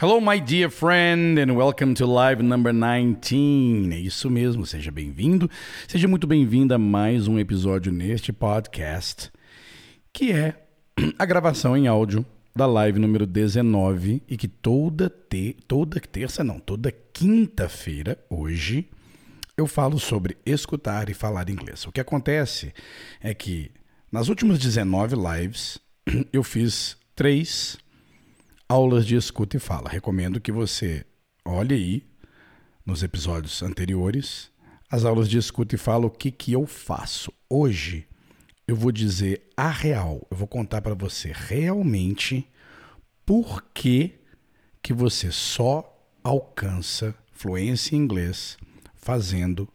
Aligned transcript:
Hello, 0.00 0.20
my 0.20 0.38
dear 0.38 0.70
friend, 0.70 1.40
and 1.40 1.56
welcome 1.56 1.92
to 1.94 2.06
live 2.06 2.40
number 2.40 2.72
19. 2.72 3.92
É 3.92 3.98
isso 3.98 4.30
mesmo, 4.30 4.64
seja 4.64 4.92
bem-vindo, 4.92 5.50
seja 5.88 6.06
muito 6.06 6.24
bem-vinda 6.24 6.76
a 6.76 6.78
mais 6.78 7.26
um 7.26 7.36
episódio 7.36 7.90
neste 7.90 8.32
podcast, 8.32 9.28
que 10.12 10.30
é 10.30 10.54
a 11.18 11.26
gravação 11.26 11.76
em 11.76 11.88
áudio 11.88 12.24
da 12.54 12.64
live 12.64 13.00
número 13.00 13.26
19 13.26 14.22
e 14.28 14.36
que 14.36 14.46
toda, 14.46 15.10
te, 15.10 15.56
toda 15.66 15.98
terça, 15.98 16.44
não, 16.44 16.60
toda 16.60 16.92
quinta-feira, 17.12 18.16
hoje, 18.30 18.88
eu 19.56 19.66
falo 19.66 19.98
sobre 19.98 20.36
escutar 20.46 21.10
e 21.10 21.12
falar 21.12 21.50
inglês. 21.50 21.84
O 21.86 21.90
que 21.90 22.00
acontece 22.00 22.72
é 23.20 23.34
que 23.34 23.72
nas 24.12 24.28
últimas 24.28 24.60
19 24.60 25.16
lives 25.16 25.80
eu 26.32 26.44
fiz 26.44 26.96
três 27.16 27.76
aulas 28.68 29.06
de 29.06 29.16
escuta 29.16 29.56
e 29.56 29.60
fala. 29.60 29.88
Recomendo 29.88 30.40
que 30.40 30.52
você 30.52 31.04
olhe 31.44 31.74
aí 31.74 32.06
nos 32.84 33.02
episódios 33.02 33.62
anteriores 33.62 34.50
as 34.90 35.04
aulas 35.04 35.28
de 35.28 35.38
escuta 35.38 35.74
e 35.74 35.78
fala 35.78 36.06
o 36.06 36.10
que, 36.10 36.30
que 36.30 36.52
eu 36.52 36.66
faço. 36.66 37.32
Hoje 37.48 38.06
eu 38.66 38.76
vou 38.76 38.92
dizer 38.92 39.48
a 39.56 39.70
real, 39.70 40.26
eu 40.30 40.36
vou 40.36 40.46
contar 40.46 40.82
para 40.82 40.94
você 40.94 41.32
realmente 41.34 42.46
por 43.24 43.62
que, 43.72 44.14
que 44.82 44.92
você 44.92 45.30
só 45.32 45.94
alcança 46.22 47.14
fluência 47.32 47.96
em 47.96 48.00
inglês 48.00 48.58
fazendo 48.94 49.66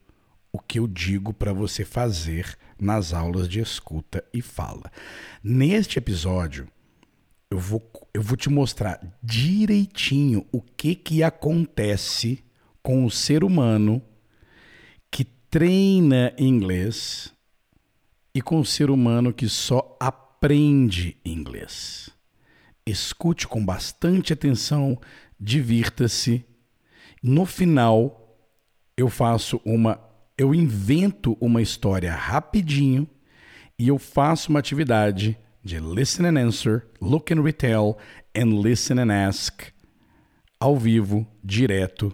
o 0.51 0.59
que 0.59 0.77
eu 0.77 0.87
digo 0.87 1.33
para 1.33 1.53
você 1.53 1.83
fazer 1.83 2.55
nas 2.79 3.13
aulas 3.13 3.47
de 3.49 3.59
escuta 3.59 4.23
e 4.31 4.41
fala. 4.41 4.91
Neste 5.43 5.97
episódio, 5.97 6.67
eu 7.53 7.59
vou, 7.59 8.09
eu 8.15 8.21
vou 8.23 8.35
te 8.35 8.49
mostrar 8.49 8.99
direitinho 9.21 10.43
o 10.51 10.59
que, 10.59 10.95
que 10.95 11.21
acontece 11.21 12.43
com 12.81 13.05
o 13.05 13.11
ser 13.11 13.43
humano 13.43 14.01
que 15.11 15.23
treina 15.23 16.33
inglês 16.35 17.31
e 18.33 18.41
com 18.41 18.59
o 18.59 18.65
ser 18.65 18.89
humano 18.89 19.31
que 19.31 19.47
só 19.47 19.95
aprende 19.99 21.15
inglês. 21.23 22.09
Escute 22.87 23.47
com 23.47 23.63
bastante 23.63 24.33
atenção, 24.33 24.99
divirta-se. 25.39 26.43
No 27.21 27.45
final, 27.45 28.35
eu 28.97 29.09
faço 29.09 29.61
uma. 29.63 30.01
Eu 30.35 30.55
invento 30.55 31.37
uma 31.39 31.61
história 31.61 32.11
rapidinho 32.15 33.07
e 33.77 33.89
eu 33.89 33.99
faço 33.99 34.49
uma 34.49 34.57
atividade 34.57 35.37
de 35.63 35.79
listen 35.79 36.25
and 36.25 36.37
answer, 36.37 36.85
look 36.99 37.31
and 37.31 37.41
retell 37.41 37.97
and 38.35 38.61
listen 38.61 38.99
and 38.99 39.11
ask 39.11 39.71
ao 40.59 40.77
vivo, 40.77 41.25
direto. 41.43 42.13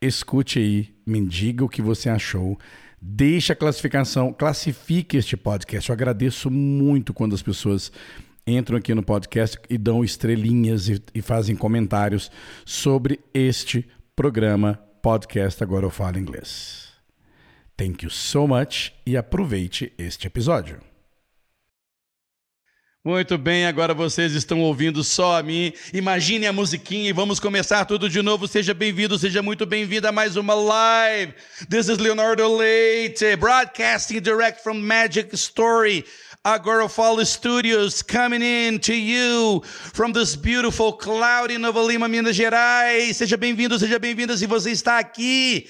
Escute 0.00 0.58
aí, 0.58 0.94
me 1.06 1.24
diga 1.26 1.64
o 1.64 1.68
que 1.68 1.80
você 1.80 2.08
achou. 2.08 2.58
Deixe 3.00 3.52
a 3.52 3.56
classificação, 3.56 4.32
classifique 4.32 5.16
este 5.16 5.36
podcast. 5.36 5.88
Eu 5.88 5.92
agradeço 5.92 6.50
muito 6.50 7.12
quando 7.12 7.34
as 7.34 7.42
pessoas 7.42 7.90
entram 8.46 8.78
aqui 8.78 8.94
no 8.94 9.02
podcast 9.02 9.58
e 9.68 9.78
dão 9.78 10.04
estrelinhas 10.04 10.88
e, 10.88 11.02
e 11.14 11.22
fazem 11.22 11.54
comentários 11.54 12.30
sobre 12.64 13.20
este 13.32 13.88
programa 14.14 14.78
podcast 15.00 15.62
Agora 15.62 15.86
Eu 15.86 15.90
Falo 15.90 16.18
Inglês. 16.18 16.92
Thank 17.76 18.04
you 18.04 18.10
so 18.10 18.46
much 18.46 18.92
e 19.06 19.16
aproveite 19.16 19.92
este 19.98 20.26
episódio. 20.26 20.91
Muito 23.04 23.36
bem, 23.36 23.66
agora 23.66 23.92
vocês 23.92 24.32
estão 24.32 24.60
ouvindo 24.60 25.02
só 25.02 25.36
a 25.36 25.42
mim. 25.42 25.72
Imagine 25.92 26.46
a 26.46 26.52
musiquinha 26.52 27.10
e 27.10 27.12
vamos 27.12 27.40
começar 27.40 27.84
tudo 27.84 28.08
de 28.08 28.22
novo. 28.22 28.46
Seja 28.46 28.72
bem-vindo, 28.72 29.18
seja 29.18 29.42
muito 29.42 29.66
bem-vinda 29.66 30.10
a 30.10 30.12
mais 30.12 30.36
uma 30.36 30.54
live. 30.54 31.34
This 31.68 31.88
is 31.88 31.98
Leonardo 31.98 32.46
Leite, 32.56 33.34
broadcasting 33.34 34.20
direct 34.20 34.62
from 34.62 34.74
Magic 34.74 35.34
Story. 35.34 36.04
Agora 36.44 36.88
Falo 36.88 37.26
Studios 37.26 38.02
coming 38.02 38.44
in 38.44 38.78
to 38.78 38.92
you 38.92 39.64
from 39.92 40.12
this 40.12 40.36
beautiful 40.36 40.92
cloudy 40.92 41.58
Nova 41.58 41.82
Lima, 41.82 42.06
Minas 42.06 42.36
Gerais. 42.36 43.16
Seja 43.16 43.36
bem-vindo, 43.36 43.76
seja 43.80 43.98
bem-vinda 43.98 44.36
se 44.36 44.46
você 44.46 44.70
está 44.70 45.00
aqui 45.00 45.68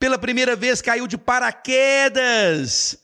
pela 0.00 0.16
primeira 0.16 0.56
vez, 0.56 0.80
caiu 0.80 1.06
de 1.06 1.18
paraquedas. 1.18 3.01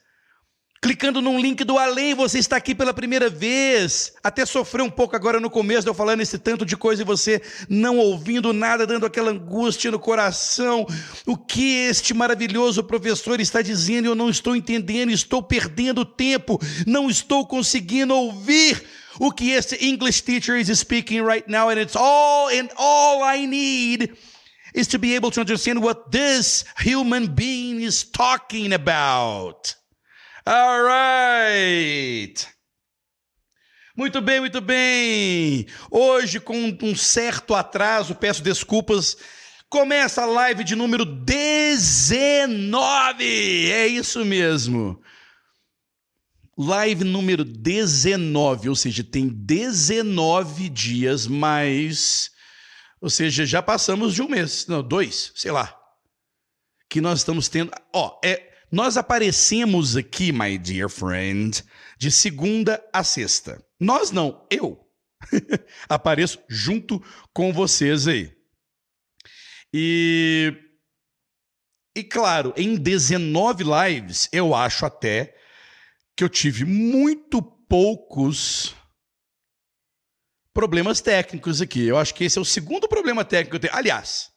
Clicando 0.81 1.21
num 1.21 1.41
link 1.41 1.65
do 1.65 1.77
além, 1.77 2.15
você 2.15 2.39
está 2.39 2.57
aqui 2.57 2.73
pela 2.73 2.95
primeira 2.95 3.29
vez. 3.29 4.13
Até 4.23 4.47
sofreu 4.47 4.85
um 4.85 4.91
pouco 4.91 5.17
agora 5.17 5.41
no 5.41 5.51
começo, 5.51 5.89
eu 5.89 5.95
falando 5.95 6.21
esse 6.21 6.39
tanto 6.39 6.65
de 6.65 6.77
coisa 6.77 7.03
e 7.03 7.05
você 7.05 7.43
não 7.69 7.99
ouvindo 7.99 8.53
nada, 8.53 8.87
dando 8.87 9.05
aquela 9.05 9.33
angústia 9.33 9.91
no 9.91 9.99
coração. 9.99 10.87
O 11.27 11.37
que 11.37 11.75
este 11.89 12.15
maravilhoso 12.15 12.85
professor 12.85 13.41
está 13.41 13.61
dizendo? 13.61 14.07
Eu 14.07 14.15
não 14.15 14.31
estou 14.31 14.55
entendendo, 14.55 15.11
estou 15.11 15.43
perdendo 15.43 16.05
tempo, 16.05 16.61
não 16.87 17.11
estou 17.11 17.45
conseguindo 17.45 18.15
ouvir 18.15 18.81
o 19.19 19.33
que 19.33 19.51
este 19.51 19.85
English 19.85 20.23
teacher 20.23 20.57
is 20.57 20.69
speaking 20.79 21.23
right 21.23 21.51
now, 21.51 21.69
and 21.71 21.81
it's 21.81 21.97
all 21.97 22.49
and 22.51 22.69
all 22.77 23.25
I 23.25 23.47
need 23.47 24.13
is 24.73 24.87
to 24.89 24.99
be 24.99 25.17
able 25.17 25.33
to 25.33 25.41
understand 25.41 25.81
what 25.81 26.13
this 26.13 26.65
human 26.79 27.27
being 27.27 27.81
is 27.83 28.05
talking 28.05 28.73
about. 28.73 29.78
All 30.51 30.83
right. 30.83 32.49
Muito 33.95 34.19
bem, 34.23 34.41
muito 34.41 34.63
bem. 34.63 35.67
Hoje, 35.91 36.41
com 36.41 36.75
um 36.81 36.97
certo 36.97 37.55
atraso, 37.55 38.15
peço 38.15 38.43
desculpas. 38.43 39.15
Começa 39.69 40.23
a 40.23 40.25
live 40.25 40.65
de 40.65 40.75
número 40.75 41.05
19. 41.05 43.71
É 43.71 43.87
isso 43.89 44.25
mesmo. 44.25 44.99
Live 46.57 47.05
número 47.05 47.45
19, 47.45 48.71
ou 48.71 48.75
seja, 48.75 49.05
tem 49.05 49.29
19 49.29 50.71
dias 50.71 51.27
mais. 51.27 52.31
Ou 53.03 53.11
seja, 53.11 53.45
já 53.45 53.61
passamos 53.61 54.15
de 54.15 54.23
um 54.23 54.29
mês, 54.31 54.67
não, 54.67 54.83
dois, 54.83 55.31
sei 55.35 55.51
lá. 55.51 55.79
Que 56.89 57.03
nós 57.03 57.19
estamos 57.19 57.51
tendo. 57.51 57.71
Ó, 57.93 58.19
é 58.25 58.48
nós 58.71 58.97
aparecemos 58.97 59.97
aqui, 59.97 60.33
my 60.33 60.59
dear 60.59 60.89
friend, 60.89 61.65
de 61.99 62.11
segunda 62.11 62.83
a 62.93 63.03
sexta. 63.03 63.65
Nós 63.81 64.11
não, 64.11 64.47
eu 64.51 64.79
apareço 65.89 66.39
junto 66.49 67.03
com 67.33 67.53
vocês 67.53 68.07
aí. 68.07 68.37
E 69.73 70.55
e 71.97 72.05
claro, 72.05 72.55
em 72.57 72.77
19 72.77 73.65
lives, 73.65 74.29
eu 74.33 74.55
acho 74.55 74.87
até 74.87 75.35
que 76.17 76.23
eu 76.23 76.29
tive 76.29 76.65
muito 76.65 77.43
poucos 77.43 78.75
problemas 80.55 81.01
técnicos 81.01 81.61
aqui. 81.61 81.85
Eu 81.85 81.99
acho 81.99 82.15
que 82.15 82.25
esse 82.25 82.39
é 82.39 82.41
o 82.41 82.45
segundo 82.45 82.89
problema 82.89 83.25
técnico 83.25 83.51
que 83.51 83.57
eu 83.57 83.71
tenho. 83.71 83.75
Aliás, 83.75 84.31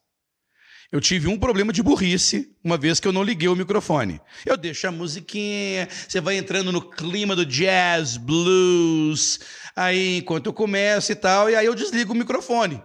eu 0.91 0.99
tive 0.99 1.27
um 1.29 1.37
problema 1.37 1.71
de 1.71 1.81
burrice 1.81 2.53
uma 2.61 2.77
vez 2.77 2.99
que 2.99 3.07
eu 3.07 3.13
não 3.13 3.23
liguei 3.23 3.47
o 3.47 3.55
microfone. 3.55 4.19
Eu 4.45 4.57
deixo 4.57 4.87
a 4.87 4.91
musiquinha, 4.91 5.87
você 5.89 6.19
vai 6.19 6.35
entrando 6.35 6.71
no 6.71 6.81
clima 6.81 7.33
do 7.33 7.45
jazz, 7.45 8.17
blues, 8.17 9.39
aí 9.73 10.17
enquanto 10.17 10.47
eu 10.47 10.53
começo 10.53 11.11
e 11.11 11.15
tal, 11.15 11.49
e 11.49 11.55
aí 11.55 11.65
eu 11.65 11.73
desligo 11.73 12.11
o 12.11 12.15
microfone. 12.15 12.83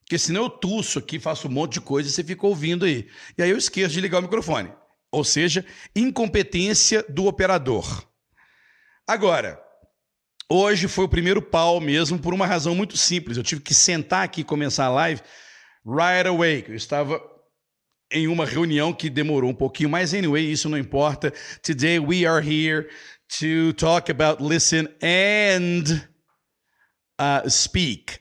Porque 0.00 0.18
senão 0.18 0.42
eu 0.42 0.50
tuço 0.50 0.98
aqui, 0.98 1.18
faço 1.18 1.48
um 1.48 1.50
monte 1.50 1.74
de 1.74 1.80
coisa 1.80 2.08
e 2.08 2.12
você 2.12 2.22
fica 2.22 2.46
ouvindo 2.46 2.84
aí. 2.84 3.08
E 3.38 3.42
aí 3.42 3.50
eu 3.50 3.56
esqueço 3.56 3.94
de 3.94 4.00
ligar 4.00 4.18
o 4.18 4.22
microfone. 4.22 4.70
Ou 5.10 5.24
seja, 5.24 5.64
incompetência 5.96 7.04
do 7.08 7.24
operador. 7.26 8.04
Agora, 9.06 9.58
hoje 10.48 10.88
foi 10.88 11.04
o 11.04 11.08
primeiro 11.08 11.40
pau 11.40 11.80
mesmo 11.80 12.18
por 12.18 12.34
uma 12.34 12.46
razão 12.46 12.74
muito 12.74 12.96
simples. 12.96 13.36
Eu 13.36 13.42
tive 13.42 13.62
que 13.62 13.74
sentar 13.74 14.24
aqui 14.24 14.42
e 14.42 14.44
começar 14.44 14.86
a 14.86 14.90
live 14.90 15.22
right 15.86 16.28
away. 16.28 16.64
Eu 16.68 16.74
estava 16.74 17.20
em 18.10 18.26
uma 18.26 18.44
reunião 18.44 18.92
que 18.92 19.08
demorou 19.08 19.50
um 19.50 19.54
pouquinho, 19.54 19.90
mas 19.90 20.12
anyway, 20.12 20.50
isso 20.50 20.68
não 20.68 20.78
importa. 20.78 21.32
Today 21.62 21.98
we 21.98 22.26
are 22.26 22.44
here 22.44 22.88
to 23.38 23.72
talk 23.74 24.10
about 24.10 24.42
listen 24.42 24.88
and 25.02 26.02
uh, 27.20 27.48
speak. 27.48 28.18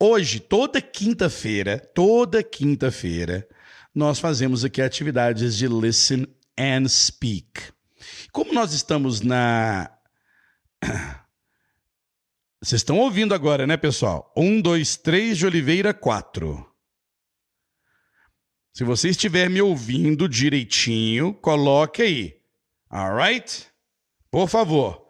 Hoje, 0.00 0.40
toda 0.40 0.80
quinta-feira, 0.80 1.78
toda 1.78 2.42
quinta-feira, 2.42 3.46
nós 3.94 4.18
fazemos 4.18 4.64
aqui 4.64 4.80
atividades 4.80 5.56
de 5.56 5.68
listen 5.68 6.26
and 6.58 6.88
speak. 6.88 7.72
Como 8.32 8.52
nós 8.52 8.72
estamos 8.72 9.20
na 9.20 9.90
Vocês 12.60 12.80
estão 12.80 12.98
ouvindo 12.98 13.34
agora, 13.34 13.66
né, 13.66 13.76
pessoal? 13.76 14.32
Um, 14.36 14.60
dois, 14.60 14.96
três 14.96 15.38
de 15.38 15.46
Oliveira, 15.46 15.94
quatro. 15.94 16.66
Se 18.78 18.84
você 18.84 19.08
estiver 19.08 19.50
me 19.50 19.60
ouvindo 19.60 20.28
direitinho, 20.28 21.34
coloque 21.34 22.00
aí. 22.00 22.36
Alright? 22.88 23.66
Por 24.30 24.48
favor. 24.48 25.04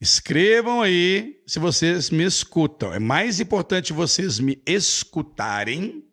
Escrevam 0.00 0.80
aí 0.80 1.42
se 1.46 1.58
vocês 1.58 2.08
me 2.08 2.24
escutam. 2.24 2.94
É 2.94 2.98
mais 2.98 3.38
importante 3.38 3.92
vocês 3.92 4.40
me 4.40 4.62
escutarem 4.64 6.06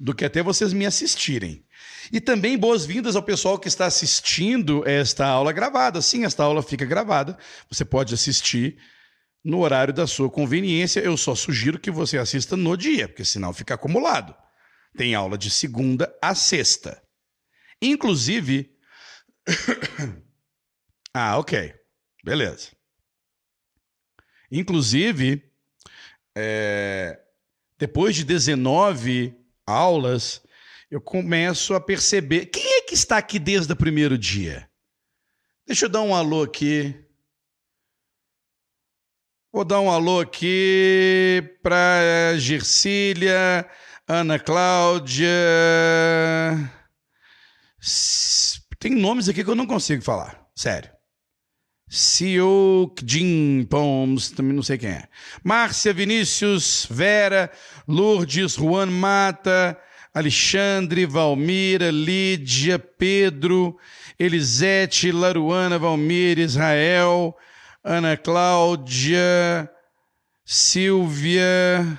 do 0.00 0.12
que 0.12 0.24
até 0.24 0.42
vocês 0.42 0.72
me 0.72 0.84
assistirem. 0.84 1.64
E 2.12 2.20
também 2.20 2.58
boas-vindas 2.58 3.14
ao 3.14 3.22
pessoal 3.22 3.56
que 3.56 3.68
está 3.68 3.86
assistindo 3.86 4.82
esta 4.84 5.28
aula 5.28 5.52
gravada. 5.52 6.02
Sim, 6.02 6.24
esta 6.24 6.42
aula 6.42 6.60
fica 6.60 6.84
gravada. 6.84 7.38
Você 7.70 7.84
pode 7.84 8.12
assistir 8.12 8.78
no 9.44 9.60
horário 9.60 9.94
da 9.94 10.08
sua 10.08 10.28
conveniência. 10.28 10.98
Eu 10.98 11.16
só 11.16 11.36
sugiro 11.36 11.78
que 11.78 11.88
você 11.88 12.18
assista 12.18 12.56
no 12.56 12.76
dia, 12.76 13.06
porque 13.06 13.24
senão 13.24 13.52
fica 13.52 13.74
acumulado. 13.74 14.34
Tem 14.96 15.14
aula 15.14 15.38
de 15.38 15.50
segunda 15.50 16.14
a 16.20 16.34
sexta. 16.34 17.02
Inclusive. 17.80 18.76
ah, 21.14 21.38
ok. 21.38 21.74
Beleza. 22.24 22.70
Inclusive, 24.50 25.50
é, 26.36 27.18
depois 27.78 28.14
de 28.14 28.24
19 28.24 29.34
aulas, 29.66 30.42
eu 30.90 31.00
começo 31.00 31.74
a 31.74 31.80
perceber. 31.80 32.46
Quem 32.46 32.78
é 32.78 32.82
que 32.82 32.94
está 32.94 33.16
aqui 33.16 33.38
desde 33.38 33.72
o 33.72 33.76
primeiro 33.76 34.18
dia? 34.18 34.70
Deixa 35.66 35.86
eu 35.86 35.88
dar 35.88 36.02
um 36.02 36.14
alô 36.14 36.42
aqui. 36.42 36.94
Vou 39.50 39.64
dar 39.64 39.80
um 39.80 39.90
alô 39.90 40.20
aqui 40.20 41.58
para 41.62 42.36
Gersília, 42.38 43.68
Ana 44.08 44.38
Cláudia. 44.38 45.28
Tem 48.78 48.94
nomes 48.94 49.28
aqui 49.28 49.44
que 49.44 49.50
eu 49.50 49.54
não 49.54 49.66
consigo 49.66 50.02
falar, 50.02 50.44
sério. 50.56 50.90
Siuk 51.88 53.02
Jin 53.06 53.64
Poms, 53.70 54.30
também 54.30 54.54
não 54.54 54.62
sei 54.62 54.78
quem 54.78 54.90
é. 54.90 55.08
Márcia 55.44 55.92
Vinícius, 55.92 56.86
Vera, 56.90 57.50
Lourdes, 57.86 58.54
Juan 58.54 58.86
Mata, 58.86 59.78
Alexandre, 60.12 61.06
Valmira, 61.06 61.90
Lídia, 61.90 62.78
Pedro, 62.78 63.78
Elisete, 64.18 65.12
Laruana, 65.12 65.78
Valmir, 65.78 66.38
Israel, 66.38 67.36
Ana 67.84 68.16
Cláudia, 68.16 69.70
Silvia, 70.44 71.98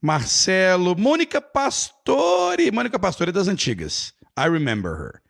Marcelo, 0.00 0.96
Mônica 0.96 1.40
Pastore, 1.40 2.70
Mônica 2.70 2.98
Pastore 2.98 3.32
das 3.32 3.48
antigas. 3.48 4.14
I 4.36 4.46
remember 4.46 4.96
her. 4.96 5.22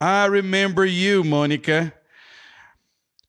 I 0.00 0.26
remember 0.26 0.84
you, 0.84 1.22
Mônica. 1.24 1.92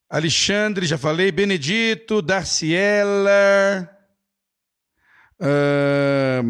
Alexandre, 0.08 0.86
já 0.86 0.96
falei, 0.96 1.32
Benedito, 1.32 2.22
Darciela, 2.22 3.90
uh. 5.40 6.42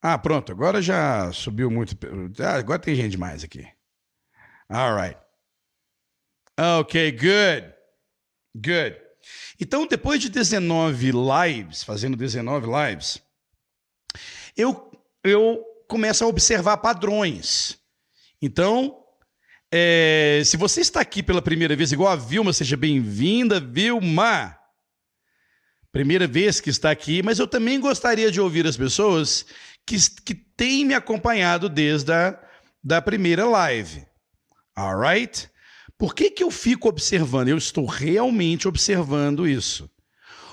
Ah, 0.00 0.16
pronto, 0.16 0.52
agora 0.52 0.80
já 0.80 1.32
subiu 1.32 1.70
muito. 1.70 1.96
Ah, 2.40 2.54
agora 2.54 2.78
tem 2.78 2.94
gente 2.94 3.18
mais 3.18 3.42
aqui. 3.42 3.66
All 4.68 4.94
right. 4.94 5.18
Ok, 6.58 7.12
good. 7.12 7.74
Good. 8.54 9.07
Então, 9.60 9.86
depois 9.86 10.20
de 10.20 10.28
19 10.28 11.12
lives, 11.12 11.82
fazendo 11.82 12.16
19 12.16 12.66
lives, 12.66 13.20
eu, 14.56 14.90
eu 15.24 15.64
começo 15.88 16.24
a 16.24 16.28
observar 16.28 16.76
padrões. 16.78 17.78
Então, 18.40 18.96
é, 19.70 20.42
se 20.44 20.56
você 20.56 20.80
está 20.80 21.00
aqui 21.00 21.22
pela 21.22 21.42
primeira 21.42 21.76
vez, 21.76 21.92
igual 21.92 22.12
a 22.12 22.16
Vilma, 22.16 22.52
seja 22.52 22.76
bem-vinda, 22.76 23.60
Vilma. 23.60 24.56
Primeira 25.90 26.26
vez 26.26 26.60
que 26.60 26.70
está 26.70 26.90
aqui, 26.90 27.22
mas 27.22 27.38
eu 27.38 27.46
também 27.46 27.80
gostaria 27.80 28.30
de 28.30 28.40
ouvir 28.40 28.66
as 28.66 28.76
pessoas 28.76 29.46
que, 29.84 29.96
que 30.22 30.34
têm 30.34 30.84
me 30.84 30.94
acompanhado 30.94 31.68
desde 31.68 32.12
a 32.12 32.38
da 32.82 33.02
primeira 33.02 33.44
live. 33.44 34.06
Alright? 34.76 35.50
Por 35.98 36.14
que, 36.14 36.30
que 36.30 36.44
eu 36.44 36.50
fico 36.50 36.88
observando? 36.88 37.48
Eu 37.48 37.58
estou 37.58 37.84
realmente 37.84 38.68
observando 38.68 39.48
isso. 39.48 39.90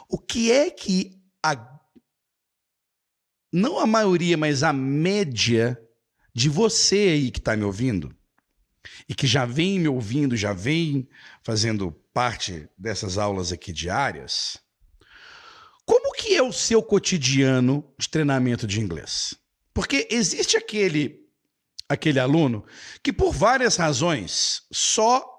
O 0.10 0.18
que 0.18 0.52
é 0.52 0.72
que 0.72 1.22
a. 1.44 1.56
Não 3.54 3.80
a 3.80 3.86
maioria, 3.86 4.36
mas 4.36 4.64
a 4.64 4.74
média 4.74 5.80
de 6.34 6.50
você 6.50 6.96
aí 6.96 7.32
que 7.32 7.40
está 7.40 7.56
me 7.56 7.64
ouvindo 7.64 8.14
e 9.08 9.14
que 9.14 9.28
já 9.28 9.46
vem 9.46 9.80
me 9.80 9.88
ouvindo, 9.88 10.36
já 10.36 10.52
vem 10.52 11.08
fazendo 11.44 11.92
parte 12.12 12.68
dessas 12.78 13.18
aulas 13.18 13.52
aqui 13.52 13.72
diárias, 13.72 14.58
como 15.86 16.14
que 16.14 16.36
é 16.36 16.42
o 16.42 16.52
seu 16.52 16.82
cotidiano 16.82 17.86
de 17.98 18.10
treinamento 18.10 18.66
de 18.66 18.82
inglês? 18.82 19.36
Porque 19.74 20.08
existe 20.10 20.58
aquele 20.58 21.24
aquele 21.88 22.20
aluno 22.20 22.66
que 23.04 23.14
por 23.14 23.32
várias 23.32 23.76
razões 23.76 24.64
só 24.72 25.35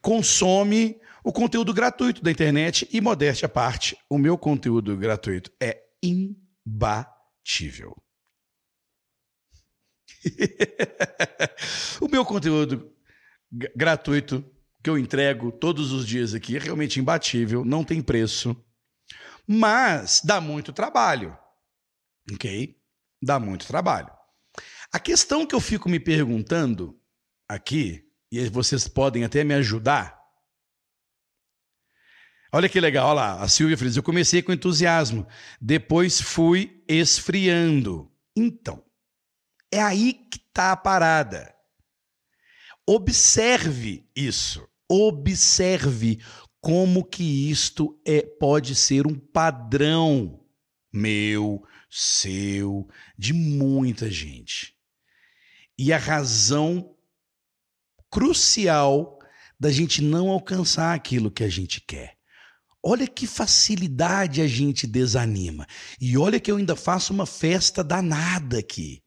consome 0.00 1.00
o 1.24 1.32
conteúdo 1.32 1.74
gratuito 1.74 2.22
da 2.22 2.30
internet 2.30 2.88
e 2.92 3.00
modéstia 3.00 3.46
à 3.46 3.48
parte, 3.48 3.98
o 4.08 4.16
meu 4.16 4.38
conteúdo 4.38 4.96
gratuito 4.96 5.50
é 5.60 5.82
imbatível. 6.02 7.96
o 12.00 12.08
meu 12.08 12.24
conteúdo 12.24 12.92
gratuito 13.74 14.44
que 14.82 14.90
eu 14.90 14.96
entrego 14.96 15.50
todos 15.50 15.90
os 15.90 16.06
dias 16.06 16.32
aqui 16.32 16.56
é 16.56 16.60
realmente 16.60 17.00
imbatível, 17.00 17.64
não 17.64 17.82
tem 17.82 18.00
preço, 18.00 18.56
mas 19.46 20.20
dá 20.24 20.40
muito 20.40 20.72
trabalho. 20.72 21.36
Ok? 22.32 22.76
Dá 23.22 23.40
muito 23.40 23.66
trabalho. 23.66 24.12
A 24.92 25.00
questão 25.00 25.44
que 25.44 25.56
eu 25.56 25.60
fico 25.60 25.88
me 25.88 25.98
perguntando 25.98 26.96
aqui, 27.48 28.05
e 28.30 28.48
vocês 28.48 28.88
podem 28.88 29.24
até 29.24 29.44
me 29.44 29.54
ajudar. 29.54 30.16
Olha 32.52 32.68
que 32.68 32.80
legal, 32.80 33.08
olha 33.08 33.14
lá, 33.14 33.42
a 33.42 33.48
Silvia 33.48 33.76
Feliz. 33.76 33.96
Eu 33.96 34.02
comecei 34.02 34.42
com 34.42 34.52
entusiasmo, 34.52 35.26
depois 35.60 36.20
fui 36.20 36.82
esfriando. 36.88 38.10
Então, 38.34 38.82
é 39.70 39.82
aí 39.82 40.14
que 40.14 40.38
está 40.38 40.72
a 40.72 40.76
parada. 40.76 41.54
Observe 42.86 44.08
isso. 44.14 44.66
Observe 44.88 46.20
como 46.60 47.04
que 47.04 47.50
isto 47.50 48.00
é 48.06 48.22
pode 48.22 48.74
ser 48.74 49.06
um 49.06 49.18
padrão 49.18 50.40
meu, 50.92 51.62
seu, 51.90 52.88
de 53.18 53.32
muita 53.32 54.10
gente. 54.10 54.74
E 55.78 55.92
a 55.92 55.98
razão 55.98 56.95
crucial 58.16 59.18
da 59.58 59.70
gente 59.70 60.02
não 60.02 60.30
alcançar 60.30 60.94
aquilo 60.94 61.30
que 61.30 61.44
a 61.44 61.48
gente 61.48 61.80
quer. 61.80 62.16
Olha 62.82 63.06
que 63.06 63.26
facilidade 63.26 64.40
a 64.40 64.46
gente 64.46 64.86
desanima. 64.86 65.66
E 66.00 66.16
olha 66.16 66.38
que 66.38 66.50
eu 66.50 66.56
ainda 66.56 66.76
faço 66.76 67.12
uma 67.12 67.26
festa 67.26 67.82
danada 67.82 68.58
aqui 68.58 69.02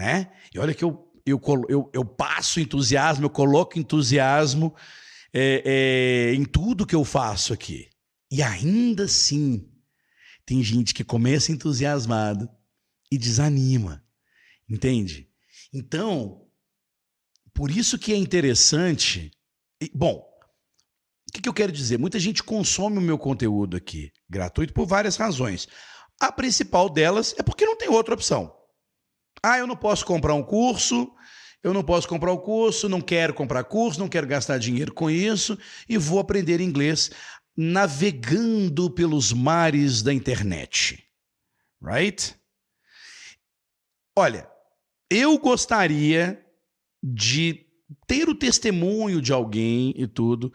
né? 0.00 0.32
E 0.54 0.58
olha 0.58 0.74
que 0.74 0.82
eu, 0.82 1.12
eu, 1.26 1.40
eu, 1.68 1.90
eu 1.92 2.04
passo 2.04 2.60
entusiasmo, 2.60 3.26
eu 3.26 3.30
coloco 3.30 3.78
entusiasmo 3.78 4.74
é, 5.32 5.62
é, 6.32 6.34
em 6.34 6.44
tudo 6.44 6.86
que 6.86 6.94
eu 6.94 7.04
faço 7.04 7.52
aqui. 7.52 7.88
E 8.30 8.42
ainda 8.42 9.04
assim, 9.04 9.68
tem 10.46 10.62
gente 10.62 10.94
que 10.94 11.04
começa 11.04 11.52
entusiasmado 11.52 12.48
e 13.10 13.18
desanima, 13.18 14.02
entende? 14.68 15.28
Então, 15.72 16.46
por 17.54 17.70
isso 17.70 17.98
que 17.98 18.12
é 18.12 18.16
interessante. 18.16 19.30
Bom, 19.94 20.26
o 21.28 21.32
que, 21.32 21.40
que 21.40 21.48
eu 21.48 21.54
quero 21.54 21.72
dizer? 21.72 21.98
Muita 21.98 22.18
gente 22.18 22.42
consome 22.42 22.98
o 22.98 23.02
meu 23.02 23.18
conteúdo 23.18 23.76
aqui, 23.76 24.12
gratuito, 24.28 24.72
por 24.72 24.86
várias 24.86 25.16
razões. 25.16 25.68
A 26.20 26.32
principal 26.32 26.88
delas 26.90 27.34
é 27.38 27.42
porque 27.42 27.64
não 27.64 27.76
tem 27.76 27.88
outra 27.88 28.14
opção. 28.14 28.54
Ah, 29.42 29.58
eu 29.58 29.66
não 29.66 29.76
posso 29.76 30.04
comprar 30.04 30.34
um 30.34 30.42
curso, 30.42 31.10
eu 31.62 31.72
não 31.72 31.82
posso 31.82 32.08
comprar 32.08 32.32
o 32.32 32.40
curso, 32.40 32.88
não 32.88 33.00
quero 33.00 33.32
comprar 33.32 33.64
curso, 33.64 34.00
não 34.00 34.08
quero 34.08 34.26
gastar 34.26 34.58
dinheiro 34.58 34.92
com 34.92 35.10
isso 35.10 35.58
e 35.88 35.96
vou 35.96 36.18
aprender 36.18 36.60
inglês 36.60 37.10
navegando 37.56 38.90
pelos 38.90 39.32
mares 39.32 40.02
da 40.02 40.12
internet. 40.12 41.06
Right? 41.82 42.34
Olha, 44.16 44.50
eu 45.08 45.38
gostaria 45.38 46.44
de 47.02 47.66
ter 48.06 48.28
o 48.28 48.34
testemunho 48.34 49.20
de 49.20 49.32
alguém 49.32 49.94
e 49.96 50.06
tudo 50.06 50.52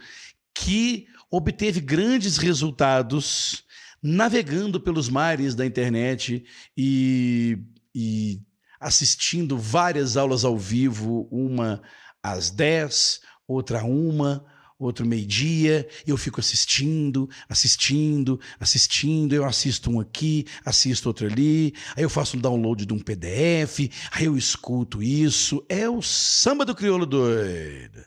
que 0.53 1.07
obteve 1.29 1.81
grandes 1.81 2.37
resultados 2.37 3.63
navegando 4.01 4.79
pelos 4.79 5.09
mares 5.09 5.55
da 5.55 5.65
internet 5.65 6.45
e, 6.77 7.57
e 7.93 8.41
assistindo 8.79 9.57
várias 9.57 10.15
aulas 10.15 10.45
ao 10.45 10.57
vivo, 10.57 11.27
uma 11.31 11.81
às 12.21 12.51
10, 12.51 13.21
outra 13.47 13.83
uma, 13.83 14.45
outro 14.77 15.05
meio-dia, 15.05 15.87
eu 16.05 16.17
fico 16.17 16.39
assistindo, 16.39 17.29
assistindo, 17.47 18.39
assistindo, 18.59 19.33
eu 19.33 19.45
assisto 19.45 19.89
um 19.89 19.99
aqui, 19.99 20.45
assisto 20.65 21.07
outro 21.07 21.27
ali, 21.27 21.73
aí 21.95 22.03
eu 22.03 22.09
faço 22.09 22.37
um 22.37 22.41
download 22.41 22.85
de 22.85 22.93
um 22.93 22.99
PDF, 22.99 23.89
aí 24.11 24.25
eu 24.25 24.37
escuto 24.37 25.01
isso. 25.01 25.65
É 25.69 25.89
o 25.89 26.01
samba 26.01 26.65
do 26.65 26.75
crioulo 26.75 27.05
doido. 27.05 28.05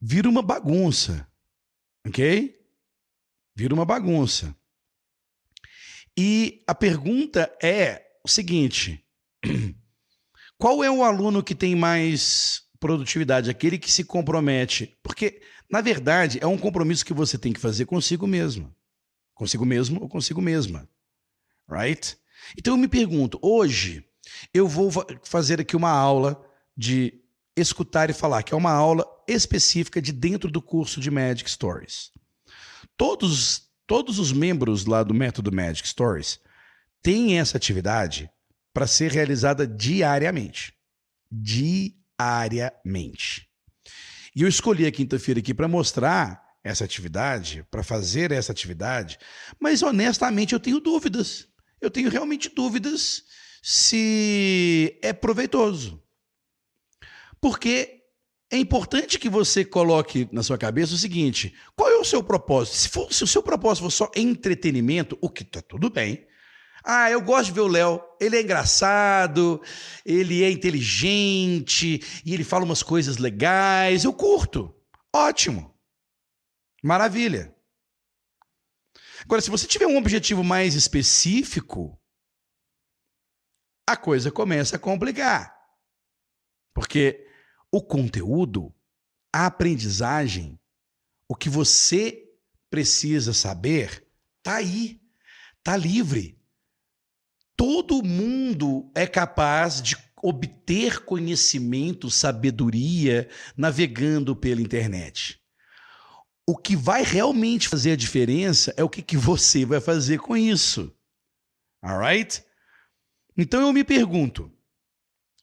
Vira 0.00 0.28
uma 0.28 0.42
bagunça, 0.42 1.26
ok? 2.06 2.56
Vira 3.56 3.74
uma 3.74 3.84
bagunça. 3.84 4.54
E 6.16 6.62
a 6.66 6.74
pergunta 6.74 7.52
é 7.62 8.04
o 8.24 8.28
seguinte: 8.28 9.04
qual 10.58 10.84
é 10.84 10.90
o 10.90 11.02
aluno 11.02 11.42
que 11.42 11.54
tem 11.54 11.74
mais 11.74 12.67
produtividade, 12.80 13.50
aquele 13.50 13.78
que 13.78 13.90
se 13.90 14.04
compromete. 14.04 14.96
Porque, 15.02 15.40
na 15.70 15.80
verdade, 15.80 16.38
é 16.40 16.46
um 16.46 16.58
compromisso 16.58 17.04
que 17.04 17.12
você 17.12 17.36
tem 17.36 17.52
que 17.52 17.60
fazer 17.60 17.86
consigo 17.86 18.26
mesmo. 18.26 18.74
Consigo 19.34 19.64
mesmo 19.64 20.00
ou 20.02 20.08
consigo 20.08 20.40
mesma. 20.40 20.88
Right? 21.68 22.16
Então 22.56 22.74
eu 22.74 22.78
me 22.78 22.88
pergunto, 22.88 23.38
hoje 23.42 24.04
eu 24.52 24.66
vou 24.66 24.90
fazer 25.22 25.60
aqui 25.60 25.76
uma 25.76 25.90
aula 25.90 26.42
de 26.76 27.20
escutar 27.56 28.08
e 28.08 28.14
falar, 28.14 28.42
que 28.42 28.54
é 28.54 28.56
uma 28.56 28.72
aula 28.72 29.04
específica 29.26 30.00
de 30.00 30.12
dentro 30.12 30.50
do 30.50 30.62
curso 30.62 31.00
de 31.00 31.10
Magic 31.10 31.50
Stories. 31.50 32.12
Todos, 32.96 33.68
todos 33.86 34.18
os 34.18 34.32
membros 34.32 34.86
lá 34.86 35.02
do 35.02 35.14
método 35.14 35.52
Magic 35.52 35.86
Stories 35.88 36.40
têm 37.02 37.38
essa 37.38 37.56
atividade 37.56 38.30
para 38.72 38.86
ser 38.86 39.10
realizada 39.10 39.66
diariamente. 39.66 40.72
Diariamente 41.30 41.97
diariamente. 42.20 43.48
E 44.34 44.42
eu 44.42 44.48
escolhi 44.48 44.86
a 44.86 44.92
quinta-feira 44.92 45.40
aqui 45.40 45.54
para 45.54 45.68
mostrar 45.68 46.42
essa 46.62 46.84
atividade, 46.84 47.64
para 47.70 47.82
fazer 47.82 48.32
essa 48.32 48.52
atividade, 48.52 49.18
mas 49.58 49.82
honestamente 49.82 50.52
eu 50.52 50.60
tenho 50.60 50.80
dúvidas. 50.80 51.48
Eu 51.80 51.90
tenho 51.90 52.10
realmente 52.10 52.48
dúvidas 52.48 53.24
se 53.62 54.98
é 55.02 55.12
proveitoso. 55.12 56.02
Porque 57.40 58.02
é 58.50 58.58
importante 58.58 59.18
que 59.18 59.28
você 59.28 59.64
coloque 59.64 60.28
na 60.32 60.42
sua 60.42 60.58
cabeça 60.58 60.94
o 60.94 60.98
seguinte: 60.98 61.54
qual 61.76 61.90
é 61.90 61.96
o 61.96 62.04
seu 62.04 62.22
propósito? 62.22 62.76
Se, 62.76 62.88
for, 62.88 63.12
se 63.12 63.24
o 63.24 63.26
seu 63.26 63.42
propósito 63.42 63.84
for 63.84 63.90
só 63.90 64.10
entretenimento, 64.16 65.16
o 65.20 65.30
que 65.30 65.42
está 65.42 65.62
tudo 65.62 65.88
bem, 65.88 66.26
ah, 66.84 67.10
eu 67.10 67.20
gosto 67.20 67.46
de 67.46 67.52
ver 67.52 67.60
o 67.60 67.68
Léo. 67.68 68.00
Ele 68.20 68.36
é 68.36 68.42
engraçado, 68.42 69.60
ele 70.04 70.42
é 70.42 70.50
inteligente 70.50 72.00
e 72.24 72.34
ele 72.34 72.44
fala 72.44 72.64
umas 72.64 72.82
coisas 72.82 73.16
legais. 73.16 74.04
Eu 74.04 74.12
curto. 74.12 74.74
Ótimo. 75.14 75.74
Maravilha. 76.82 77.54
Agora, 79.22 79.42
se 79.42 79.50
você 79.50 79.66
tiver 79.66 79.86
um 79.86 79.96
objetivo 79.96 80.44
mais 80.44 80.74
específico, 80.74 82.00
a 83.86 83.96
coisa 83.96 84.30
começa 84.30 84.76
a 84.76 84.78
complicar. 84.78 85.54
Porque 86.72 87.26
o 87.72 87.82
conteúdo, 87.82 88.72
a 89.34 89.46
aprendizagem, 89.46 90.58
o 91.28 91.34
que 91.34 91.48
você 91.48 92.24
precisa 92.70 93.34
saber, 93.34 94.06
tá 94.42 94.56
aí, 94.56 95.02
tá 95.62 95.76
livre 95.76 96.37
todo 97.58 98.04
mundo 98.04 98.88
é 98.94 99.04
capaz 99.04 99.82
de 99.82 99.96
obter 100.22 101.04
conhecimento, 101.04 102.08
sabedoria 102.08 103.28
navegando 103.56 104.36
pela 104.36 104.62
internet. 104.62 105.42
O 106.46 106.56
que 106.56 106.76
vai 106.76 107.02
realmente 107.02 107.68
fazer 107.68 107.92
a 107.92 107.96
diferença 107.96 108.72
é 108.76 108.84
o 108.84 108.88
que, 108.88 109.02
que 109.02 109.16
você 109.16 109.64
vai 109.64 109.80
fazer 109.80 110.18
com 110.18 110.36
isso. 110.36 110.96
Alright? 111.82 112.44
Então 113.36 113.60
eu 113.60 113.72
me 113.72 113.82
pergunto, 113.82 114.52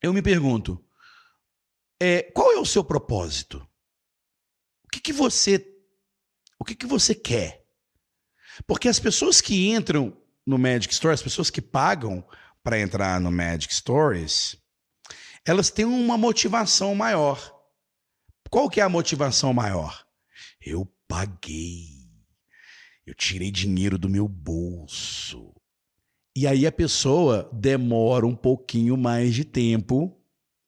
eu 0.01 0.13
me 0.13 0.21
pergunto, 0.21 0.81
é, 1.99 2.23
qual 2.23 2.53
é 2.53 2.57
o 2.57 2.65
seu 2.65 2.83
propósito? 2.83 3.57
O 4.85 4.87
que, 4.87 5.01
que 5.01 5.11
você, 5.11 5.65
o 6.57 6.63
que, 6.63 6.75
que 6.75 6.85
você 6.85 7.13
quer? 7.13 7.65
Porque 8.65 8.87
as 8.87 8.99
pessoas 8.99 9.41
que 9.41 9.69
entram 9.69 10.24
no 10.45 10.57
Magic 10.57 10.93
Store, 10.93 11.13
as 11.13 11.23
pessoas 11.23 11.49
que 11.49 11.61
pagam 11.61 12.25
para 12.63 12.79
entrar 12.79 13.19
no 13.19 13.31
Magic 13.31 13.73
Stories, 13.73 14.57
elas 15.45 15.69
têm 15.69 15.85
uma 15.85 16.17
motivação 16.17 16.93
maior. 16.95 17.53
Qual 18.49 18.69
que 18.69 18.79
é 18.79 18.83
a 18.83 18.89
motivação 18.89 19.53
maior? 19.53 20.05
Eu 20.61 20.85
paguei. 21.07 22.09
Eu 23.05 23.13
tirei 23.13 23.51
dinheiro 23.51 23.97
do 23.97 24.09
meu 24.09 24.27
bolso. 24.27 25.53
E 26.35 26.47
aí 26.47 26.65
a 26.65 26.71
pessoa 26.71 27.49
demora 27.53 28.25
um 28.25 28.35
pouquinho 28.35 28.97
mais 28.97 29.33
de 29.33 29.45
tempo 29.45 30.21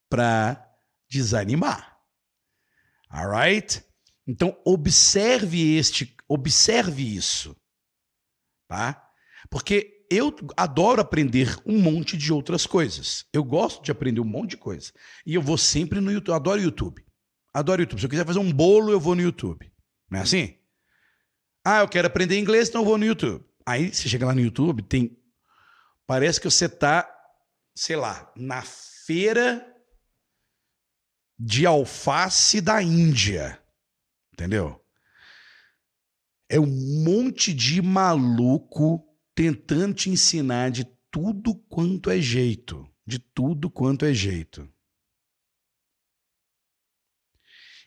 para 0.10 0.63
desanimar. 1.10 2.00
Alright? 3.10 3.84
Então 4.25 4.57
observe 4.65 5.77
este, 5.77 6.15
observe 6.27 7.15
isso, 7.15 7.55
tá? 8.67 9.07
Porque 9.50 10.06
eu 10.10 10.34
adoro 10.56 11.01
aprender 11.01 11.58
um 11.66 11.80
monte 11.80 12.18
de 12.18 12.32
outras 12.32 12.66
coisas. 12.66 13.25
Eu 13.34 13.44
gosto 13.44 13.84
de 13.84 13.92
aprender 13.92 14.22
um 14.22 14.25
monte 14.25 14.51
de 14.51 14.58
coisa. 14.58 14.92
E 15.25 15.34
eu 15.34 15.42
vou 15.42 15.58
sempre 15.58 16.00
no 16.00 16.12
YouTube. 16.12 16.30
Eu 16.30 16.36
adoro 16.36 16.62
YouTube. 16.62 17.06
Adoro 17.54 17.82
YouTube. 17.82 18.00
Se 18.00 18.06
eu 18.06 18.10
quiser 18.10 18.25
fazer 18.25 18.39
um 18.39 18.51
bolo, 18.51 18.92
eu 18.92 19.00
vou 19.00 19.16
no 19.16 19.22
YouTube. 19.22 19.72
Não 20.10 20.20
é 20.20 20.22
assim? 20.22 20.58
Ah, 21.66 21.80
eu 21.80 21.89
quero 21.89 22.08
aprender 22.08 22.39
inglês, 22.39 22.70
então 22.70 22.82
eu 22.82 22.86
vou 22.86 22.98
no 22.98 23.06
YouTube. 23.06 23.44
Aí 23.66 23.94
você 23.94 24.08
chega 24.08 24.25
lá 24.25 24.34
no 24.34 24.39
YouTube, 24.39 24.82
tem. 24.84 25.18
Parece 26.06 26.39
que 26.39 26.50
você 26.50 26.66
está, 26.66 27.10
sei 27.75 27.98
lá, 27.98 28.32
na 28.38 28.62
feira 28.62 29.66
de 31.38 31.66
alface 31.66 32.62
da 32.62 32.82
Índia. 32.82 33.62
Entendeu? 34.32 34.82
É 36.50 36.58
um 36.58 37.04
monte 37.04 37.54
de 37.54 37.82
maluco 37.82 39.07
tentando 39.38 39.94
te 39.94 40.10
ensinar 40.10 40.72
de 40.72 40.84
tudo 41.12 41.53
quanto 41.70 42.10
é 42.10 42.20
jeito, 42.20 42.91
de 43.06 43.20
tudo 43.20 43.70
quanto 43.70 44.03
é 44.03 44.12
jeito. 44.12 44.67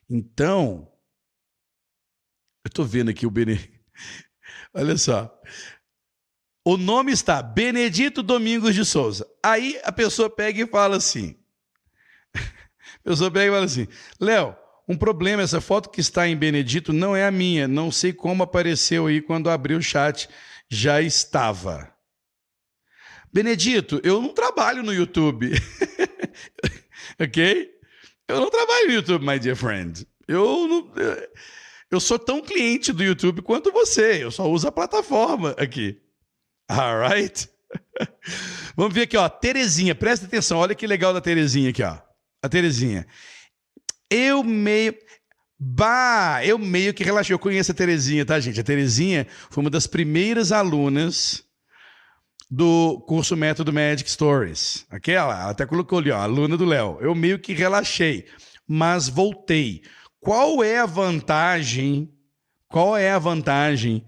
Então, 0.09 0.89
eu 2.65 2.69
estou 2.69 2.85
vendo 2.85 3.11
aqui 3.11 3.27
o 3.27 3.31
Benedito. 3.33 3.81
Olha 4.73 4.97
só. 4.97 5.43
O 6.65 6.77
nome 6.77 7.11
está 7.11 7.43
Benedito 7.43 8.23
Domingos 8.23 8.73
de 8.73 8.85
Souza. 8.85 9.29
Aí 9.45 9.77
a 9.83 9.91
pessoa 9.91 10.31
pega 10.31 10.63
e 10.63 10.69
fala 10.69 10.99
assim. 10.99 11.37
A 12.33 13.03
pessoa 13.03 13.31
pega 13.31 13.47
e 13.47 13.55
fala 13.55 13.65
assim: 13.65 13.89
Léo, 14.21 14.55
um 14.87 14.97
problema, 14.97 15.43
essa 15.43 15.61
foto 15.61 15.91
que 15.91 16.01
está 16.01 16.29
em 16.29 16.37
Benedito 16.37 16.93
não 16.93 17.17
é 17.17 17.27
a 17.27 17.31
minha. 17.33 17.67
Não 17.67 17.91
sei 17.91 18.13
como 18.13 18.45
apareceu 18.45 19.07
aí 19.07 19.21
quando 19.21 19.51
abri 19.51 19.75
o 19.75 19.83
chat 19.83 20.29
já 20.71 21.03
estava. 21.03 21.93
Benedito, 23.33 24.01
eu 24.05 24.21
não 24.23 24.33
trabalho 24.33 24.83
no 24.83 24.93
YouTube. 24.93 25.51
ok? 27.21 27.71
Eu 28.29 28.41
não 28.41 28.51
trabalho 28.51 28.87
no 28.87 28.93
YouTube, 28.95 29.27
my 29.27 29.39
dear 29.39 29.57
friend. 29.57 30.07
Eu 30.29 30.69
não, 30.69 30.93
eu 31.91 31.99
sou 31.99 32.19
tão 32.19 32.41
cliente 32.41 32.93
do 32.93 33.03
YouTube 33.03 33.43
quanto 33.43 33.73
você. 33.73 34.23
Eu 34.23 34.31
só 34.31 34.49
uso 34.49 34.69
a 34.69 34.73
plataforma 34.73 35.57
aqui. 35.59 36.01
Alright? 36.71 37.49
Vamos 38.77 38.95
ver 38.95 39.03
aqui, 39.03 39.17
ó. 39.17 39.29
Terezinha, 39.29 39.95
presta 39.95 40.27
atenção. 40.27 40.59
Olha 40.59 40.75
que 40.75 40.87
legal 40.87 41.13
da 41.13 41.21
Terezinha 41.21 41.71
aqui, 41.71 41.83
ó. 41.83 41.99
A 42.43 42.49
Terezinha. 42.49 43.07
Eu 44.09 44.45
meio. 44.45 44.95
Bah, 45.63 46.41
eu 46.43 46.59
meio 46.59 46.95
que 46.95 47.05
relaxei. 47.05 47.35
Eu 47.35 47.39
conheço 47.39 47.71
a 47.71 47.75
Terezinha, 47.75 48.25
tá, 48.25 48.41
gente? 48.41 48.59
A 48.59 48.65
Terezinha 48.65 49.27
foi 49.51 49.63
uma 49.63 49.69
das 49.69 49.87
primeiras 49.87 50.53
alunas 50.53 51.45
do 52.51 52.99
curso 53.07 53.37
Método 53.37 53.71
Magic 53.71 54.11
Stories. 54.11 54.87
Aquela, 54.89 55.39
ela 55.39 55.51
até 55.51 55.67
colocou 55.67 55.99
ali, 55.99 56.11
ó, 56.11 56.17
aluna 56.17 56.57
do 56.57 56.65
Léo. 56.65 56.97
Eu 57.03 57.15
meio 57.15 57.39
que 57.39 57.53
relaxei, 57.53 58.27
mas 58.67 59.07
voltei. 59.07 59.83
Qual 60.19 60.65
é 60.65 60.79
a 60.79 60.87
vantagem? 60.87 62.11
Qual 62.67 62.97
é 62.97 63.11
a 63.11 63.19
vantagem 63.19 64.07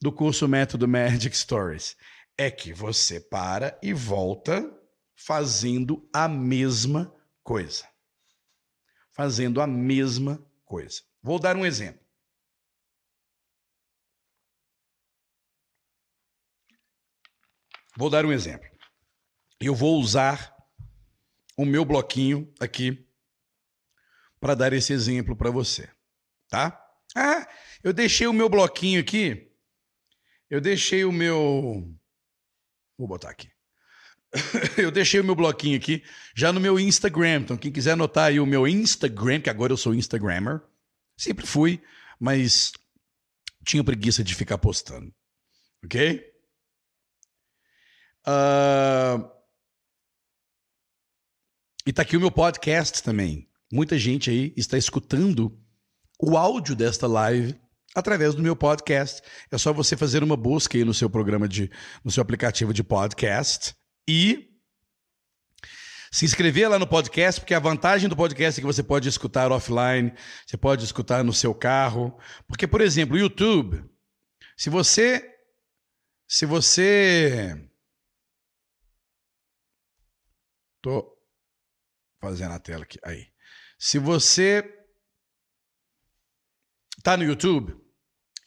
do 0.00 0.12
curso 0.12 0.46
Método 0.46 0.86
Magic 0.86 1.36
Stories? 1.36 1.96
É 2.38 2.48
que 2.48 2.72
você 2.72 3.18
para 3.18 3.76
e 3.82 3.92
volta 3.92 4.72
fazendo 5.16 6.08
a 6.14 6.28
mesma 6.28 7.12
coisa. 7.42 7.84
Fazendo 9.10 9.60
a 9.60 9.66
mesma 9.66 10.40
coisa. 10.72 11.02
Vou 11.22 11.38
dar 11.38 11.54
um 11.54 11.66
exemplo. 11.66 12.00
Vou 17.94 18.08
dar 18.08 18.24
um 18.24 18.32
exemplo. 18.32 18.66
Eu 19.60 19.74
vou 19.74 20.00
usar 20.00 20.56
o 21.58 21.66
meu 21.66 21.84
bloquinho 21.84 22.50
aqui 22.58 23.06
para 24.40 24.54
dar 24.54 24.72
esse 24.72 24.94
exemplo 24.94 25.36
para 25.36 25.50
você, 25.50 25.94
tá? 26.48 26.82
Ah, 27.14 27.46
eu 27.84 27.92
deixei 27.92 28.26
o 28.26 28.32
meu 28.32 28.48
bloquinho 28.48 28.98
aqui. 28.98 29.54
Eu 30.48 30.58
deixei 30.58 31.04
o 31.04 31.12
meu. 31.12 31.94
Vou 32.96 33.06
botar 33.06 33.28
aqui. 33.28 33.52
eu 34.78 34.90
deixei 34.90 35.20
o 35.20 35.24
meu 35.24 35.34
bloquinho 35.34 35.76
aqui 35.76 36.02
já 36.34 36.52
no 36.52 36.60
meu 36.60 36.78
Instagram. 36.80 37.40
Então, 37.40 37.56
quem 37.56 37.70
quiser 37.70 37.92
anotar 37.92 38.26
aí 38.26 38.40
o 38.40 38.46
meu 38.46 38.66
Instagram, 38.66 39.40
que 39.40 39.50
agora 39.50 39.72
eu 39.72 39.76
sou 39.76 39.94
Instagrammer, 39.94 40.60
sempre 41.16 41.46
fui, 41.46 41.82
mas 42.18 42.72
tinha 43.64 43.84
preguiça 43.84 44.24
de 44.24 44.34
ficar 44.34 44.58
postando. 44.58 45.12
Ok? 45.84 46.24
Uh... 48.26 49.30
E 51.84 51.92
tá 51.92 52.02
aqui 52.02 52.16
o 52.16 52.20
meu 52.20 52.30
podcast 52.30 53.02
também. 53.02 53.48
Muita 53.70 53.98
gente 53.98 54.30
aí 54.30 54.54
está 54.56 54.78
escutando 54.78 55.58
o 56.18 56.36
áudio 56.36 56.76
desta 56.76 57.08
live 57.08 57.60
através 57.94 58.34
do 58.34 58.42
meu 58.42 58.54
podcast. 58.54 59.20
É 59.50 59.58
só 59.58 59.72
você 59.72 59.96
fazer 59.96 60.22
uma 60.22 60.36
busca 60.36 60.78
aí 60.78 60.84
no 60.84 60.94
seu 60.94 61.10
programa 61.10 61.48
de, 61.48 61.70
no 62.04 62.10
seu 62.10 62.22
aplicativo 62.22 62.72
de 62.72 62.84
podcast 62.84 63.74
e 64.06 64.52
se 66.12 66.26
inscrever 66.26 66.68
lá 66.68 66.78
no 66.78 66.86
podcast, 66.86 67.40
porque 67.40 67.54
a 67.54 67.58
vantagem 67.58 68.06
do 68.06 68.14
podcast 68.14 68.60
é 68.60 68.62
que 68.62 68.66
você 68.66 68.82
pode 68.82 69.08
escutar 69.08 69.50
offline, 69.50 70.12
você 70.46 70.58
pode 70.58 70.84
escutar 70.84 71.24
no 71.24 71.32
seu 71.32 71.54
carro. 71.54 72.18
Porque, 72.46 72.66
por 72.66 72.82
exemplo, 72.82 73.16
YouTube, 73.16 73.82
se 74.54 74.68
você. 74.68 75.26
Se 76.28 76.44
você. 76.44 77.66
Tô 80.82 81.16
fazendo 82.20 82.52
a 82.52 82.58
tela 82.58 82.82
aqui. 82.84 82.98
Aí. 83.02 83.32
Se 83.78 83.98
você 83.98 84.62
tá 87.02 87.16
no 87.16 87.24
YouTube 87.24 87.74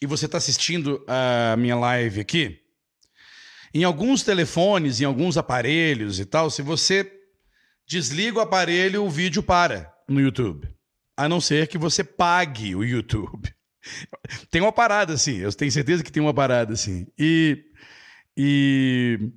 e 0.00 0.06
você 0.06 0.26
está 0.26 0.38
assistindo 0.38 1.04
a 1.08 1.56
minha 1.56 1.76
live 1.76 2.20
aqui, 2.20 2.65
em 3.72 3.84
alguns 3.84 4.22
telefones, 4.22 5.00
em 5.00 5.04
alguns 5.04 5.36
aparelhos 5.36 6.18
e 6.20 6.24
tal, 6.24 6.50
se 6.50 6.62
você 6.62 7.10
desliga 7.86 8.38
o 8.38 8.42
aparelho, 8.42 9.04
o 9.04 9.10
vídeo 9.10 9.42
para 9.42 9.92
no 10.08 10.20
YouTube. 10.20 10.68
A 11.16 11.28
não 11.28 11.40
ser 11.40 11.68
que 11.68 11.78
você 11.78 12.04
pague 12.04 12.74
o 12.74 12.84
YouTube. 12.84 13.54
Tem 14.50 14.60
uma 14.60 14.72
parada 14.72 15.12
assim, 15.14 15.36
eu 15.36 15.52
tenho 15.52 15.70
certeza 15.70 16.02
que 16.02 16.10
tem 16.10 16.22
uma 16.22 16.34
parada 16.34 16.72
assim. 16.72 17.06
E. 17.18 17.64
E. 18.36 19.30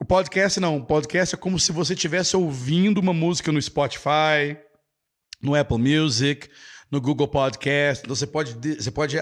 O 0.00 0.04
podcast 0.04 0.60
não, 0.60 0.76
o 0.76 0.86
podcast 0.86 1.34
é 1.34 1.38
como 1.38 1.58
se 1.58 1.72
você 1.72 1.92
estivesse 1.92 2.36
ouvindo 2.36 2.98
uma 2.98 3.12
música 3.12 3.50
no 3.50 3.60
Spotify, 3.60 4.56
no 5.42 5.56
Apple 5.56 5.78
Music, 5.78 6.48
no 6.90 7.00
Google 7.00 7.28
Podcast. 7.28 8.02
Então 8.04 8.14
você 8.14 8.26
pode, 8.26 8.54
você 8.74 8.90
pode 8.90 9.18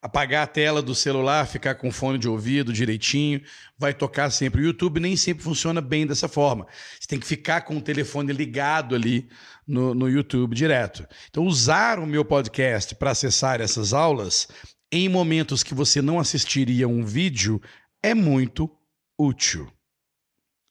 apagar 0.00 0.44
a 0.44 0.46
tela 0.46 0.82
do 0.82 0.94
celular, 0.94 1.46
ficar 1.46 1.74
com 1.74 1.90
fone 1.90 2.18
de 2.18 2.28
ouvido 2.28 2.72
direitinho, 2.72 3.40
vai 3.78 3.94
tocar 3.94 4.30
sempre. 4.30 4.60
O 4.60 4.64
YouTube 4.64 5.00
nem 5.00 5.16
sempre 5.16 5.42
funciona 5.42 5.80
bem 5.80 6.06
dessa 6.06 6.28
forma. 6.28 6.66
Você 6.98 7.08
tem 7.08 7.18
que 7.18 7.26
ficar 7.26 7.62
com 7.62 7.76
o 7.76 7.82
telefone 7.82 8.32
ligado 8.32 8.94
ali 8.94 9.28
no, 9.66 9.94
no 9.94 10.08
YouTube 10.08 10.54
direto. 10.54 11.06
Então, 11.28 11.44
usar 11.44 11.98
o 11.98 12.06
meu 12.06 12.24
podcast 12.24 12.94
para 12.94 13.10
acessar 13.10 13.60
essas 13.60 13.92
aulas 13.92 14.48
em 14.90 15.08
momentos 15.08 15.62
que 15.62 15.74
você 15.74 16.00
não 16.00 16.18
assistiria 16.18 16.88
um 16.88 17.04
vídeo 17.04 17.60
é 18.02 18.14
muito 18.14 18.70
útil. 19.18 19.70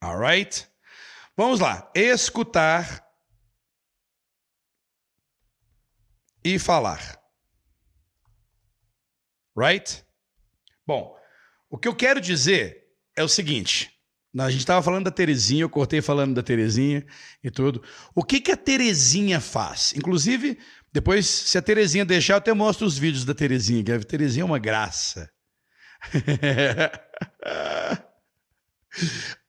Alright? 0.02 0.68
Vamos 1.36 1.60
lá. 1.60 1.92
Escutar 1.94 3.07
e 6.56 6.60
falar. 6.60 7.20
Right? 9.58 10.04
Bom, 10.86 11.16
o 11.70 11.78
que 11.78 11.88
eu 11.88 11.96
quero 11.96 12.22
dizer 12.22 12.84
é 13.16 13.24
o 13.24 13.28
seguinte. 13.28 13.92
A 14.38 14.52
gente 14.52 14.60
estava 14.60 14.84
falando 14.84 15.06
da 15.06 15.12
Terezinha, 15.12 15.64
eu 15.64 15.70
cortei 15.70 16.02
falando 16.02 16.36
da 16.36 16.44
Terezinha 16.44 17.04
e 17.44 17.50
tudo. 17.50 17.82
O 18.14 18.24
que, 18.24 18.40
que 18.40 18.52
a 18.52 18.58
Terezinha 18.58 19.42
faz? 19.42 19.94
Inclusive, 19.96 20.60
depois, 20.94 21.26
se 21.26 21.58
a 21.58 21.62
Terezinha 21.62 22.06
deixar, 22.06 22.34
eu 22.36 22.38
até 22.38 22.54
mostro 22.54 22.86
os 22.86 22.98
vídeos 22.98 23.26
da 23.26 23.34
Terezinha, 23.34 23.84
que 23.84 23.92
a 23.92 24.00
Terezinha 24.00 24.44
é 24.44 24.46
uma 24.46 24.60
graça. 24.60 25.30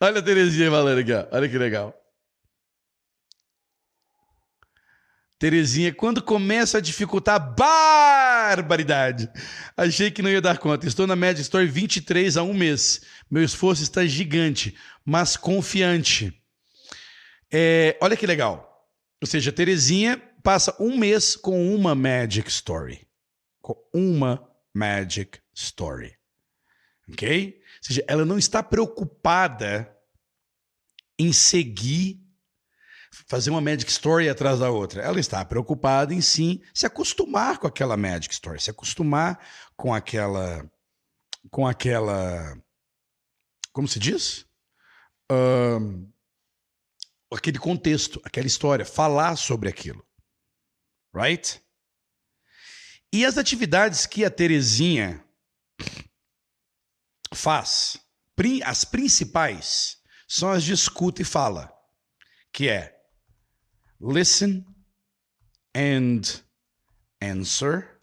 Olha 0.00 0.20
a 0.20 0.22
Terezinha 0.22 0.70
falando 0.70 0.98
aqui, 0.98 1.12
ó. 1.12 1.26
olha 1.32 1.48
que 1.48 1.58
legal. 1.58 1.94
Terezinha, 5.38 5.94
quando 5.94 6.20
começa 6.20 6.79
a 6.79 6.81
dificultar, 6.81 7.55
barbaridade. 7.55 9.31
Achei 9.77 10.11
que 10.11 10.20
não 10.20 10.31
ia 10.31 10.40
dar 10.40 10.59
conta. 10.59 10.87
Estou 10.87 11.07
na 11.07 11.14
Magic 11.14 11.42
Store 11.42 11.64
23 11.64 12.37
há 12.37 12.42
um 12.42 12.53
mês. 12.53 13.03
Meu 13.31 13.44
esforço 13.44 13.83
está 13.83 14.05
gigante, 14.05 14.74
mas 15.05 15.37
confiante. 15.37 16.35
É, 17.53 17.96
olha 18.01 18.16
que 18.16 18.27
legal. 18.27 18.88
Ou 19.22 19.29
seja, 19.29 19.53
Terezinha 19.53 20.20
passa 20.42 20.74
um 20.81 20.98
mês 20.98 21.37
com 21.37 21.72
uma 21.72 21.94
Magic 21.94 22.48
Story. 22.51 23.07
Com 23.61 23.77
uma 23.94 24.44
Magic 24.74 25.38
Story. 25.55 26.16
Ok? 27.11 27.55
Ou 27.57 27.62
seja, 27.81 28.05
ela 28.09 28.24
não 28.24 28.38
está 28.38 28.61
preocupada 28.61 29.88
em 31.16 31.33
seguir 31.33 32.27
fazer 33.10 33.50
uma 33.50 33.60
Magic 33.60 33.90
Story 33.90 34.28
atrás 34.28 34.60
da 34.60 34.70
outra. 34.70 35.02
Ela 35.02 35.20
está 35.20 35.44
preocupada 35.44 36.14
em 36.14 36.20
sim 36.20 36.60
se 36.74 36.86
acostumar 36.86 37.58
com 37.58 37.66
aquela 37.66 37.96
Magic 37.96 38.32
Story, 38.32 38.60
se 38.60 38.70
acostumar 38.70 39.38
com 39.76 39.92
aquela. 39.94 40.68
com 41.50 41.66
aquela. 41.66 42.56
Como 43.72 43.86
se 43.86 43.98
diz? 43.98 44.46
Um, 45.30 46.10
aquele 47.32 47.58
contexto, 47.58 48.20
aquela 48.24 48.46
história, 48.46 48.84
falar 48.84 49.36
sobre 49.36 49.68
aquilo. 49.68 50.06
Right? 51.14 51.62
E 53.12 53.24
as 53.24 53.38
atividades 53.38 54.04
que 54.04 54.24
a 54.24 54.30
Terezinha 54.30 55.24
faz, 57.32 57.98
as 58.64 58.84
principais, 58.84 59.98
são 60.26 60.50
as 60.50 60.62
de 60.62 60.72
escuta 60.72 61.22
e 61.22 61.24
fala, 61.24 61.72
que 62.52 62.68
é 62.68 62.97
listen 64.00 64.64
and 65.74 66.42
answer, 67.20 68.00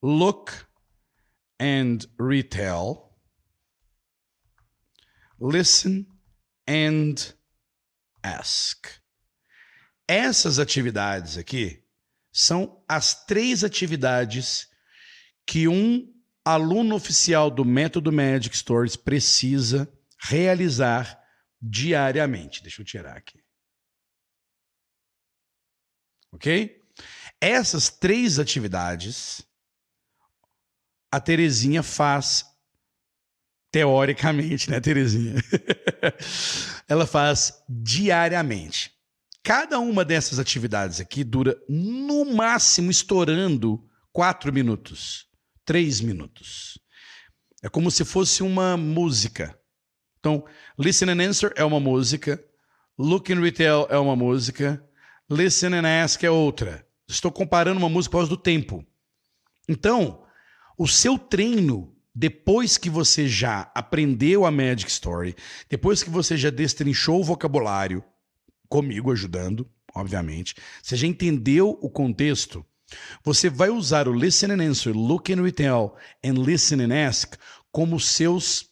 look 0.00 0.66
and 1.58 2.06
retell, 2.18 3.16
listen 5.38 6.06
and 6.66 7.34
ask. 8.22 8.88
Essas 10.08 10.58
atividades 10.58 11.38
aqui 11.38 11.82
são 12.32 12.82
as 12.88 13.24
três 13.26 13.62
atividades 13.62 14.68
que 15.46 15.68
um 15.68 16.12
aluno 16.44 16.94
oficial 16.94 17.50
do 17.50 17.64
método 17.64 18.12
Magic 18.12 18.56
Stories 18.56 18.96
precisa 18.96 19.90
realizar 20.18 21.20
diariamente. 21.60 22.62
Deixa 22.62 22.82
eu 22.82 22.86
tirar 22.86 23.16
aqui. 23.16 23.41
Ok? 26.32 26.80
Essas 27.40 27.90
três 27.90 28.38
atividades 28.38 29.44
a 31.10 31.20
Terezinha 31.20 31.82
faz 31.82 32.46
teoricamente, 33.70 34.68
né, 34.70 34.80
Terezinha? 34.80 35.34
Ela 36.88 37.06
faz 37.06 37.62
diariamente. 37.68 38.90
Cada 39.42 39.78
uma 39.78 40.04
dessas 40.04 40.38
atividades 40.38 41.00
aqui 41.00 41.24
dura 41.24 41.60
no 41.68 42.24
máximo 42.24 42.90
estourando 42.90 43.84
quatro 44.12 44.52
minutos, 44.52 45.26
três 45.64 46.00
minutos. 46.00 46.78
É 47.62 47.68
como 47.68 47.90
se 47.90 48.04
fosse 48.04 48.42
uma 48.42 48.76
música. 48.76 49.58
Então, 50.18 50.44
Listen 50.78 51.10
and 51.10 51.28
Answer 51.28 51.52
é 51.56 51.64
uma 51.64 51.80
música, 51.80 52.42
Look 52.96 53.32
and 53.32 53.40
Retail 53.40 53.86
é 53.90 53.98
uma 53.98 54.14
música, 54.14 54.82
Listen 55.32 55.74
and 55.74 56.04
Ask 56.04 56.22
é 56.22 56.30
outra. 56.30 56.86
Estou 57.08 57.32
comparando 57.32 57.78
uma 57.78 57.88
música 57.88 58.12
por 58.12 58.18
causa 58.18 58.28
do 58.28 58.36
tempo. 58.36 58.84
Então, 59.66 60.26
o 60.76 60.86
seu 60.86 61.18
treino, 61.18 61.96
depois 62.14 62.76
que 62.76 62.90
você 62.90 63.26
já 63.26 63.72
aprendeu 63.74 64.44
a 64.44 64.50
Magic 64.50 64.90
Story, 64.90 65.34
depois 65.70 66.02
que 66.02 66.10
você 66.10 66.36
já 66.36 66.50
destrinchou 66.50 67.20
o 67.20 67.24
vocabulário, 67.24 68.04
comigo 68.68 69.10
ajudando, 69.10 69.70
obviamente, 69.94 70.54
você 70.82 70.96
já 70.96 71.06
entendeu 71.06 71.78
o 71.80 71.88
contexto, 71.88 72.64
você 73.24 73.48
vai 73.48 73.70
usar 73.70 74.06
o 74.08 74.12
Listen 74.12 74.52
and 74.52 74.62
Answer, 74.62 74.94
Look 74.94 75.32
and 75.32 75.42
Retell 75.42 75.96
and 76.22 76.34
Listen 76.34 76.82
and 76.82 77.08
Ask 77.08 77.36
como 77.70 77.98
seus 77.98 78.70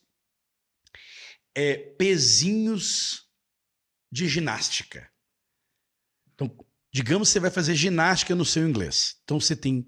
é, 1.54 1.74
pezinhos 1.74 3.26
de 4.12 4.28
ginástica. 4.28 5.09
Digamos 6.92 7.28
que 7.28 7.32
você 7.32 7.40
vai 7.40 7.50
fazer 7.50 7.74
ginástica 7.74 8.34
no 8.34 8.44
seu 8.44 8.68
inglês. 8.68 9.16
Então 9.24 9.40
você 9.40 9.54
tem. 9.54 9.86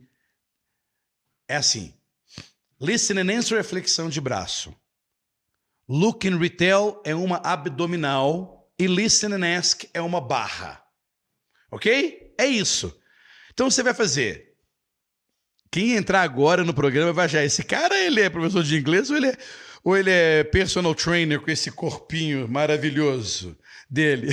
É 1.49 1.57
assim. 1.57 1.95
Listen 2.81 3.19
and 3.19 3.39
answer 3.39 3.59
é 3.59 3.63
flexão 3.63 4.09
de 4.09 4.21
braço. 4.21 4.75
Look 5.89 6.27
and 6.29 6.39
retell 6.39 7.03
é 7.05 7.15
uma 7.15 7.39
abdominal. 7.39 8.71
E 8.79 8.87
listen 8.87 9.33
and 9.35 9.59
ask 9.59 9.85
é 9.93 10.01
uma 10.01 10.21
barra. 10.21 10.83
Ok? 11.71 12.35
É 12.39 12.47
isso. 12.47 12.97
Então 13.53 13.71
você 13.71 13.83
vai 13.83 13.95
fazer. 13.95 14.55
Quem 15.71 15.95
entrar 15.95 16.23
agora 16.23 16.65
no 16.65 16.75
programa 16.75 17.13
vai 17.13 17.27
achar: 17.27 17.45
esse 17.45 17.65
cara 17.65 17.99
ele 17.99 18.21
é 18.21 18.31
professor 18.31 18.63
de 18.63 18.77
inglês 18.77 19.11
ou 19.11 19.17
ele 19.17 19.29
é, 19.29 19.39
ou 19.83 19.97
ele 19.97 20.11
é 20.11 20.45
personal 20.45 20.95
trainer 20.95 21.41
com 21.41 21.51
esse 21.51 21.71
corpinho 21.71 22.49
maravilhoso 22.49 23.57
dele? 23.93 24.29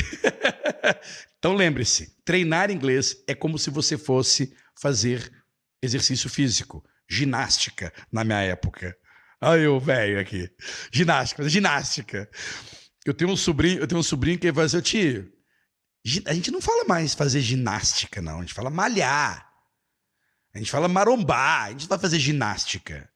então 1.38 1.54
lembre-se: 1.54 2.15
treinar 2.24 2.72
inglês 2.72 3.17
é 3.28 3.36
como 3.36 3.60
se 3.60 3.69
você 3.69 3.98
fosse 3.98 4.56
fazer 4.80 5.32
exercício 5.82 6.30
físico, 6.30 6.84
ginástica 7.10 7.93
na 8.12 8.24
minha 8.24 8.41
época. 8.41 8.95
Olha 9.41 9.72
o 9.72 9.80
velho 9.80 10.19
aqui. 10.19 10.50
Ginástica, 10.91 11.48
ginástica. 11.48 12.30
Eu 13.06 13.13
tenho 13.13 13.32
um 13.32 13.38
sobrinho, 13.38 13.80
eu 13.80 13.88
tenho 13.88 14.00
um 14.00 14.04
sobrinho 14.04 14.38
que 14.38 14.52
vai 14.52 14.65
dizer, 14.65 14.82
tio, 14.82 15.32
a 16.26 16.34
gente 16.34 16.52
não 16.52 16.62
fala 16.62 16.86
mais 16.86 17.13
fazer 17.13 17.41
ginástica, 17.41 18.22
não. 18.22 18.38
A 18.38 18.41
gente 18.41 18.54
fala 18.54 18.69
malhar. 18.69 19.50
A 20.54 20.58
gente 20.58 20.72
fala 20.72 20.88
marombar. 20.88 21.65
A 21.65 21.72
gente 21.72 21.88
vai 21.88 22.00
fazer 22.00 22.19
ginástica. 22.19 23.10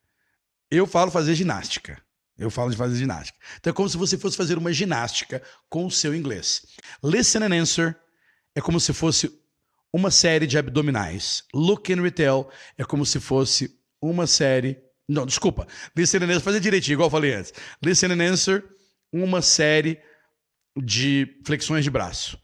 Eu 0.69 0.85
falo 0.85 1.11
fazer 1.11 1.35
ginástica. 1.35 2.02
Eu 2.37 2.49
falo 2.49 2.71
de 2.71 2.77
fazer 2.77 2.95
ginástica. 2.95 3.37
Então 3.57 3.71
é 3.71 3.73
como 3.73 3.87
se 3.87 3.97
você 3.97 4.17
fosse 4.17 4.35
fazer 4.35 4.57
uma 4.57 4.73
ginástica 4.73 5.41
com 5.69 5.85
o 5.85 5.91
seu 5.91 6.15
inglês. 6.15 6.65
Listen 7.03 7.43
and 7.43 7.61
answer 7.61 7.95
é 8.55 8.61
como 8.61 8.79
se 8.79 8.93
fosse 8.93 9.31
uma 9.91 10.09
série 10.09 10.47
de 10.47 10.57
abdominais. 10.57 11.43
Look 11.53 11.93
and 11.93 12.01
retell 12.01 12.49
é 12.77 12.83
como 12.83 13.05
se 13.05 13.19
fosse 13.19 13.79
uma 14.01 14.25
série. 14.25 14.77
Não, 15.07 15.25
desculpa. 15.25 15.67
Listen 15.95 16.23
and 16.23 16.29
answer, 16.29 16.41
fazer 16.41 16.59
direitinho, 16.59 16.95
igual 16.95 17.07
eu 17.07 17.11
falei 17.11 17.33
antes. 17.33 17.53
Listen 17.83 18.11
and 18.13 18.23
answer, 18.31 18.63
uma 19.11 19.41
série 19.41 20.01
de 20.75 21.39
flexões 21.45 21.83
de 21.83 21.91
braço. 21.91 22.39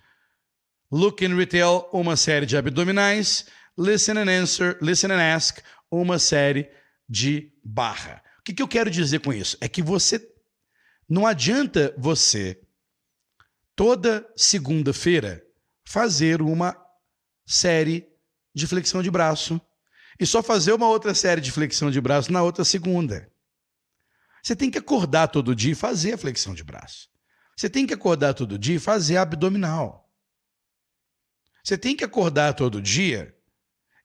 Look 0.92 1.26
and 1.26 1.36
Retail, 1.36 1.88
uma 1.92 2.16
série 2.16 2.46
de 2.46 2.58
abdominais. 2.58 3.46
Listen 3.80 4.18
and 4.18 4.30
Answer, 4.30 4.78
Listen 4.82 5.12
and 5.12 5.36
Ask, 5.36 5.62
uma 5.90 6.20
série 6.20 6.70
de 7.08 7.54
barra. 7.64 8.22
O 8.40 8.42
que, 8.42 8.54
que 8.54 8.62
eu 8.62 8.68
quero 8.68 8.90
dizer 8.90 9.20
com 9.20 9.32
isso? 9.34 9.58
É 9.62 9.68
que 9.68 9.82
você. 9.82 10.28
Não 11.08 11.26
adianta 11.26 11.94
você, 11.98 12.62
toda 13.76 14.28
segunda-feira, 14.36 15.44
fazer 15.84 16.42
uma 16.42 16.80
série 17.46 18.08
de 18.54 18.68
flexão 18.68 19.02
de 19.02 19.10
braço 19.10 19.60
e 20.20 20.26
só 20.26 20.44
fazer 20.44 20.74
uma 20.74 20.88
outra 20.88 21.16
série 21.16 21.42
de 21.42 21.52
flexão 21.52 21.90
de 21.90 22.00
braço 22.00 22.32
na 22.32 22.44
outra 22.44 22.64
segunda. 22.64 23.32
Você 24.44 24.56
tem 24.56 24.70
que 24.70 24.78
acordar 24.78 25.28
todo 25.28 25.56
dia 25.56 25.72
e 25.72 25.76
fazer 25.76 26.14
a 26.14 26.18
flexão 26.18 26.54
de 26.54 26.64
braço. 26.64 27.10
Você 27.58 27.70
tem 27.70 27.86
que 27.86 27.94
acordar 27.94 28.34
todo 28.34 28.58
dia 28.58 28.76
e 28.76 28.80
fazer 28.80 29.18
abdominal. 29.18 30.10
Você 31.64 31.78
tem 31.78 31.96
que 31.96 32.04
acordar 32.04 32.54
todo 32.54 32.82
dia 32.82 33.36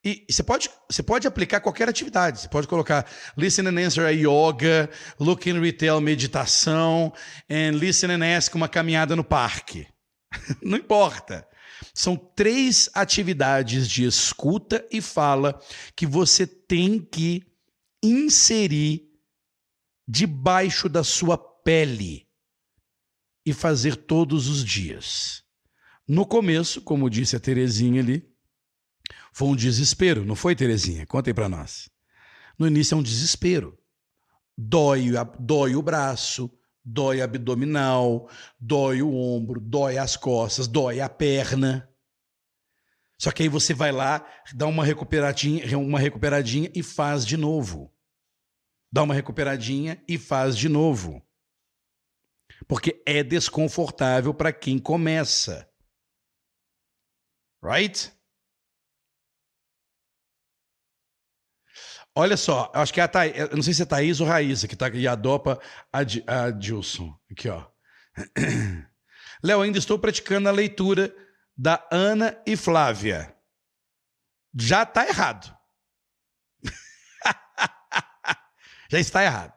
e 0.04 0.26
você 0.28 0.42
pode, 0.42 0.70
você 0.90 1.02
pode 1.02 1.26
aplicar 1.26 1.60
qualquer 1.60 1.88
atividade. 1.88 2.40
Você 2.40 2.48
pode 2.48 2.68
colocar 2.68 3.06
listen 3.38 3.66
and 3.66 3.80
answer 3.80 4.04
a 4.04 4.10
yoga, 4.10 4.90
look 5.18 5.48
and 5.48 5.60
retail 5.60 6.00
meditação, 6.00 7.12
and 7.48 7.78
listen 7.78 8.10
and 8.10 8.36
ask 8.36 8.54
uma 8.54 8.68
caminhada 8.68 9.16
no 9.16 9.24
parque. 9.24 9.86
Não 10.62 10.76
importa. 10.76 11.48
São 11.94 12.16
três 12.16 12.90
atividades 12.92 13.88
de 13.88 14.04
escuta 14.04 14.86
e 14.90 15.00
fala 15.00 15.58
que 15.96 16.06
você 16.06 16.46
tem 16.46 17.00
que 17.00 17.42
inserir 18.02 19.08
debaixo 20.06 20.88
da 20.88 21.02
sua 21.02 21.38
pele 21.38 22.28
e 23.46 23.52
fazer 23.54 23.96
todos 23.96 24.48
os 24.48 24.62
dias. 24.62 25.42
No 26.06 26.26
começo, 26.26 26.82
como 26.82 27.08
disse 27.08 27.36
a 27.36 27.40
Terezinha 27.40 28.02
ali, 28.02 28.33
foi 29.34 29.48
um 29.48 29.56
desespero, 29.56 30.24
não 30.24 30.36
foi, 30.36 30.54
Terezinha? 30.54 31.04
Conta 31.06 31.28
aí 31.28 31.34
para 31.34 31.48
nós. 31.48 31.90
No 32.56 32.68
início 32.68 32.94
é 32.94 32.98
um 32.98 33.02
desespero. 33.02 33.76
Dói, 34.56 35.10
dói 35.40 35.74
o 35.74 35.82
braço, 35.82 36.48
dói 36.84 37.20
abdominal, 37.20 38.30
dói 38.60 39.02
o 39.02 39.12
ombro, 39.12 39.60
dói 39.60 39.98
as 39.98 40.16
costas, 40.16 40.68
dói 40.68 41.00
a 41.00 41.08
perna. 41.08 41.90
Só 43.18 43.32
que 43.32 43.42
aí 43.42 43.48
você 43.48 43.74
vai 43.74 43.90
lá, 43.90 44.24
dá 44.54 44.68
uma 44.68 44.84
recuperadinha, 44.84 45.76
uma 45.76 45.98
recuperadinha 45.98 46.70
e 46.72 46.80
faz 46.80 47.26
de 47.26 47.36
novo. 47.36 47.92
Dá 48.92 49.02
uma 49.02 49.14
recuperadinha 49.14 50.00
e 50.06 50.16
faz 50.16 50.56
de 50.56 50.68
novo. 50.68 51.20
Porque 52.68 53.02
é 53.04 53.24
desconfortável 53.24 54.32
para 54.32 54.52
quem 54.52 54.78
começa. 54.78 55.68
Right? 57.60 58.14
Olha 62.16 62.36
só, 62.36 62.70
acho 62.72 62.94
que 62.94 63.00
é 63.00 63.04
a 63.04 63.08
Thaís, 63.08 63.36
eu 63.36 63.56
não 63.56 63.62
sei 63.62 63.74
se 63.74 63.82
é 63.82 63.86
Thaís 63.86 64.20
ou 64.20 64.26
Raíssa 64.26 64.68
que 64.68 64.76
tá 64.76 64.88
e 64.90 65.08
adopa 65.08 65.60
a, 65.92 65.98
a 65.98 66.50
Dilson. 66.50 67.12
Aqui, 67.30 67.48
ó. 67.48 67.66
Léo, 69.42 69.60
ainda 69.60 69.78
estou 69.78 69.98
praticando 69.98 70.48
a 70.48 70.52
leitura 70.52 71.12
da 71.56 71.84
Ana 71.90 72.40
e 72.46 72.56
Flávia. 72.56 73.34
Já 74.56 74.84
está 74.84 75.08
errado. 75.08 75.52
Já 78.88 79.00
está 79.00 79.24
errado. 79.24 79.52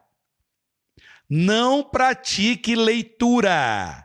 Não 1.30 1.84
pratique 1.84 2.74
leitura. 2.74 4.04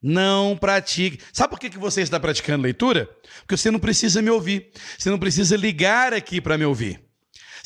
Não 0.00 0.56
pratique. 0.56 1.20
Sabe 1.32 1.50
por 1.50 1.58
que, 1.58 1.68
que 1.68 1.78
você 1.78 2.02
está 2.02 2.20
praticando 2.20 2.62
leitura? 2.62 3.06
Porque 3.40 3.56
você 3.56 3.72
não 3.72 3.80
precisa 3.80 4.22
me 4.22 4.30
ouvir. 4.30 4.70
Você 4.96 5.10
não 5.10 5.18
precisa 5.18 5.56
ligar 5.56 6.14
aqui 6.14 6.40
para 6.40 6.56
me 6.56 6.64
ouvir. 6.64 7.07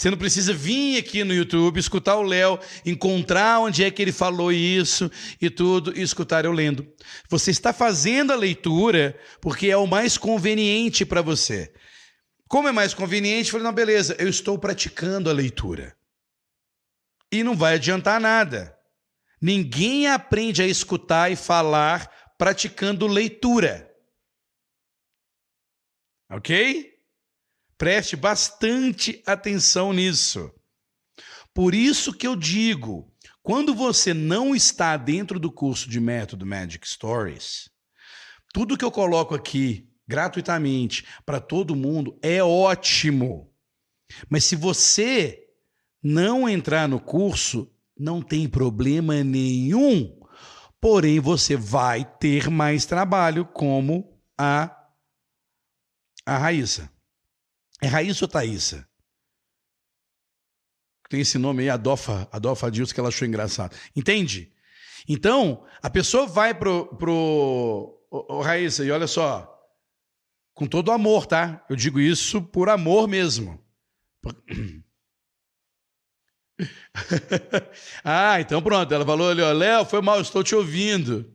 Você 0.03 0.11
não 0.11 0.19
precisa 0.19 0.53
vir 0.53 0.99
aqui 0.99 1.23
no 1.23 1.33
YouTube, 1.33 1.79
escutar 1.79 2.17
o 2.17 2.25
Léo, 2.25 2.59
encontrar 2.85 3.61
onde 3.61 3.85
é 3.85 3.91
que 3.91 4.03
ele 4.03 4.11
falou 4.11 4.51
isso 4.51 5.09
e 5.41 5.49
tudo, 5.49 5.97
e 5.97 6.03
escutar 6.03 6.45
eu 6.45 6.51
lendo. 6.51 6.85
Você 7.29 7.53
está 7.53 7.73
fazendo 7.73 8.33
a 8.33 8.37
leitura 8.37 9.17
porque 9.41 9.69
é 9.69 9.77
o 9.77 9.87
mais 9.87 10.19
conveniente 10.19 11.07
para 11.07 11.23
você. 11.23 11.73
Como 12.49 12.67
é 12.67 12.73
mais 12.73 12.93
conveniente, 12.93 13.47
eu 13.47 13.53
falei, 13.53 13.65
não, 13.65 13.73
beleza, 13.73 14.17
eu 14.19 14.29
estou 14.29 14.59
praticando 14.59 15.31
a 15.31 15.33
leitura. 15.33 15.97
E 17.31 17.45
não 17.45 17.55
vai 17.57 17.75
adiantar 17.75 18.21
nada. 18.21 18.77
Ninguém 19.41 20.09
aprende 20.09 20.65
a 20.65 20.67
escutar 20.67 21.31
e 21.31 21.37
falar 21.37 22.11
praticando 22.37 23.07
leitura. 23.07 23.89
Ok? 26.29 26.92
Preste 27.83 28.15
bastante 28.15 29.21
atenção 29.27 29.93
nisso. 29.93 30.53
Por 31.53 31.75
isso 31.75 32.13
que 32.13 32.25
eu 32.25 32.37
digo, 32.37 33.13
quando 33.43 33.75
você 33.75 34.15
não 34.15 34.55
está 34.55 34.97
dentro 34.97 35.41
do 35.41 35.51
curso 35.51 35.91
de 35.91 35.99
método 35.99 36.47
Magic 36.47 36.89
Stories, 36.89 37.69
tudo 38.55 38.79
que 38.79 38.85
eu 38.85 38.93
coloco 38.93 39.35
aqui 39.35 39.91
gratuitamente 40.07 41.05
para 41.27 41.41
todo 41.41 41.75
mundo 41.75 42.17
é 42.23 42.41
ótimo. 42.41 43.53
Mas 44.31 44.45
se 44.45 44.55
você 44.55 45.45
não 46.01 46.49
entrar 46.49 46.87
no 46.89 47.01
curso, 47.01 47.69
não 47.99 48.23
tem 48.23 48.49
problema 48.49 49.25
nenhum. 49.25 50.21
Porém, 50.81 51.19
você 51.19 51.57
vai 51.57 52.05
ter 52.05 52.49
mais 52.49 52.87
trabalho 52.87 53.45
como 53.45 54.23
a 54.39 54.71
a 56.25 56.39
Raíssa. 56.39 56.92
É 57.83 57.89
Raíssa 57.89 58.25
ou 58.25 58.29
Thaísa? 58.29 58.89
Tem 61.11 61.21
esse 61.21 61.37
nome 61.37 61.65
aí, 61.65 61.69
Adolfa, 61.69 62.29
Adolfa 62.33 62.71
Dilson, 62.71 62.95
que 62.95 63.01
ela 63.01 63.09
achou 63.09 63.27
engraçado. 63.27 63.77
Entende? 63.95 64.51
Então, 65.09 65.67
a 65.83 65.91
pessoa 65.91 66.27
vai 66.27 66.55
pro, 66.55 66.87
pro 66.97 68.41
Raíssa, 68.43 68.85
e 68.85 68.91
olha 68.91 69.07
só, 69.07 69.53
com 70.55 70.67
todo 70.67 70.93
amor, 70.93 71.27
tá? 71.27 71.67
Eu 71.69 71.77
digo 71.77 71.99
isso 72.01 72.41
por 72.41 72.69
amor 72.69 73.09
mesmo. 73.09 73.63
ah, 78.05 78.41
então 78.41 78.63
pronto. 78.63 78.95
Ela 78.95 79.05
falou 79.05 79.29
ali, 79.31 79.43
ó, 79.43 79.53
Léo, 79.53 79.85
foi 79.85 80.01
mal, 80.01 80.21
estou 80.21 80.45
te 80.45 80.55
ouvindo. 80.55 81.35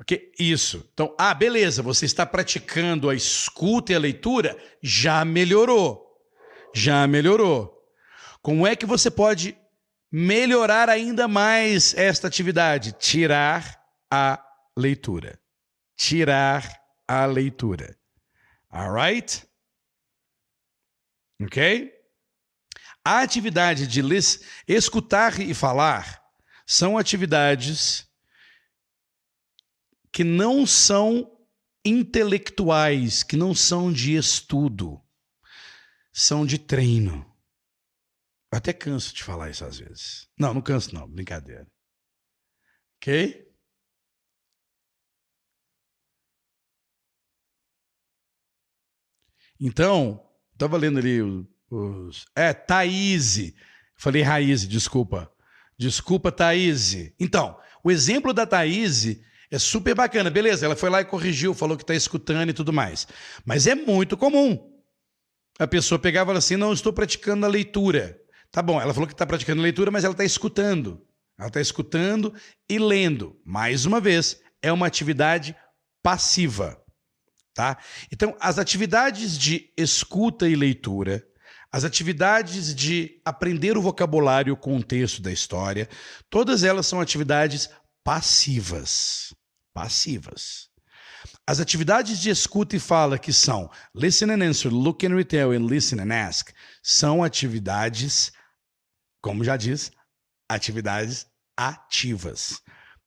Ok, 0.00 0.32
isso. 0.38 0.88
Então, 0.92 1.14
ah, 1.18 1.34
beleza, 1.34 1.82
você 1.82 2.06
está 2.06 2.24
praticando 2.24 3.10
a 3.10 3.14
escuta 3.14 3.92
e 3.92 3.96
a 3.96 3.98
leitura, 3.98 4.56
já 4.80 5.24
melhorou. 5.24 6.06
Já 6.74 7.06
melhorou. 7.06 7.76
Como 8.40 8.66
é 8.66 8.76
que 8.76 8.86
você 8.86 9.10
pode 9.10 9.58
melhorar 10.10 10.88
ainda 10.88 11.26
mais 11.26 11.94
esta 11.94 12.28
atividade? 12.28 12.92
Tirar 12.92 13.82
a 14.10 14.42
leitura. 14.76 15.40
Tirar 15.96 16.64
a 17.06 17.26
leitura. 17.26 17.96
Alright? 18.70 19.48
Ok? 21.42 21.92
A 23.04 23.20
atividade 23.20 23.86
de 23.86 24.02
escutar 24.68 25.40
e 25.40 25.54
falar 25.54 26.22
são 26.66 26.98
atividades 26.98 28.07
que 30.12 30.24
não 30.24 30.66
são 30.66 31.38
intelectuais, 31.84 33.22
que 33.22 33.36
não 33.36 33.54
são 33.54 33.92
de 33.92 34.14
estudo, 34.14 35.00
são 36.12 36.44
de 36.44 36.58
treino. 36.58 37.24
Eu 38.50 38.58
até 38.58 38.72
canso 38.72 39.14
de 39.14 39.22
falar 39.22 39.50
isso 39.50 39.64
às 39.64 39.78
vezes. 39.78 40.28
Não, 40.38 40.54
não 40.54 40.62
canso, 40.62 40.94
não, 40.94 41.08
brincadeira. 41.08 41.66
Ok? 42.96 43.46
Então, 49.60 50.24
estava 50.52 50.76
lendo 50.76 50.98
ali 50.98 51.20
os. 51.70 52.26
É, 52.34 52.52
Thaís. 52.52 53.52
Falei 53.96 54.22
Raiz, 54.22 54.66
desculpa. 54.66 55.30
Desculpa, 55.76 56.30
Thaís. 56.32 57.12
Então, 57.18 57.58
o 57.82 57.90
exemplo 57.90 58.32
da 58.32 58.46
Thaís 58.46 59.20
é 59.50 59.58
super 59.58 59.94
bacana. 59.94 60.30
Beleza, 60.30 60.66
ela 60.66 60.76
foi 60.76 60.90
lá 60.90 61.00
e 61.00 61.04
corrigiu, 61.04 61.54
falou 61.54 61.76
que 61.76 61.82
está 61.82 61.94
escutando 61.94 62.50
e 62.50 62.54
tudo 62.54 62.72
mais. 62.72 63.06
Mas 63.44 63.66
é 63.66 63.74
muito 63.74 64.16
comum. 64.16 64.72
A 65.58 65.66
pessoa 65.66 65.98
pegava 65.98 66.24
e 66.24 66.26
falava 66.26 66.38
assim: 66.38 66.56
não, 66.56 66.72
estou 66.72 66.92
praticando 66.92 67.44
a 67.44 67.48
leitura. 67.48 68.18
Tá 68.50 68.62
bom, 68.62 68.80
ela 68.80 68.94
falou 68.94 69.06
que 69.06 69.12
está 69.12 69.26
praticando 69.26 69.60
a 69.60 69.64
leitura, 69.64 69.90
mas 69.90 70.04
ela 70.04 70.12
está 70.12 70.24
escutando. 70.24 71.02
Ela 71.38 71.48
está 71.48 71.60
escutando 71.60 72.34
e 72.68 72.78
lendo. 72.78 73.40
Mais 73.44 73.84
uma 73.84 74.00
vez, 74.00 74.40
é 74.62 74.72
uma 74.72 74.86
atividade 74.86 75.54
passiva. 76.02 76.80
Tá? 77.54 77.76
Então, 78.12 78.36
as 78.40 78.58
atividades 78.58 79.36
de 79.36 79.72
escuta 79.76 80.48
e 80.48 80.54
leitura, 80.54 81.24
as 81.70 81.84
atividades 81.84 82.74
de 82.74 83.20
aprender 83.24 83.76
o 83.76 83.82
vocabulário, 83.82 84.54
o 84.54 84.56
contexto 84.56 85.20
da 85.20 85.32
história, 85.32 85.88
todas 86.30 86.64
elas 86.64 86.86
são 86.86 87.00
atividades 87.00 87.68
passivas. 88.04 89.34
Passivas. 89.78 90.68
As 91.46 91.60
atividades 91.60 92.18
de 92.18 92.30
escuta 92.30 92.74
e 92.74 92.80
fala, 92.80 93.16
que 93.16 93.32
são 93.32 93.70
listen 93.94 94.32
and 94.32 94.42
answer, 94.42 94.72
look 94.72 95.06
and 95.06 95.14
retell 95.14 95.54
e 95.54 95.58
listen 95.58 96.00
and 96.00 96.12
ask, 96.12 96.50
são 96.82 97.22
atividades, 97.22 98.32
como 99.22 99.44
já 99.44 99.56
diz, 99.56 99.92
atividades 100.48 101.26
ativas 101.56 102.60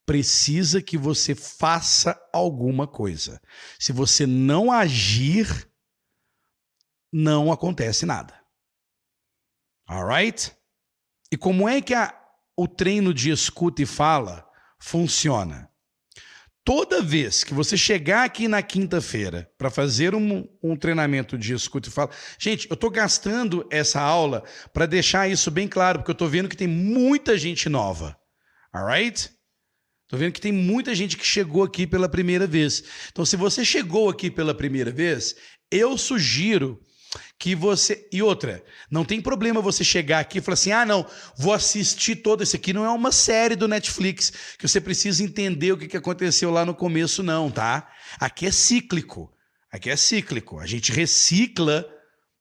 precisa 0.06 0.82
que 0.82 0.98
você 0.98 1.36
faça 1.36 2.20
alguma 2.34 2.88
coisa. 2.88 3.42
Se 3.80 3.94
você 3.94 4.26
não 4.26 4.72
agir, 4.72 5.70
não 7.14 7.52
acontece 7.52 8.06
nada. 8.06 8.34
Alright? 9.88 10.56
E 11.32 11.38
como 11.38 11.68
é 11.68 11.82
que 11.82 11.94
a, 11.94 12.14
o 12.58 12.68
treino 12.68 13.14
de 13.14 13.30
escuta 13.30 13.82
e 13.82 13.86
fala 13.86 14.46
funciona? 14.80 15.71
Toda 16.64 17.02
vez 17.02 17.44
que 17.44 17.56
você 17.56 17.76
chegar 17.76 18.24
aqui 18.24 18.48
na 18.48 18.62
quinta-feira 18.62 19.52
para 19.58 19.72
fazer 19.72 20.14
um, 20.14 20.48
um, 20.64 20.76
treinamento 20.76 21.36
de 21.36 21.54
escuta 21.54 21.90
e 21.90 21.92
fala, 21.92 22.12
gente, 22.38 22.70
eu 22.70 22.76
estou 22.76 22.92
gastando 22.92 23.68
essa 23.72 24.00
aula 24.00 24.44
para 24.72 24.86
deixar 24.86 25.28
isso 25.28 25.50
bem 25.50 25.68
claro, 25.68 26.00
porque 26.00 26.12
eu 26.12 26.14
estou 26.14 26.30
vendo 26.30 26.48
que 26.48 26.56
tem 26.56 26.68
muita 26.68 27.36
gente 27.36 27.68
nova. 27.68 28.16
Alright? 28.72 29.32
Tô 30.08 30.18
vendo 30.18 30.34
que 30.34 30.42
tem 30.42 30.52
muita 30.52 30.94
gente 30.94 31.18
que 31.18 31.26
chegou 31.26 31.64
aqui 31.64 31.88
pela 31.88 32.08
primeira 32.08 32.46
vez. 32.46 32.84
Então, 33.12 33.26
se 33.26 33.36
você 33.36 33.66
chegou 33.66 34.10
aqui 34.10 34.30
pela 34.30 34.54
primeira 34.54 34.92
vez, 34.92 35.36
eu 35.72 35.98
sugiro 35.98 36.80
que 37.38 37.56
você. 37.56 38.08
E 38.12 38.22
outra, 38.22 38.64
não 38.90 39.04
tem 39.04 39.22
problema 39.22 39.62
você 39.62 39.84
chegar 39.84 40.20
aqui 40.20 40.38
e 40.38 40.42
falar 40.42 40.54
assim: 40.54 40.72
ah, 40.72 40.86
não, 40.86 41.06
vou 41.38 41.54
assistir 41.54 42.18
todo 42.18 42.44
esse 42.44 42.56
aqui. 42.56 42.74
Não 42.74 42.86
é 42.86 42.90
uma 42.90 43.12
série 43.12 43.56
do 43.56 43.68
Netflix 43.68 44.32
que 44.58 44.68
você 44.68 44.80
precisa 44.80 45.24
entender 45.24 45.72
o 45.72 45.78
que 45.78 45.98
aconteceu 45.98 46.52
lá 46.52 46.66
no 46.66 46.74
começo, 46.74 47.24
não, 47.24 47.50
tá? 47.50 47.90
Aqui 48.20 48.46
é 48.46 48.52
cíclico. 48.52 49.32
Aqui 49.72 49.90
é 49.90 49.96
cíclico. 49.96 50.60
A 50.60 50.66
gente 50.66 50.92
recicla 50.92 51.86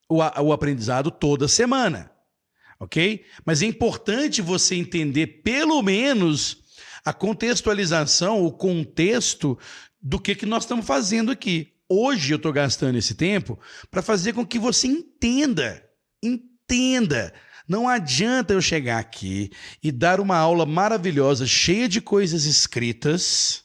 o, 0.09 0.19
o 0.19 0.53
aprendizado 0.53 1.11
toda 1.11 1.47
semana. 1.49 2.11
Ok? 2.79 3.25
Mas 3.45 3.63
é 3.63 3.67
importante 3.67 4.41
você 4.41 4.75
entender, 4.75 5.43
pelo 5.45 5.83
menos 5.83 6.59
a 7.05 7.13
contextualização, 7.13 8.45
o 8.45 8.51
contexto 8.51 9.59
do 10.01 10.19
que, 10.19 10.35
que 10.35 10.47
nós 10.47 10.65
estamos 10.65 10.87
fazendo 10.87 11.31
aqui. 11.31 11.75
Hoje 11.93 12.33
eu 12.33 12.37
estou 12.37 12.53
gastando 12.53 12.97
esse 12.97 13.15
tempo 13.15 13.59
para 13.91 14.01
fazer 14.01 14.33
com 14.33 14.47
que 14.47 14.61
você 14.61 14.87
entenda, 14.87 15.85
entenda. 16.23 17.35
Não 17.69 17.89
adianta 17.89 18.53
eu 18.53 18.63
chegar 18.63 18.99
aqui 18.99 19.51
e 19.83 19.91
dar 19.91 20.21
uma 20.21 20.37
aula 20.37 20.65
maravilhosa, 20.65 21.47
cheia 21.47 21.89
de 21.89 22.01
coisas 22.01 22.45
escritas, 22.45 23.65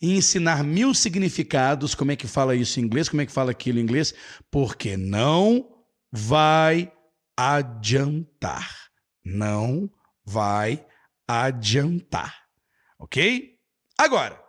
e 0.00 0.14
ensinar 0.14 0.62
mil 0.62 0.92
significados, 0.92 1.94
como 1.94 2.12
é 2.12 2.16
que 2.16 2.26
fala 2.26 2.54
isso 2.54 2.78
em 2.78 2.82
inglês, 2.82 3.08
como 3.08 3.22
é 3.22 3.26
que 3.26 3.32
fala 3.32 3.50
aquilo 3.50 3.78
em 3.78 3.82
inglês, 3.82 4.14
porque 4.50 4.96
não 4.96 5.66
vai 6.12 6.92
adiantar. 7.36 8.90
Não 9.24 9.90
vai 10.24 10.84
adiantar. 11.26 12.42
Ok? 12.98 13.54
Agora, 13.98 14.45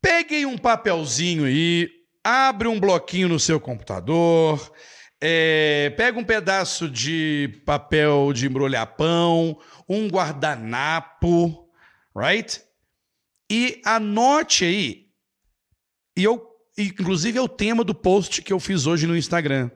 peguem 0.00 0.46
um 0.46 0.58
papelzinho 0.58 1.44
aí, 1.44 1.88
abre 2.24 2.68
um 2.68 2.78
bloquinho 2.78 3.28
no 3.28 3.40
seu 3.40 3.60
computador, 3.60 4.72
é, 5.20 5.90
pega 5.96 6.18
um 6.18 6.24
pedaço 6.24 6.88
de 6.88 7.62
papel 7.66 8.32
de 8.32 8.46
embrulhar 8.46 8.96
pão, 8.96 9.58
um 9.88 10.08
guardanapo, 10.08 11.68
right? 12.16 12.62
E 13.50 13.80
anote 13.84 14.64
aí. 14.64 15.10
E 16.16 16.24
eu, 16.24 16.46
inclusive, 16.78 17.38
é 17.38 17.42
o 17.42 17.48
tema 17.48 17.84
do 17.84 17.94
post 17.94 18.42
que 18.42 18.52
eu 18.52 18.60
fiz 18.60 18.86
hoje 18.86 19.06
no 19.06 19.16
Instagram. 19.16 19.70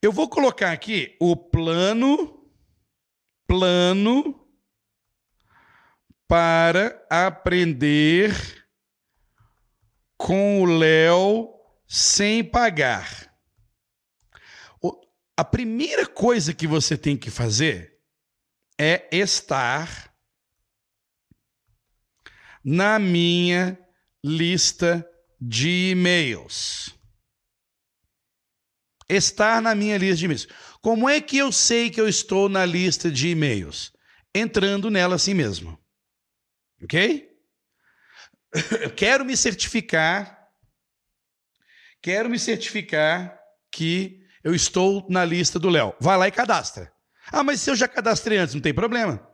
Eu 0.00 0.12
vou 0.12 0.28
colocar 0.28 0.72
aqui 0.72 1.16
o 1.20 1.36
plano 1.36 2.44
plano 3.46 4.40
para 6.26 7.06
aprender 7.10 8.63
com 10.24 10.62
o 10.62 10.64
Léo 10.64 11.52
sem 11.86 12.42
pagar. 12.42 13.30
A 15.36 15.44
primeira 15.44 16.06
coisa 16.06 16.54
que 16.54 16.66
você 16.66 16.96
tem 16.96 17.14
que 17.14 17.30
fazer 17.30 17.98
é 18.80 19.06
estar 19.14 20.16
na 22.64 22.98
minha 22.98 23.78
lista 24.24 25.06
de 25.38 25.90
e-mails. 25.90 26.98
Estar 29.06 29.60
na 29.60 29.74
minha 29.74 29.98
lista 29.98 30.16
de 30.16 30.24
e-mails. 30.24 30.48
Como 30.80 31.06
é 31.06 31.20
que 31.20 31.36
eu 31.36 31.52
sei 31.52 31.90
que 31.90 32.00
eu 32.00 32.08
estou 32.08 32.48
na 32.48 32.64
lista 32.64 33.10
de 33.10 33.28
e-mails? 33.28 33.92
Entrando 34.34 34.88
nela 34.90 35.16
assim 35.16 35.34
mesmo. 35.34 35.78
Ok? 36.82 37.33
Quero 38.96 39.24
me 39.24 39.36
certificar. 39.36 40.48
Quero 42.02 42.28
me 42.28 42.38
certificar 42.38 43.38
que 43.72 44.20
eu 44.42 44.54
estou 44.54 45.06
na 45.08 45.24
lista 45.24 45.58
do 45.58 45.68
Léo. 45.70 45.94
Vai 46.00 46.16
lá 46.16 46.28
e 46.28 46.32
cadastra. 46.32 46.92
Ah, 47.32 47.42
mas 47.42 47.60
se 47.60 47.70
eu 47.70 47.76
já 47.76 47.88
cadastrei 47.88 48.38
antes, 48.38 48.54
não 48.54 48.60
tem 48.60 48.74
problema. 48.74 49.26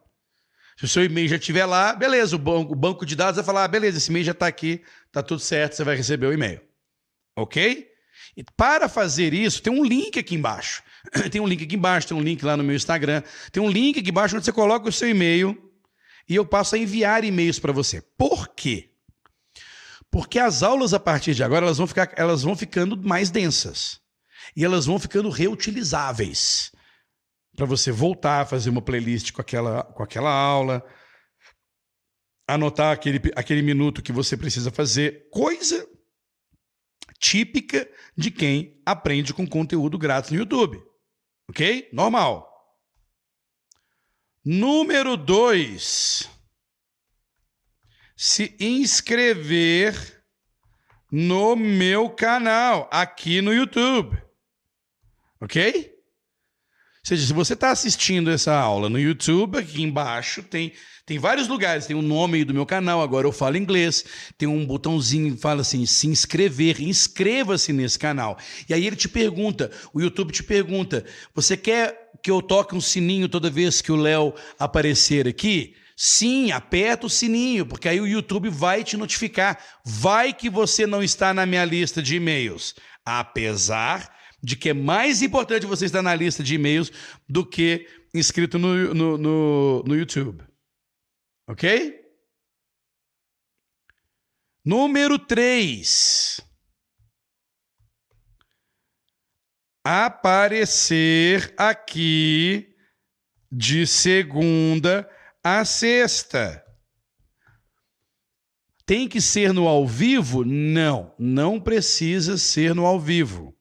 Se 0.79 0.85
o 0.85 0.89
seu 0.89 1.05
e-mail 1.05 1.29
já 1.29 1.37
estiver 1.37 1.67
lá, 1.67 1.93
beleza, 1.93 2.37
o 2.37 2.39
banco, 2.39 2.73
o 2.73 2.77
banco 2.77 3.05
de 3.05 3.15
dados 3.15 3.37
vai 3.37 3.45
falar: 3.45 3.65
ah, 3.65 3.69
beleza, 3.69 3.99
esse 3.99 4.11
e-mail 4.11 4.25
já 4.25 4.33
está 4.33 4.47
aqui, 4.47 4.83
está 5.07 5.23
tudo 5.23 5.41
certo, 5.41 5.75
você 5.75 5.85
vai 5.85 5.97
receber 5.97 6.27
o 6.27 6.33
e-mail. 6.33 6.61
Ok? 7.37 7.89
E 8.37 8.45
para 8.57 8.89
fazer 8.89 9.35
isso, 9.35 9.61
tem 9.61 9.73
um 9.73 9.85
link 9.85 10.19
aqui 10.19 10.35
embaixo. 10.35 10.83
Tem 11.33 11.41
um 11.41 11.47
link 11.47 11.65
aqui 11.65 11.77
embaixo, 11.77 12.09
tem 12.09 12.17
um 12.17 12.21
link 12.21 12.45
lá 12.45 12.59
no 12.59 12.63
meu 12.63 12.77
Instagram. 12.77 13.23
Tem 13.51 13.63
um 13.63 13.71
link 13.71 13.99
aqui 13.99 14.11
embaixo 14.11 14.37
onde 14.37 14.45
você 14.45 14.53
coloca 14.53 14.87
o 14.87 14.93
seu 14.93 15.09
e-mail 15.09 15.57
e 16.29 16.37
eu 16.37 16.45
passo 16.45 16.75
a 16.75 16.79
enviar 16.79 17.25
e-mails 17.25 17.59
para 17.59 17.73
você. 17.73 18.03
Por 18.19 18.49
quê? 18.49 18.90
Porque 20.11 20.39
as 20.39 20.63
aulas 20.63 20.93
a 20.93 20.99
partir 20.99 21.35
de 21.35 21.45
agora 21.45 21.67
elas 21.67 21.79
vão, 21.79 21.87
ficar, 21.87 22.13
elas 22.17 22.43
vão 22.43 22.57
ficando 22.57 22.97
mais 22.97 23.31
densas 23.31 24.01
e 24.57 24.65
elas 24.65 24.87
vão 24.87 24.99
ficando 24.99 25.31
reutilizáveis 25.31 26.73
para 27.55 27.67
você 27.67 27.93
voltar 27.93 28.41
a 28.41 28.47
fazer 28.47 28.71
uma 28.71 28.83
playlist 28.83 29.33
com 29.33 29.41
aquela, 29.41 29.85
com 29.85 30.03
aquela 30.03 30.33
aula, 30.33 30.85
anotar 32.47 32.93
aquele, 32.93 33.21
aquele 33.37 33.63
minuto 33.63 34.03
que 34.03 34.13
você 34.13 34.37
precisa 34.37 34.71
fazer, 34.71 35.29
coisa 35.31 35.87
típica 37.19 37.89
de 38.17 38.31
quem 38.31 38.81
aprende 38.85 39.35
com 39.35 39.47
conteúdo 39.47 39.99
grátis 39.99 40.31
no 40.31 40.39
YouTube. 40.39 40.83
Ok? 41.49 41.89
Normal. 41.93 42.49
Número 44.45 45.17
dois. 45.17 46.29
Se 48.23 48.55
inscrever 48.61 49.97
no 51.11 51.57
meu 51.57 52.11
canal, 52.11 52.87
aqui 52.93 53.41
no 53.41 53.51
YouTube. 53.51 54.15
Ok? 55.41 55.91
Ou 55.91 57.03
seja, 57.03 57.27
se 57.27 57.33
você 57.33 57.55
está 57.55 57.71
assistindo 57.71 58.31
essa 58.31 58.55
aula 58.55 58.91
no 58.91 59.01
YouTube, 59.01 59.57
aqui 59.57 59.83
embaixo 59.83 60.43
tem, 60.43 60.75
tem 61.07 61.19
vários 61.19 61.49
lugares. 61.49 61.87
Tem 61.87 61.97
o 61.97 62.03
nome 62.03 62.45
do 62.45 62.53
meu 62.53 62.67
canal, 62.67 63.01
agora 63.01 63.27
eu 63.27 63.33
falo 63.33 63.57
inglês. 63.57 64.05
Tem 64.37 64.47
um 64.47 64.67
botãozinho 64.67 65.35
que 65.35 65.41
fala 65.41 65.63
assim: 65.63 65.87
se 65.87 66.07
inscrever. 66.07 66.83
Inscreva-se 66.83 67.73
nesse 67.73 67.99
canal. 67.99 68.37
E 68.69 68.75
aí 68.75 68.87
ele 68.87 68.97
te 68.97 69.09
pergunta, 69.09 69.71
o 69.95 70.01
YouTube 70.03 70.31
te 70.31 70.43
pergunta: 70.43 71.07
você 71.35 71.57
quer 71.57 72.11
que 72.23 72.31
eu 72.31 72.43
toque 72.43 72.75
um 72.75 72.83
sininho 72.83 73.31
toda 73.31 73.49
vez 73.49 73.81
que 73.81 73.91
o 73.91 73.97
Léo 73.97 74.35
aparecer 74.59 75.27
aqui? 75.27 75.75
Sim, 76.03 76.51
aperta 76.51 77.07
o 77.07 77.11
sininho, 77.11 77.67
porque 77.67 77.87
aí 77.87 78.01
o 78.01 78.07
YouTube 78.07 78.49
vai 78.49 78.83
te 78.83 78.97
notificar. 78.97 79.63
Vai 79.85 80.33
que 80.33 80.49
você 80.49 80.87
não 80.87 81.03
está 81.03 81.35
na 81.35 81.45
minha 81.45 81.63
lista 81.63 82.03
de 82.03 82.17
e-mails. 82.17 82.75
Apesar 83.05 84.11
de 84.43 84.57
que 84.57 84.71
é 84.71 84.73
mais 84.73 85.21
importante 85.21 85.67
você 85.67 85.85
estar 85.85 86.01
na 86.01 86.15
lista 86.15 86.43
de 86.43 86.55
e-mails 86.55 86.91
do 87.29 87.45
que 87.45 87.87
inscrito 88.15 88.59
no, 88.59 88.95
no, 88.95 89.19
no, 89.19 89.83
no 89.83 89.95
YouTube. 89.95 90.43
Ok? 91.47 92.01
Número 94.65 95.19
3. 95.19 96.41
Aparecer 99.85 101.53
aqui 101.59 102.75
de 103.53 103.87
segunda 103.87 105.07
a 105.43 105.65
sexta. 105.65 106.65
Tem 108.85 109.09
que 109.09 109.21
ser 109.21 109.53
no 109.53 109.69
ao 109.69 109.87
vivo? 109.87 110.45
Não, 110.45 111.15
não 111.19 111.61
precisa 111.61 112.37
ser 112.37 112.75
no 112.75 112.85
ao 112.85 112.99
vivo. 112.99 113.57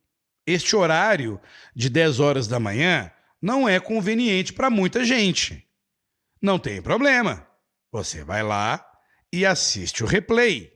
Este 0.45 0.75
horário 0.75 1.39
de 1.75 1.89
10 1.89 2.19
horas 2.19 2.47
da 2.47 2.59
manhã 2.59 3.11
não 3.41 3.69
é 3.69 3.79
conveniente 3.79 4.51
para 4.51 4.69
muita 4.69 5.05
gente. 5.05 5.67
Não 6.41 6.57
tem 6.57 6.81
problema. 6.81 7.47
Você 7.91 8.23
vai 8.23 8.43
lá 8.43 8.83
e 9.31 9.45
assiste 9.45 10.03
o 10.03 10.07
replay. 10.07 10.71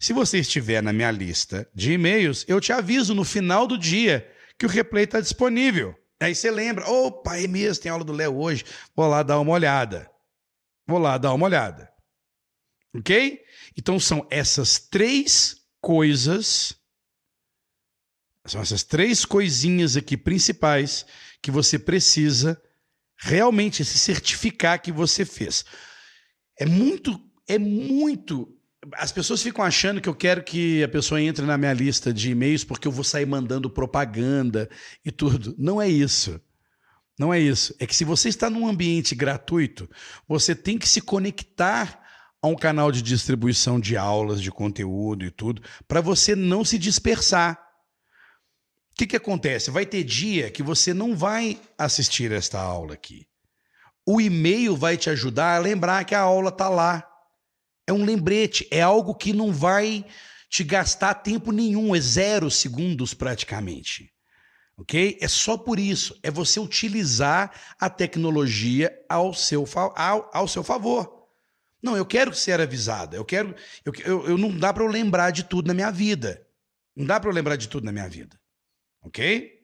Se 0.00 0.12
você 0.12 0.38
estiver 0.38 0.82
na 0.82 0.92
minha 0.92 1.10
lista 1.10 1.68
de 1.74 1.92
e-mails, 1.92 2.44
eu 2.48 2.60
te 2.60 2.72
aviso 2.72 3.14
no 3.14 3.24
final 3.24 3.66
do 3.66 3.78
dia 3.78 4.28
que 4.58 4.66
o 4.66 4.68
replay 4.68 5.04
está 5.04 5.20
disponível. 5.20 5.94
Aí 6.20 6.34
você 6.34 6.50
lembra, 6.50 6.88
opa, 6.88 7.38
é 7.38 7.46
mesmo, 7.46 7.82
tem 7.82 7.92
aula 7.92 8.04
do 8.04 8.12
Léo 8.12 8.38
hoje, 8.38 8.64
vou 8.94 9.06
lá 9.06 9.22
dar 9.22 9.38
uma 9.38 9.52
olhada. 9.52 10.10
Vou 10.86 10.98
lá 10.98 11.18
dar 11.18 11.34
uma 11.34 11.46
olhada. 11.46 11.92
Ok? 12.94 13.42
Então 13.76 14.00
são 14.00 14.26
essas 14.30 14.78
três 14.78 15.56
coisas 15.80 16.74
são 18.46 18.60
essas 18.60 18.84
três 18.84 19.24
coisinhas 19.24 19.96
aqui 19.96 20.16
principais 20.16 21.04
que 21.42 21.50
você 21.50 21.78
precisa 21.78 22.60
realmente 23.16 23.84
se 23.84 23.98
certificar 23.98 24.80
que 24.80 24.92
você 24.92 25.24
fez. 25.24 25.64
É 26.58 26.64
muito, 26.64 27.20
é 27.48 27.58
muito. 27.58 28.55
As 28.94 29.10
pessoas 29.10 29.42
ficam 29.42 29.64
achando 29.64 30.00
que 30.00 30.08
eu 30.08 30.14
quero 30.14 30.44
que 30.44 30.82
a 30.82 30.88
pessoa 30.88 31.20
entre 31.20 31.44
na 31.44 31.58
minha 31.58 31.72
lista 31.72 32.12
de 32.12 32.30
e-mails 32.30 32.64
porque 32.64 32.86
eu 32.86 32.92
vou 32.92 33.04
sair 33.04 33.26
mandando 33.26 33.68
propaganda 33.68 34.68
e 35.04 35.10
tudo. 35.10 35.54
Não 35.58 35.80
é 35.80 35.88
isso. 35.88 36.40
Não 37.18 37.32
é 37.32 37.40
isso. 37.40 37.74
É 37.78 37.86
que 37.86 37.96
se 37.96 38.04
você 38.04 38.28
está 38.28 38.50
num 38.50 38.68
ambiente 38.68 39.14
gratuito, 39.14 39.88
você 40.28 40.54
tem 40.54 40.78
que 40.78 40.88
se 40.88 41.00
conectar 41.00 42.02
a 42.42 42.46
um 42.46 42.54
canal 42.54 42.92
de 42.92 43.02
distribuição 43.02 43.80
de 43.80 43.96
aulas, 43.96 44.40
de 44.40 44.50
conteúdo 44.50 45.24
e 45.24 45.30
tudo, 45.30 45.62
para 45.88 46.00
você 46.00 46.36
não 46.36 46.64
se 46.64 46.78
dispersar. 46.78 47.58
O 48.92 48.96
que, 48.96 49.06
que 49.06 49.16
acontece? 49.16 49.70
Vai 49.70 49.84
ter 49.84 50.04
dia 50.04 50.50
que 50.50 50.62
você 50.62 50.94
não 50.94 51.16
vai 51.16 51.60
assistir 51.76 52.32
esta 52.32 52.58
aula 52.60 52.94
aqui. 52.94 53.26
O 54.06 54.20
e-mail 54.20 54.76
vai 54.76 54.96
te 54.96 55.10
ajudar 55.10 55.56
a 55.56 55.58
lembrar 55.58 56.04
que 56.04 56.14
a 56.14 56.20
aula 56.20 56.50
está 56.50 56.68
lá. 56.68 57.05
É 57.86 57.92
um 57.92 58.04
lembrete, 58.04 58.66
é 58.70 58.80
algo 58.80 59.14
que 59.14 59.32
não 59.32 59.52
vai 59.52 60.04
te 60.48 60.64
gastar 60.64 61.14
tempo 61.14 61.52
nenhum, 61.52 61.94
é 61.94 62.00
zero 62.00 62.50
segundos 62.50 63.14
praticamente. 63.14 64.12
Ok? 64.76 65.18
É 65.20 65.28
só 65.28 65.56
por 65.56 65.78
isso. 65.78 66.18
É 66.22 66.30
você 66.30 66.60
utilizar 66.60 67.50
a 67.80 67.88
tecnologia 67.88 68.92
ao 69.08 69.32
seu, 69.32 69.64
ao, 69.94 70.30
ao 70.32 70.46
seu 70.46 70.62
favor. 70.62 71.28
Não, 71.82 71.96
eu 71.96 72.04
quero 72.04 72.34
ser 72.34 72.60
avisado. 72.60 73.16
Eu 73.16 73.24
quero. 73.24 73.54
Eu, 73.84 73.92
eu, 74.04 74.28
eu 74.30 74.38
não 74.38 74.56
dá 74.56 74.72
para 74.72 74.84
eu 74.84 74.88
lembrar 74.88 75.30
de 75.30 75.44
tudo 75.44 75.68
na 75.68 75.74
minha 75.74 75.90
vida. 75.90 76.46
Não 76.94 77.06
dá 77.06 77.18
para 77.20 77.30
eu 77.30 77.34
lembrar 77.34 77.56
de 77.56 77.68
tudo 77.68 77.84
na 77.84 77.92
minha 77.92 78.08
vida. 78.08 78.38
Ok? 79.02 79.56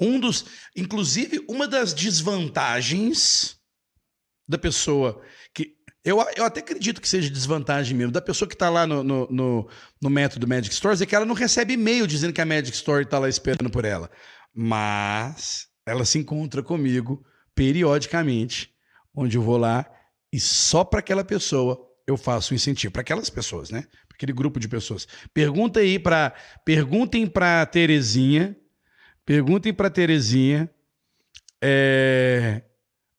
Um 0.00 0.18
dos, 0.18 0.46
inclusive, 0.74 1.44
uma 1.48 1.66
das 1.68 1.92
desvantagens 1.92 3.58
da 4.46 4.58
pessoa. 4.58 5.22
Eu, 6.08 6.24
eu 6.36 6.44
até 6.44 6.60
acredito 6.60 7.00
que 7.00 7.08
seja 7.08 7.28
desvantagem 7.28 7.96
mesmo, 7.96 8.12
da 8.12 8.20
pessoa 8.20 8.48
que 8.48 8.54
está 8.54 8.70
lá 8.70 8.86
no, 8.86 9.02
no, 9.02 9.28
no, 9.30 9.68
no, 10.00 10.10
método 10.10 10.48
Magic 10.48 10.74
Stores, 10.74 11.00
é 11.00 11.06
que 11.06 11.14
ela 11.14 11.26
não 11.26 11.34
recebe 11.34 11.74
e-mail 11.74 12.06
dizendo 12.06 12.32
que 12.32 12.40
a 12.40 12.46
Magic 12.46 12.74
Store 12.74 13.04
está 13.04 13.18
lá 13.18 13.28
esperando 13.28 13.70
por 13.70 13.84
ela. 13.84 14.10
Mas 14.54 15.66
ela 15.84 16.04
se 16.04 16.18
encontra 16.18 16.62
comigo 16.62 17.24
periodicamente, 17.54 18.70
onde 19.14 19.36
eu 19.36 19.42
vou 19.42 19.58
lá 19.58 19.84
e 20.32 20.40
só 20.40 20.84
para 20.84 21.00
aquela 21.00 21.24
pessoa 21.24 21.78
eu 22.06 22.16
faço 22.16 22.52
o 22.52 22.56
incentivo. 22.56 22.92
Para 22.92 23.02
aquelas 23.02 23.28
pessoas, 23.28 23.70
né? 23.70 23.84
aquele 24.18 24.32
grupo 24.32 24.58
de 24.58 24.68
pessoas. 24.68 25.06
Pergunta 25.32 25.78
aí 25.78 25.98
para 25.98 26.34
perguntem 26.64 27.26
para 27.26 27.64
Terezinha, 27.66 28.56
perguntem 29.24 29.72
para 29.72 29.88
Terezinha 29.88 30.68
é, 31.62 32.62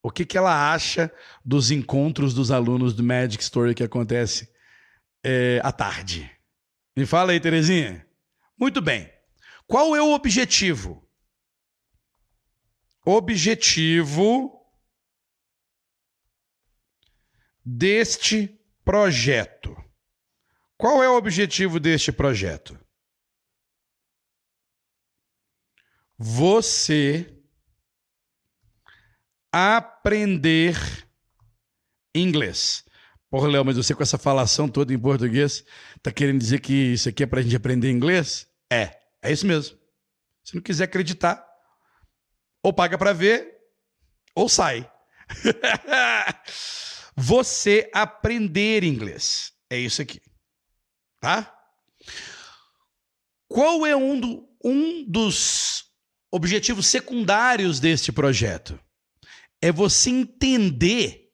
o 0.01 0.09
que, 0.09 0.25
que 0.25 0.37
ela 0.37 0.73
acha 0.73 1.11
dos 1.43 1.71
encontros 1.71 2.33
dos 2.33 2.51
alunos 2.51 2.93
do 2.93 3.03
Magic 3.03 3.43
Story 3.43 3.75
que 3.75 3.83
acontece 3.83 4.49
é, 5.23 5.59
à 5.63 5.71
tarde. 5.71 6.31
Me 6.95 7.05
fala 7.05 7.31
aí, 7.31 7.39
Terezinha. 7.39 8.07
Muito 8.57 8.81
bem. 8.81 9.11
Qual 9.67 9.95
é 9.95 10.01
o 10.01 10.13
objetivo? 10.13 11.07
Objetivo 13.05 14.59
deste 17.63 18.59
projeto. 18.83 19.75
Qual 20.77 21.03
é 21.03 21.09
o 21.09 21.17
objetivo 21.17 21.79
deste 21.79 22.11
projeto? 22.11 22.79
Você 26.17 27.38
aprender 29.51 30.77
inglês. 32.15 32.83
Porra, 33.29 33.47
Léo, 33.47 33.63
mas 33.65 33.77
você 33.77 33.93
com 33.93 34.01
essa 34.01 34.17
falação 34.17 34.67
toda 34.67 34.93
em 34.93 34.99
português, 34.99 35.63
tá 36.01 36.11
querendo 36.11 36.39
dizer 36.39 36.59
que 36.59 36.73
isso 36.73 37.09
aqui 37.09 37.23
é 37.23 37.27
pra 37.27 37.41
gente 37.41 37.55
aprender 37.55 37.91
inglês? 37.91 38.47
É, 38.71 38.99
é 39.21 39.31
isso 39.31 39.45
mesmo. 39.45 39.77
Se 40.43 40.55
não 40.55 40.61
quiser 40.61 40.85
acreditar, 40.85 41.45
ou 42.63 42.73
paga 42.73 42.97
para 42.97 43.13
ver, 43.13 43.55
ou 44.33 44.49
sai. 44.49 44.89
você 47.15 47.89
aprender 47.93 48.83
inglês. 48.83 49.53
É 49.69 49.77
isso 49.77 50.01
aqui. 50.01 50.19
Tá? 51.19 51.55
Qual 53.47 53.85
é 53.85 53.95
um, 53.95 54.19
do, 54.19 54.49
um 54.63 55.03
dos 55.05 55.85
objetivos 56.31 56.87
secundários 56.87 57.79
deste 57.79 58.11
projeto? 58.11 58.79
É 59.61 59.71
você 59.71 60.09
entender 60.09 61.29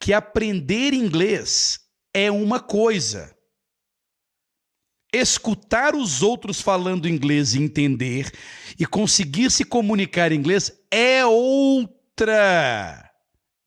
que 0.00 0.12
aprender 0.12 0.94
inglês 0.94 1.78
é 2.14 2.30
uma 2.30 2.58
coisa. 2.60 3.36
Escutar 5.12 5.94
os 5.94 6.22
outros 6.22 6.60
falando 6.60 7.08
inglês 7.08 7.54
e 7.54 7.62
entender 7.62 8.32
e 8.78 8.86
conseguir 8.86 9.50
se 9.50 9.64
comunicar 9.64 10.32
em 10.32 10.36
inglês 10.36 10.72
é 10.90 11.24
outra. 11.26 13.10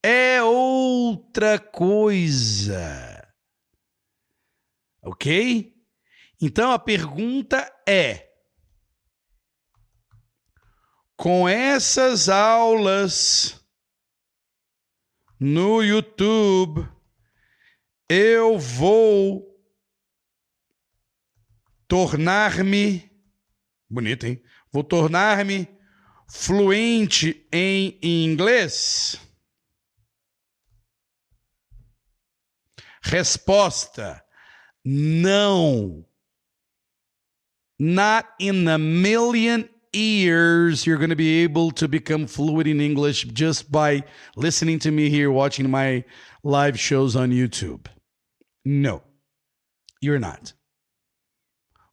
É 0.02 0.42
outra 0.42 1.58
coisa. 1.58 3.22
Ok? 5.02 5.72
Então 6.40 6.72
a 6.72 6.78
pergunta 6.78 7.70
é: 7.86 8.28
com 11.16 11.48
essas 11.48 12.28
aulas 12.28 13.63
no 15.38 15.82
YouTube, 15.82 16.88
eu 18.08 18.58
vou 18.58 19.54
tornar-me 21.86 23.10
bonito, 23.88 24.26
hein? 24.26 24.42
Vou 24.72 24.82
tornar-me 24.82 25.68
fluente 26.28 27.46
em 27.52 27.98
inglês? 28.02 29.20
Resposta: 33.02 34.24
Não. 34.84 36.04
Not 37.78 38.28
in 38.38 38.68
a 38.68 38.78
million 38.78 39.68
years 39.94 40.86
you're 40.86 40.98
going 40.98 41.10
to 41.10 41.16
be 41.16 41.42
able 41.42 41.70
to 41.72 41.88
become 41.88 42.26
fluent 42.26 42.66
in 42.66 42.80
English 42.80 43.24
just 43.24 43.70
by 43.70 44.04
listening 44.36 44.78
to 44.80 44.90
me 44.90 45.10
here, 45.10 45.30
watching 45.30 45.70
my 45.70 46.04
live 46.42 46.78
shows 46.78 47.16
on 47.16 47.30
YouTube. 47.30 47.86
No, 48.64 49.02
you're 50.00 50.18
not. 50.18 50.52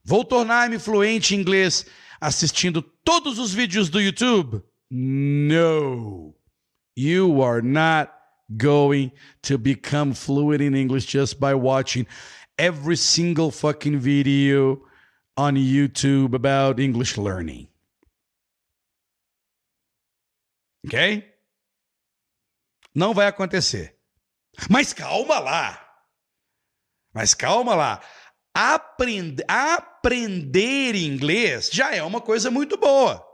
Vou 0.03 0.23
tornar-me 0.23 0.79
fluente 0.79 1.35
em 1.35 1.39
inglês 1.39 1.85
assistindo 2.19 2.81
todos 3.03 3.37
os 3.37 3.53
vídeos 3.53 3.89
do 3.89 3.99
YouTube? 3.99 4.61
No, 4.89 6.35
you 6.95 7.41
are 7.41 7.61
not 7.61 8.11
going 8.57 9.11
to 9.43 9.57
become 9.57 10.13
fluent 10.13 10.61
in 10.61 10.75
English 10.75 11.05
just 11.05 11.39
by 11.39 11.53
watching 11.53 12.05
every 12.57 12.97
single 12.97 13.51
fucking 13.51 13.99
video 13.99 14.81
on 15.37 15.55
YouTube 15.55 16.33
about 16.33 16.79
English 16.79 17.17
learning. 17.17 17.67
Ok? 20.85 21.31
Não 22.93 23.13
vai 23.13 23.27
acontecer. 23.27 23.97
Mas 24.69 24.93
calma 24.93 25.39
lá. 25.39 25.87
Mas 27.13 27.33
calma 27.33 27.75
lá. 27.75 28.01
Aprender, 28.53 29.45
inglês 30.95 31.69
já 31.71 31.93
é 31.95 32.03
uma 32.03 32.19
coisa 32.19 32.51
muito 32.51 32.77
boa. 32.77 33.25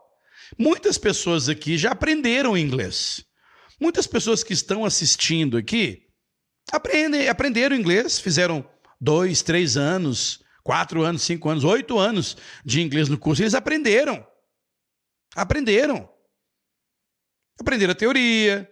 Muitas 0.57 0.97
pessoas 0.97 1.49
aqui 1.49 1.77
já 1.77 1.91
aprenderam 1.91 2.57
inglês. 2.57 3.25
Muitas 3.79 4.07
pessoas 4.07 4.43
que 4.43 4.53
estão 4.53 4.85
assistindo 4.85 5.57
aqui 5.57 6.07
aprendem, 6.71 7.27
aprenderam 7.29 7.75
inglês, 7.75 8.19
fizeram 8.19 8.67
dois, 8.99 9.41
três 9.41 9.77
anos, 9.77 10.43
quatro 10.63 11.03
anos, 11.03 11.23
cinco 11.23 11.49
anos, 11.49 11.63
oito 11.63 11.97
anos 11.97 12.37
de 12.63 12.81
inglês 12.81 13.09
no 13.09 13.17
curso. 13.17 13.41
Eles 13.41 13.53
aprenderam. 13.53 14.25
Aprenderam. 15.35 16.09
Aprenderam 17.59 17.91
a 17.91 17.95
teoria, 17.95 18.69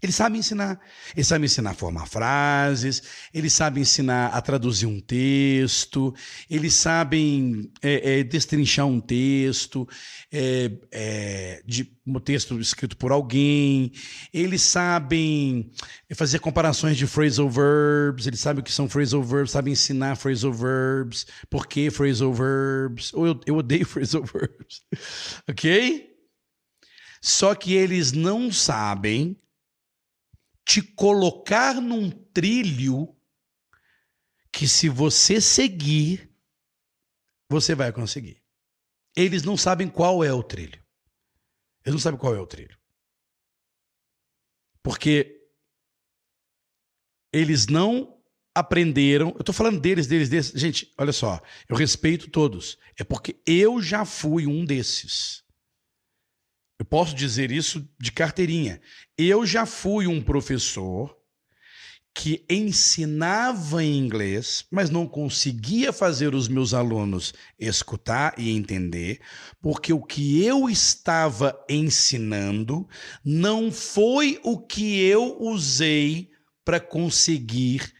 Eles 0.00 0.16
sabem 0.16 0.40
ensinar. 0.40 0.80
Eles 1.14 1.28
sabem 1.28 1.44
ensinar 1.44 1.70
a 1.70 1.74
formar 1.74 2.06
frases, 2.06 3.02
eles 3.32 3.52
sabem 3.52 3.82
ensinar 3.82 4.28
a 4.28 4.40
traduzir 4.40 4.86
um 4.86 5.00
texto, 5.00 6.12
eles 6.50 6.74
sabem 6.74 7.70
é, 7.80 8.18
é, 8.18 8.24
destrinchar 8.24 8.86
um 8.86 9.00
texto, 9.00 9.88
é, 10.32 10.72
é, 10.90 11.62
de 11.64 11.92
um 12.04 12.18
texto 12.18 12.58
escrito 12.58 12.96
por 12.96 13.12
alguém, 13.12 13.92
eles 14.34 14.62
sabem 14.62 15.70
fazer 16.14 16.40
comparações 16.40 16.96
de 16.96 17.06
phrasal 17.06 17.48
verbs, 17.48 18.26
eles 18.26 18.40
sabem 18.40 18.60
o 18.60 18.64
que 18.64 18.72
são 18.72 18.88
phrasal 18.88 19.22
verbs, 19.22 19.52
sabem 19.52 19.72
ensinar 19.72 20.16
phrasal 20.16 20.52
verbs, 20.52 21.26
por 21.48 21.66
que 21.66 21.90
phrasal 21.90 22.34
verbs. 22.34 23.12
Ou 23.14 23.26
eu, 23.28 23.40
eu 23.46 23.56
odeio 23.56 23.86
phrasal 23.86 24.24
verbs, 24.24 24.82
ok? 25.48 26.10
Só 27.20 27.54
que 27.54 27.72
eles 27.72 28.10
não 28.10 28.50
sabem 28.50 29.36
te 30.64 30.82
colocar 30.82 31.80
num 31.80 32.10
trilho 32.10 33.16
que, 34.52 34.68
se 34.68 34.88
você 34.88 35.40
seguir, 35.40 36.30
você 37.48 37.74
vai 37.74 37.92
conseguir. 37.92 38.42
Eles 39.16 39.42
não 39.42 39.56
sabem 39.56 39.88
qual 39.88 40.24
é 40.24 40.32
o 40.32 40.42
trilho. 40.42 40.82
Eles 41.84 41.94
não 41.94 41.98
sabem 42.00 42.18
qual 42.18 42.34
é 42.34 42.40
o 42.40 42.46
trilho. 42.46 42.78
Porque 44.82 45.40
eles 47.32 47.66
não 47.66 48.20
aprenderam. 48.54 49.30
Eu 49.30 49.40
estou 49.40 49.54
falando 49.54 49.80
deles, 49.80 50.06
deles, 50.06 50.28
deles. 50.28 50.52
Gente, 50.54 50.92
olha 50.98 51.12
só. 51.12 51.40
Eu 51.68 51.76
respeito 51.76 52.30
todos. 52.30 52.78
É 52.98 53.04
porque 53.04 53.40
eu 53.46 53.80
já 53.80 54.04
fui 54.04 54.46
um 54.46 54.64
desses. 54.64 55.41
Eu 56.82 56.86
posso 56.86 57.14
dizer 57.14 57.52
isso 57.52 57.88
de 57.96 58.10
carteirinha. 58.10 58.80
Eu 59.16 59.46
já 59.46 59.64
fui 59.64 60.08
um 60.08 60.20
professor 60.20 61.16
que 62.12 62.44
ensinava 62.50 63.84
inglês, 63.84 64.66
mas 64.68 64.90
não 64.90 65.06
conseguia 65.06 65.92
fazer 65.92 66.34
os 66.34 66.48
meus 66.48 66.74
alunos 66.74 67.32
escutar 67.56 68.34
e 68.36 68.50
entender, 68.50 69.20
porque 69.60 69.92
o 69.92 70.02
que 70.02 70.44
eu 70.44 70.68
estava 70.68 71.56
ensinando 71.70 72.88
não 73.24 73.70
foi 73.70 74.40
o 74.42 74.58
que 74.58 75.00
eu 75.04 75.40
usei 75.40 76.32
para 76.64 76.80
conseguir 76.80 77.92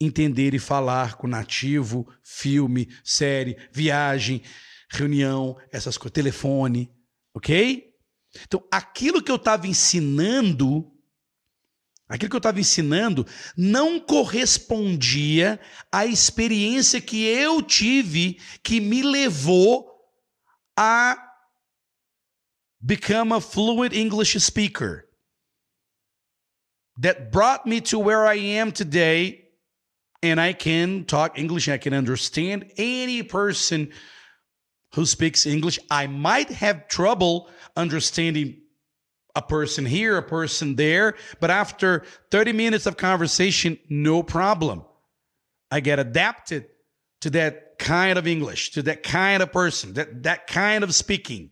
entender 0.00 0.54
e 0.54 0.60
falar 0.60 1.16
com 1.16 1.26
nativo, 1.26 2.06
filme, 2.22 2.88
série, 3.02 3.56
viagem, 3.72 4.42
reunião, 4.88 5.56
essas 5.72 5.98
coisas, 5.98 6.14
telefone, 6.14 6.88
ok? 7.34 7.91
Então, 8.40 8.66
aquilo 8.70 9.22
que 9.22 9.30
eu 9.30 9.36
estava 9.36 9.66
ensinando, 9.66 10.90
aquilo 12.08 12.30
que 12.30 12.36
eu 12.36 12.38
estava 12.38 12.60
ensinando, 12.60 13.26
não 13.56 14.00
correspondia 14.00 15.60
à 15.90 16.06
experiência 16.06 17.00
que 17.00 17.24
eu 17.24 17.62
tive 17.62 18.40
que 18.62 18.80
me 18.80 19.02
levou 19.02 19.90
a 20.76 21.16
become 22.80 23.32
a 23.32 23.40
fluent 23.40 23.94
English 23.94 24.38
speaker. 24.40 25.08
That 27.00 27.30
brought 27.30 27.66
me 27.66 27.80
to 27.82 27.98
where 27.98 28.26
I 28.26 28.36
am 28.58 28.70
today, 28.70 29.42
and 30.22 30.40
I 30.40 30.52
can 30.52 31.04
talk 31.04 31.38
English, 31.38 31.68
I 31.68 31.78
can 31.78 31.94
understand 31.94 32.70
any 32.76 33.22
person 33.22 33.90
who 34.94 35.06
speaks 35.06 35.46
English. 35.46 35.78
I 35.90 36.06
might 36.06 36.50
have 36.50 36.88
trouble 36.88 37.48
understanding 37.76 38.62
a 39.34 39.42
person 39.42 39.86
here, 39.86 40.16
a 40.18 40.22
person 40.22 40.76
there, 40.76 41.14
but 41.40 41.50
after 41.50 42.04
30 42.30 42.52
minutes 42.52 42.86
of 42.86 42.96
conversation, 42.96 43.78
no 43.88 44.22
problem. 44.22 44.84
I 45.70 45.80
get 45.80 45.98
adapted 45.98 46.66
to 47.22 47.30
that 47.30 47.78
kind 47.78 48.18
of 48.18 48.26
English, 48.26 48.72
to 48.72 48.82
that 48.82 49.02
kind 49.02 49.42
of 49.42 49.50
person, 49.50 49.94
that, 49.94 50.22
that 50.24 50.46
kind 50.46 50.84
of 50.84 50.94
speaking. 50.94 51.50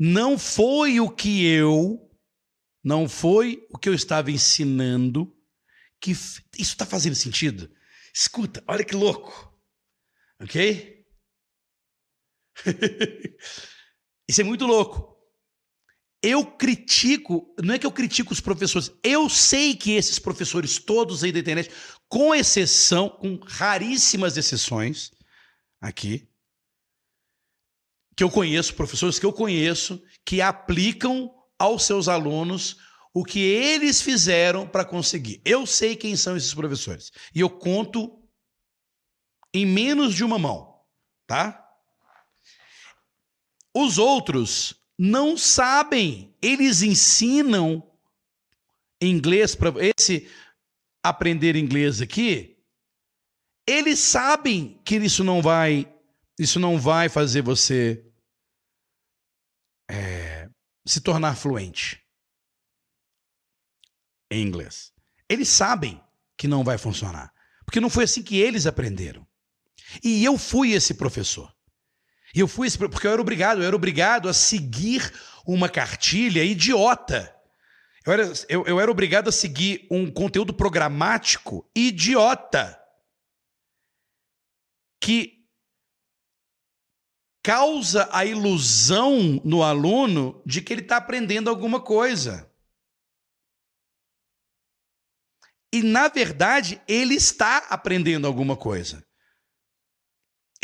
Não 0.00 0.38
foi 0.38 0.98
o 0.98 1.08
que 1.08 1.46
eu, 1.46 2.10
não 2.82 3.08
foi 3.08 3.62
o 3.70 3.78
que 3.78 3.88
eu 3.88 3.94
estava 3.94 4.30
ensinando 4.30 5.32
que 6.00 6.10
isso 6.10 6.42
está 6.58 6.84
fazendo 6.84 7.14
sentido. 7.14 7.70
Escuta, 8.12 8.62
olha 8.66 8.84
que 8.84 8.96
louco. 8.96 9.53
Ok? 10.40 11.04
Isso 14.28 14.40
é 14.40 14.44
muito 14.44 14.66
louco. 14.66 15.14
Eu 16.22 16.44
critico, 16.46 17.54
não 17.62 17.74
é 17.74 17.78
que 17.78 17.86
eu 17.86 17.92
critico 17.92 18.32
os 18.32 18.40
professores, 18.40 18.90
eu 19.02 19.28
sei 19.28 19.76
que 19.76 19.92
esses 19.92 20.18
professores 20.18 20.78
todos 20.78 21.22
aí 21.22 21.30
da 21.30 21.38
internet, 21.38 21.70
com 22.08 22.34
exceção, 22.34 23.10
com 23.10 23.38
raríssimas 23.44 24.36
exceções 24.38 25.10
aqui, 25.82 26.26
que 28.16 28.24
eu 28.24 28.30
conheço, 28.30 28.74
professores 28.74 29.18
que 29.18 29.26
eu 29.26 29.32
conheço, 29.34 30.02
que 30.24 30.40
aplicam 30.40 31.30
aos 31.58 31.84
seus 31.84 32.08
alunos 32.08 32.78
o 33.12 33.24
que 33.24 33.40
eles 33.40 34.00
fizeram 34.00 34.66
para 34.66 34.84
conseguir. 34.84 35.40
Eu 35.44 35.66
sei 35.66 35.94
quem 35.94 36.16
são 36.16 36.36
esses 36.36 36.54
professores. 36.54 37.12
E 37.34 37.40
eu 37.40 37.50
conto 37.50 38.23
em 39.54 39.64
menos 39.64 40.12
de 40.12 40.24
uma 40.24 40.36
mão, 40.36 40.84
tá? 41.28 41.64
Os 43.72 43.98
outros 43.98 44.84
não 44.98 45.36
sabem, 45.36 46.36
eles 46.42 46.82
ensinam 46.82 47.88
inglês 49.00 49.54
para 49.54 49.70
esse 49.96 50.28
aprender 51.02 51.54
inglês 51.54 52.00
aqui. 52.00 52.58
Eles 53.66 54.00
sabem 54.00 54.80
que 54.84 54.96
isso 54.96 55.22
não 55.22 55.40
vai, 55.40 55.92
isso 56.38 56.58
não 56.58 56.78
vai 56.78 57.08
fazer 57.08 57.42
você 57.42 58.04
é, 59.88 60.50
se 60.86 61.00
tornar 61.00 61.36
fluente 61.36 62.04
em 64.30 64.42
inglês. 64.42 64.92
Eles 65.28 65.48
sabem 65.48 66.02
que 66.36 66.48
não 66.48 66.64
vai 66.64 66.76
funcionar, 66.76 67.32
porque 67.64 67.80
não 67.80 67.88
foi 67.88 68.04
assim 68.04 68.22
que 68.22 68.36
eles 68.36 68.66
aprenderam. 68.66 69.23
E 70.02 70.24
eu 70.24 70.38
fui 70.38 70.72
esse 70.72 70.94
professor. 70.94 71.52
E 72.34 72.40
eu 72.40 72.48
fui 72.48 72.66
esse, 72.66 72.76
porque 72.76 73.06
eu 73.06 73.12
era 73.12 73.20
obrigado, 73.20 73.62
eu 73.62 73.66
era 73.66 73.76
obrigado 73.76 74.28
a 74.28 74.32
seguir 74.32 75.12
uma 75.46 75.68
cartilha 75.68 76.42
idiota. 76.42 77.34
Eu 78.04 78.12
era, 78.12 78.32
eu, 78.48 78.66
eu 78.66 78.80
era 78.80 78.90
obrigado 78.90 79.28
a 79.28 79.32
seguir 79.32 79.86
um 79.90 80.10
conteúdo 80.10 80.52
programático 80.52 81.70
idiota. 81.74 82.78
Que 85.00 85.44
causa 87.42 88.08
a 88.10 88.24
ilusão 88.24 89.40
no 89.44 89.62
aluno 89.62 90.42
de 90.46 90.62
que 90.62 90.72
ele 90.72 90.80
está 90.80 90.96
aprendendo 90.96 91.50
alguma 91.50 91.78
coisa. 91.80 92.50
E, 95.70 95.82
na 95.82 96.08
verdade, 96.08 96.80
ele 96.88 97.14
está 97.14 97.58
aprendendo 97.68 98.26
alguma 98.26 98.56
coisa. 98.56 99.03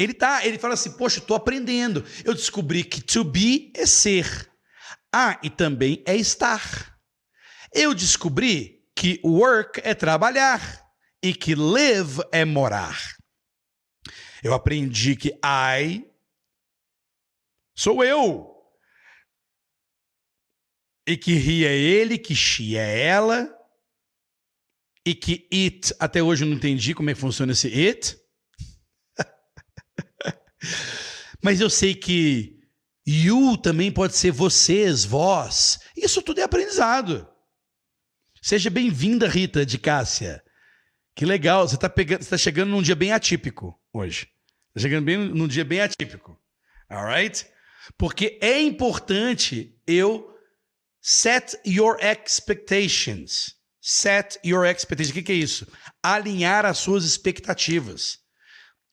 Ele 0.00 0.14
tá, 0.14 0.46
ele 0.46 0.58
fala 0.58 0.74
assim: 0.74 0.92
"Poxa, 0.92 1.18
estou 1.18 1.36
aprendendo. 1.36 2.04
Eu 2.24 2.34
descobri 2.34 2.82
que 2.82 3.02
to 3.02 3.22
be 3.22 3.70
é 3.76 3.84
ser. 3.84 4.50
Ah, 5.12 5.38
e 5.42 5.50
também 5.50 6.02
é 6.06 6.16
estar. 6.16 6.98
Eu 7.72 7.92
descobri 7.94 8.82
que 8.96 9.20
work 9.24 9.80
é 9.84 9.94
trabalhar 9.94 10.60
e 11.22 11.34
que 11.34 11.54
live 11.54 12.20
é 12.32 12.44
morar. 12.44 12.98
Eu 14.42 14.54
aprendi 14.54 15.16
que 15.16 15.38
I 15.44 16.06
sou 17.76 18.02
eu. 18.02 18.48
E 21.06 21.16
que 21.16 21.32
he 21.32 21.66
é 21.66 21.76
ele, 21.76 22.16
que 22.16 22.34
she 22.34 22.76
é 22.76 23.02
ela, 23.02 23.50
e 25.04 25.14
que 25.14 25.48
it, 25.52 25.92
até 25.98 26.22
hoje 26.22 26.44
eu 26.44 26.48
não 26.48 26.56
entendi 26.56 26.94
como 26.94 27.10
é 27.10 27.14
que 27.14 27.20
funciona 27.20 27.52
esse 27.52 27.66
it. 27.66 28.19
Mas 31.42 31.60
eu 31.60 31.70
sei 31.70 31.94
que 31.94 32.58
you 33.06 33.56
também 33.56 33.90
pode 33.90 34.16
ser 34.16 34.30
vocês, 34.30 35.04
vós. 35.04 35.80
Isso 35.96 36.22
tudo 36.22 36.40
é 36.40 36.42
aprendizado. 36.42 37.28
Seja 38.42 38.70
bem-vinda, 38.70 39.28
Rita 39.28 39.64
de 39.66 39.78
Cássia. 39.78 40.42
Que 41.14 41.24
legal, 41.24 41.68
você 41.68 41.74
está 41.74 41.88
tá 41.88 42.38
chegando 42.38 42.70
num 42.70 42.82
dia 42.82 42.94
bem 42.94 43.12
atípico 43.12 43.78
hoje. 43.92 44.28
Está 44.68 44.80
chegando 44.80 45.04
bem, 45.04 45.18
num 45.18 45.48
dia 45.48 45.64
bem 45.64 45.80
atípico. 45.80 46.40
Alright? 46.88 47.46
Porque 47.98 48.38
é 48.40 48.60
importante 48.60 49.78
eu 49.86 50.34
set 51.00 51.58
your 51.66 51.98
expectations. 52.00 53.56
Set 53.80 54.38
your 54.44 54.64
expectations. 54.66 55.10
O 55.10 55.14
que, 55.14 55.22
que 55.22 55.32
é 55.32 55.36
isso? 55.36 55.66
Alinhar 56.02 56.64
as 56.64 56.78
suas 56.78 57.04
expectativas. 57.04 58.18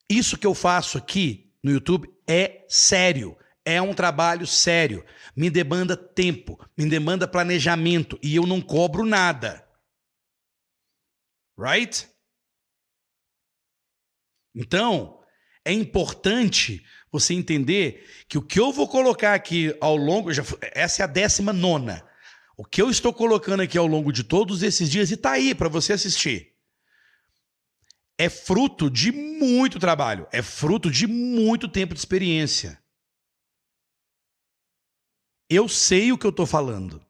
Isso 0.10 0.38
que 0.38 0.48
eu 0.48 0.54
faço 0.54 0.98
aqui 0.98 1.47
no 1.68 1.74
YouTube 1.74 2.10
é 2.26 2.66
sério. 2.70 3.38
É 3.66 3.82
um 3.82 3.94
trabalho 3.94 4.48
sério. 4.48 5.06
Me 5.36 5.50
demanda 5.50 5.98
tempo, 5.98 6.58
me 6.78 6.90
demanda 6.90 7.28
planejamento 7.28 8.18
e 8.24 8.36
eu 8.36 8.48
não 8.48 8.62
cobro 8.62 9.06
nada. 9.06 9.68
Right? 11.60 12.08
Então, 14.56 15.22
é 15.66 15.74
importante 15.74 16.86
você 17.12 17.34
entender 17.34 18.08
que 18.30 18.38
o 18.38 18.42
que 18.42 18.60
eu 18.60 18.72
vou 18.72 18.88
colocar 18.88 19.34
aqui 19.34 19.76
ao 19.82 19.98
longo. 19.98 20.32
Já, 20.32 20.44
essa 20.74 21.02
é 21.02 21.04
a 21.04 21.08
décima 21.08 21.52
nona. 21.52 22.08
O 22.56 22.64
que 22.64 22.82
eu 22.82 22.90
estou 22.90 23.14
colocando 23.14 23.62
aqui 23.62 23.78
ao 23.78 23.86
longo 23.86 24.12
de 24.14 24.24
todos 24.24 24.64
esses 24.64 24.90
dias, 24.90 25.12
e 25.12 25.16
está 25.16 25.32
aí 25.32 25.54
para 25.54 25.70
você 25.70 25.94
assistir 25.94 26.57
é 28.18 28.30
fruto 28.30 28.90
de 28.90 29.12
muito 29.12 29.80
trabalho, 29.80 30.28
é 30.32 30.42
fruto 30.42 30.90
de 30.90 31.06
muito 31.06 31.68
tempo 31.68 31.94
de 31.94 32.00
experiência. 32.00 32.82
Eu 35.50 35.70
sei 35.70 36.12
o 36.12 36.18
que 36.18 36.26
eu 36.26 36.32
estou 36.32 36.46
falando. 36.46 37.06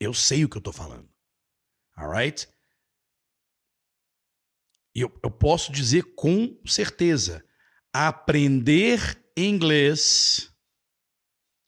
Eu 0.00 0.14
sei 0.14 0.44
o 0.44 0.48
que 0.48 0.56
eu 0.56 0.60
estou 0.60 0.72
falando. 0.72 1.08
Alright? 1.94 2.48
E 4.94 5.00
eu, 5.00 5.20
eu 5.22 5.30
posso 5.30 5.70
dizer 5.70 6.14
com 6.14 6.58
certeza: 6.64 7.44
aprender 7.92 9.22
inglês. 9.36 10.52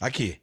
Aqui. 0.00 0.40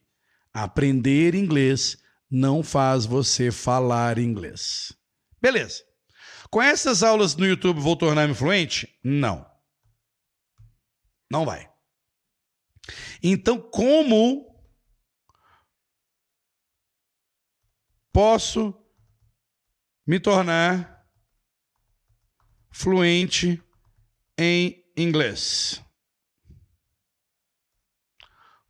Aprender 0.53 1.35
inglês 1.35 1.97
não 2.29 2.63
faz 2.63 3.05
você 3.05 3.51
falar 3.51 4.17
inglês. 4.17 4.93
Beleza. 5.39 5.86
Com 6.49 6.61
essas 6.61 7.03
aulas 7.03 7.35
no 7.35 7.45
YouTube 7.45 7.79
vou 7.79 7.95
tornar-me 7.95 8.33
fluente? 8.33 8.87
Não. 9.03 9.45
Não 11.29 11.45
vai. 11.45 11.69
Então, 13.21 13.59
como 13.59 14.47
posso 18.13 18.73
me 20.05 20.19
tornar 20.19 21.05
fluente 22.71 23.61
em 24.37 24.83
inglês? 24.95 25.83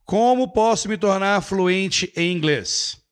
Como 0.03 0.51
posso 0.51 0.87
me 0.87 0.97
tornar 0.97 1.41
fluente 1.41 2.11
em 2.15 2.35
inglês? 2.35 3.06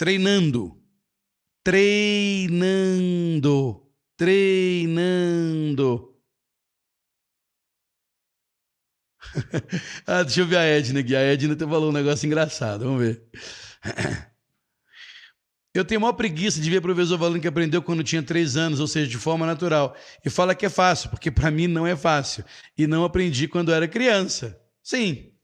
Treinando. 0.00 0.80
Treinando. 1.62 2.56
Treinando. 4.16 6.16
ah, 10.06 10.22
deixa 10.22 10.40
eu 10.40 10.46
ver 10.46 10.56
a 10.56 10.64
Edna 10.64 11.00
aqui. 11.00 11.14
A 11.14 11.20
Edna 11.20 11.54
te 11.54 11.66
falou 11.66 11.90
um 11.90 11.92
negócio 11.92 12.26
engraçado. 12.26 12.86
Vamos 12.86 13.02
ver. 13.02 13.22
Eu 15.74 15.84
tenho 15.84 16.00
maior 16.00 16.14
preguiça 16.14 16.62
de 16.62 16.70
ver 16.70 16.80
professor 16.80 17.18
falando 17.18 17.38
que 17.38 17.46
aprendeu 17.46 17.82
quando 17.82 18.02
tinha 18.02 18.22
três 18.22 18.56
anos, 18.56 18.80
ou 18.80 18.86
seja, 18.86 19.06
de 19.06 19.18
forma 19.18 19.44
natural. 19.44 19.94
E 20.24 20.30
fala 20.30 20.54
que 20.54 20.64
é 20.64 20.70
fácil, 20.70 21.10
porque 21.10 21.30
para 21.30 21.50
mim 21.50 21.66
não 21.66 21.86
é 21.86 21.94
fácil. 21.94 22.42
E 22.76 22.86
não 22.86 23.04
aprendi 23.04 23.46
quando 23.46 23.70
era 23.70 23.86
criança. 23.86 24.58
Sim. 24.82 25.34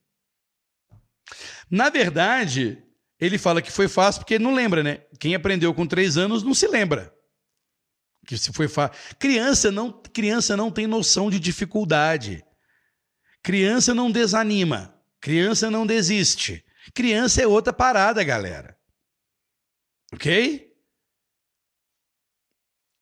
Na 1.71 1.91
verdade, 1.91 2.86
ele 3.19 3.39
fala 3.39 3.62
que 3.62 3.73
foi 3.73 3.89
fácil 3.89 4.21
porque 4.21 4.39
não 4.39 4.55
lembra, 4.55 4.83
né? 4.83 5.05
Quem 5.19 5.35
aprendeu 5.35 5.73
com 5.73 5.87
três 5.87 6.17
anos 6.17 6.43
não 6.43 6.55
se 6.55 6.67
lembra. 6.69 7.14
Que 8.27 8.37
se 8.37 8.53
foi 8.53 8.69
fácil. 8.69 8.97
Criança 9.19 9.71
não, 9.71 9.91
criança 10.12 10.57
não 10.57 10.71
tem 10.71 10.87
noção 10.87 11.31
de 11.31 11.41
dificuldade. 11.41 12.45
Criança 13.43 13.95
não 13.95 14.11
desanima. 14.11 14.95
Criança 15.21 15.71
não 15.71 15.87
desiste. 15.87 16.64
Criança 16.95 17.43
é 17.43 17.47
outra 17.47 17.73
parada, 17.73 18.23
galera. 18.23 18.77
Ok? 20.12 20.67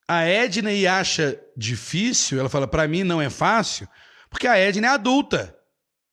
A 0.06 0.22
Edna 0.22 0.72
e 0.72 0.86
acha 0.86 1.40
difícil, 1.56 2.38
ela 2.38 2.50
fala, 2.50 2.68
para 2.68 2.86
mim 2.86 3.02
não 3.02 3.22
é 3.22 3.30
fácil, 3.30 3.88
porque 4.28 4.46
a 4.46 4.56
Edna 4.56 4.86
é 4.86 4.90
adulta. 4.90 5.58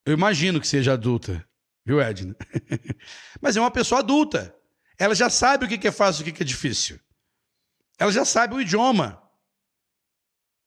Eu 0.05 0.13
imagino 0.13 0.59
que 0.59 0.67
seja 0.67 0.93
adulta. 0.93 1.45
Viu, 1.85 1.99
Edna? 1.99 2.35
Mas 3.41 3.57
é 3.57 3.59
uma 3.59 3.71
pessoa 3.71 3.99
adulta. 3.99 4.55
Ela 4.97 5.15
já 5.15 5.29
sabe 5.29 5.65
o 5.65 5.67
que 5.67 5.87
é 5.87 5.91
fácil 5.91 6.27
e 6.27 6.29
o 6.29 6.33
que 6.33 6.43
é 6.43 6.45
difícil. 6.45 6.99
Ela 7.97 8.11
já 8.11 8.23
sabe 8.23 8.55
o 8.55 8.61
idioma. 8.61 9.21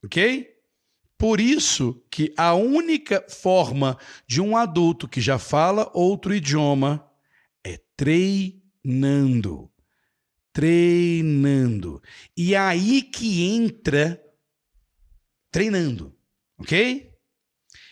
Ok? 0.05 0.53
Por 1.17 1.41
isso 1.41 2.05
que 2.11 2.35
a 2.37 2.55
única 2.55 3.25
forma 3.29 3.97
de 4.27 4.41
um 4.41 4.57
adulto 4.57 5.09
que 5.09 5.21
já 5.21 5.39
fala 5.39 5.91
outro 5.95 6.35
idioma 6.35 7.09
é 7.65 7.81
treinando. 7.97 9.71
Treinando. 10.53 12.03
E 12.37 12.55
aí 12.55 13.03
que 13.03 13.43
entra 13.45 14.21
treinando, 15.51 16.13
ok? 16.59 17.13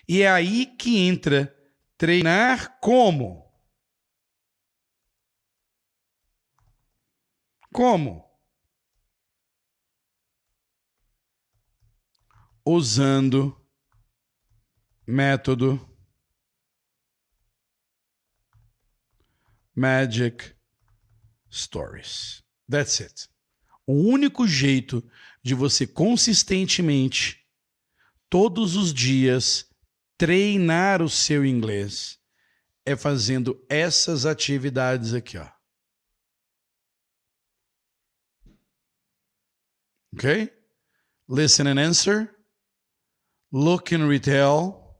E 0.09 0.23
é 0.23 0.29
aí 0.29 0.67
que 0.67 0.99
entra 0.99 1.57
treinar 2.03 2.81
como? 2.81 3.49
Como? 7.73 8.29
Usando 12.67 13.57
método 15.07 15.79
Magic 19.77 20.57
Stories. 21.49 22.43
That's 22.69 22.99
it. 22.99 23.29
O 23.87 23.93
único 23.93 24.45
jeito 24.49 25.09
de 25.41 25.55
você 25.55 25.87
consistentemente, 25.87 27.47
todos 28.29 28.75
os 28.75 28.93
dias, 28.93 29.72
treinar 30.23 31.03
o 31.03 31.09
seu 31.11 31.45
inglês 31.45 32.17
é 32.87 32.95
fazendo 32.95 33.61
essas 33.69 34.25
atividades 34.25 35.15
aqui, 35.15 35.37
ó. 35.37 35.49
Ok? 40.15 40.49
Listen 41.29 41.67
and 41.67 41.81
answer, 41.81 42.33
look 43.53 43.93
and 43.93 44.07
retell, 44.07 44.97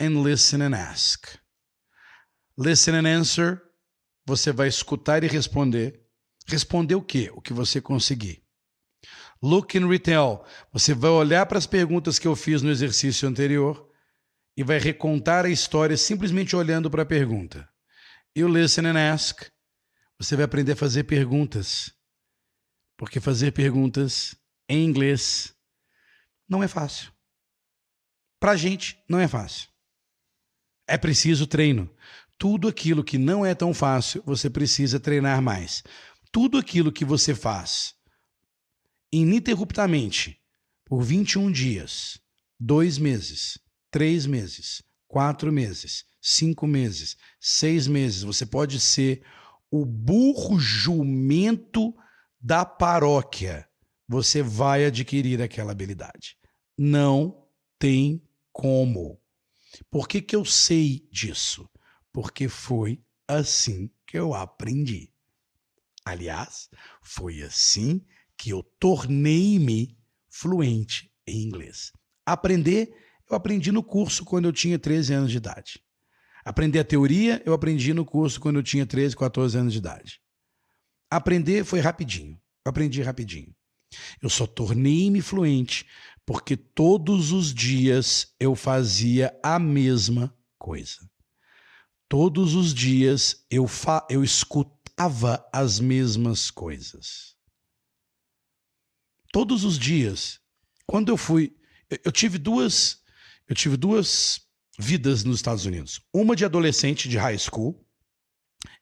and 0.00 0.24
listen 0.24 0.62
and 0.62 0.74
ask. 0.74 1.28
Listen 2.58 2.96
and 2.96 3.06
answer, 3.06 3.62
você 4.26 4.50
vai 4.50 4.66
escutar 4.66 5.22
e 5.22 5.28
responder. 5.28 6.04
Responder 6.48 6.96
o 6.96 7.02
quê? 7.02 7.30
O 7.32 7.40
que 7.40 7.52
você 7.52 7.80
conseguir. 7.80 8.44
Look 9.40 9.78
and 9.78 9.86
retell. 9.86 10.44
Você 10.72 10.92
vai 10.92 11.12
olhar 11.12 11.46
para 11.46 11.58
as 11.58 11.68
perguntas 11.68 12.18
que 12.18 12.26
eu 12.26 12.34
fiz 12.34 12.62
no 12.62 12.70
exercício 12.70 13.28
anterior 13.28 13.88
e 14.56 14.62
vai 14.62 14.78
recontar 14.78 15.44
a 15.44 15.50
história 15.50 15.96
simplesmente 15.96 16.54
olhando 16.54 16.90
para 16.90 17.02
a 17.02 17.06
pergunta. 17.06 17.68
E 18.34 18.44
o 18.44 18.48
listen 18.48 18.86
and 18.86 19.12
ask. 19.12 19.42
Você 20.18 20.36
vai 20.36 20.44
aprender 20.44 20.72
a 20.72 20.76
fazer 20.76 21.04
perguntas. 21.04 21.92
Porque 22.96 23.20
fazer 23.20 23.52
perguntas 23.52 24.36
em 24.68 24.84
inglês 24.84 25.54
não 26.48 26.62
é 26.62 26.68
fácil. 26.68 27.10
Para 28.38 28.52
a 28.52 28.56
gente, 28.56 29.02
não 29.08 29.18
é 29.18 29.26
fácil. 29.26 29.68
É 30.86 30.98
preciso 30.98 31.46
treino. 31.46 31.88
Tudo 32.36 32.68
aquilo 32.68 33.04
que 33.04 33.18
não 33.18 33.44
é 33.44 33.54
tão 33.54 33.72
fácil, 33.72 34.22
você 34.24 34.48
precisa 34.48 34.98
treinar 34.98 35.42
mais 35.42 35.82
tudo 36.32 36.58
aquilo 36.58 36.92
que 36.92 37.04
você 37.04 37.34
faz 37.34 37.94
ininterruptamente 39.12 40.40
por 40.84 41.02
21 41.02 41.50
dias, 41.50 42.20
dois 42.58 42.98
meses, 42.98 43.58
três 43.90 44.26
meses, 44.26 44.82
quatro 45.08 45.52
meses, 45.52 46.04
cinco 46.20 46.66
meses, 46.66 47.16
seis 47.40 47.86
meses, 47.86 48.22
você 48.22 48.46
pode 48.46 48.80
ser 48.80 49.22
o 49.70 49.84
burro 49.84 50.58
jumento 50.58 51.94
da 52.40 52.64
paróquia. 52.64 53.68
Você 54.08 54.42
vai 54.42 54.84
adquirir 54.84 55.40
aquela 55.40 55.72
habilidade. 55.72 56.36
Não 56.76 57.46
tem 57.78 58.22
como. 58.52 59.20
Por 59.90 60.08
que, 60.08 60.20
que 60.20 60.34
eu 60.34 60.44
sei 60.44 61.08
disso? 61.12 61.68
Porque 62.12 62.48
foi 62.48 63.00
assim 63.28 63.90
que 64.06 64.18
eu 64.18 64.34
aprendi. 64.34 65.12
Aliás, 66.04 66.68
foi 67.02 67.42
assim 67.42 68.04
que 68.36 68.50
eu 68.50 68.62
tornei-me 68.80 69.96
fluente 70.28 71.12
em 71.26 71.42
inglês. 71.42 71.92
Aprender, 72.24 72.92
eu 73.30 73.36
aprendi 73.36 73.70
no 73.70 73.82
curso 73.82 74.24
quando 74.24 74.46
eu 74.46 74.52
tinha 74.52 74.78
13 74.78 75.14
anos 75.14 75.30
de 75.30 75.36
idade. 75.36 75.82
Aprender 76.44 76.80
a 76.80 76.84
teoria, 76.84 77.42
eu 77.46 77.52
aprendi 77.52 77.94
no 77.94 78.04
curso 78.04 78.40
quando 78.40 78.56
eu 78.56 78.62
tinha 78.62 78.84
13, 78.84 79.16
14 79.16 79.56
anos 79.56 79.72
de 79.72 79.78
idade. 79.78 80.20
Aprender 81.10 81.64
foi 81.64 81.80
rapidinho. 81.80 82.40
Aprendi 82.64 83.02
rapidinho. 83.02 83.54
Eu 84.22 84.30
só 84.30 84.46
tornei-me 84.46 85.20
fluente 85.20 85.86
porque 86.24 86.56
todos 86.56 87.32
os 87.32 87.52
dias 87.52 88.34
eu 88.38 88.54
fazia 88.54 89.36
a 89.42 89.58
mesma 89.58 90.34
coisa. 90.58 91.08
Todos 92.08 92.54
os 92.54 92.74
dias 92.74 93.44
eu, 93.50 93.66
fa 93.66 94.06
eu 94.10 94.22
escutava 94.24 95.44
as 95.52 95.80
mesmas 95.80 96.50
coisas. 96.50 97.36
Todos 99.32 99.64
os 99.64 99.78
dias, 99.78 100.40
quando 100.86 101.08
eu 101.08 101.16
fui, 101.16 101.56
eu 102.04 102.10
tive 102.10 102.36
duas, 102.36 103.00
eu 103.50 103.56
tive 103.56 103.76
duas 103.76 104.46
vidas 104.78 105.24
nos 105.24 105.38
Estados 105.38 105.66
Unidos. 105.66 106.00
Uma 106.14 106.36
de 106.36 106.44
adolescente 106.44 107.08
de 107.08 107.18
high 107.18 107.36
school 107.36 107.84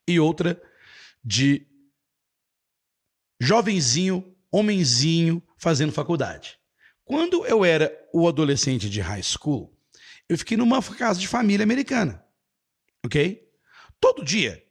e 0.07 0.21
outra 0.21 0.63
de 1.25 1.67
jovenzinho, 3.41 4.37
homenzinho 4.53 5.43
fazendo 5.57 5.91
faculdade. 5.91 6.59
Quando 7.03 7.47
eu 7.47 7.65
era 7.65 7.91
o 8.13 8.29
adolescente 8.29 8.91
de 8.91 9.01
high 9.01 9.23
school, 9.23 9.75
eu 10.29 10.37
fiquei 10.37 10.59
numa 10.59 10.83
casa 10.83 11.19
de 11.19 11.27
família 11.27 11.65
americana, 11.65 12.23
ok? 13.03 13.51
Todo 13.99 14.23
dia 14.23 14.63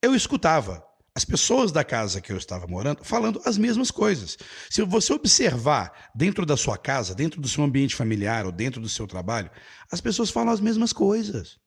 eu 0.00 0.14
escutava 0.14 0.86
as 1.14 1.24
pessoas 1.24 1.72
da 1.72 1.84
casa 1.84 2.20
que 2.20 2.32
eu 2.32 2.36
estava 2.36 2.66
morando 2.66 3.04
falando 3.04 3.40
as 3.44 3.58
mesmas 3.58 3.90
coisas. 3.90 4.36
Se 4.70 4.82
você 4.82 5.12
observar 5.12 6.10
dentro 6.14 6.46
da 6.46 6.56
sua 6.56 6.78
casa, 6.78 7.14
dentro 7.14 7.40
do 7.40 7.48
seu 7.48 7.64
ambiente 7.64 7.96
familiar 7.96 8.46
ou 8.46 8.52
dentro 8.52 8.80
do 8.80 8.88
seu 8.88 9.06
trabalho, 9.06 9.50
as 9.90 10.00
pessoas 10.00 10.30
falam 10.30 10.52
as 10.52 10.60
mesmas 10.60 10.92
coisas. 10.92 11.58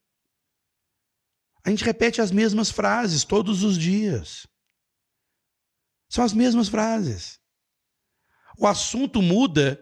A 1.66 1.70
gente 1.70 1.84
repete 1.84 2.22
as 2.22 2.32
mesmas 2.32 2.70
frases 2.70 3.24
todos 3.24 3.64
os 3.64 3.78
dias. 3.78 4.48
São 6.10 6.24
as 6.24 6.34
mesmas 6.34 6.68
frases. 6.68 7.39
O 8.58 8.68
assunto 8.68 9.22
muda, 9.22 9.82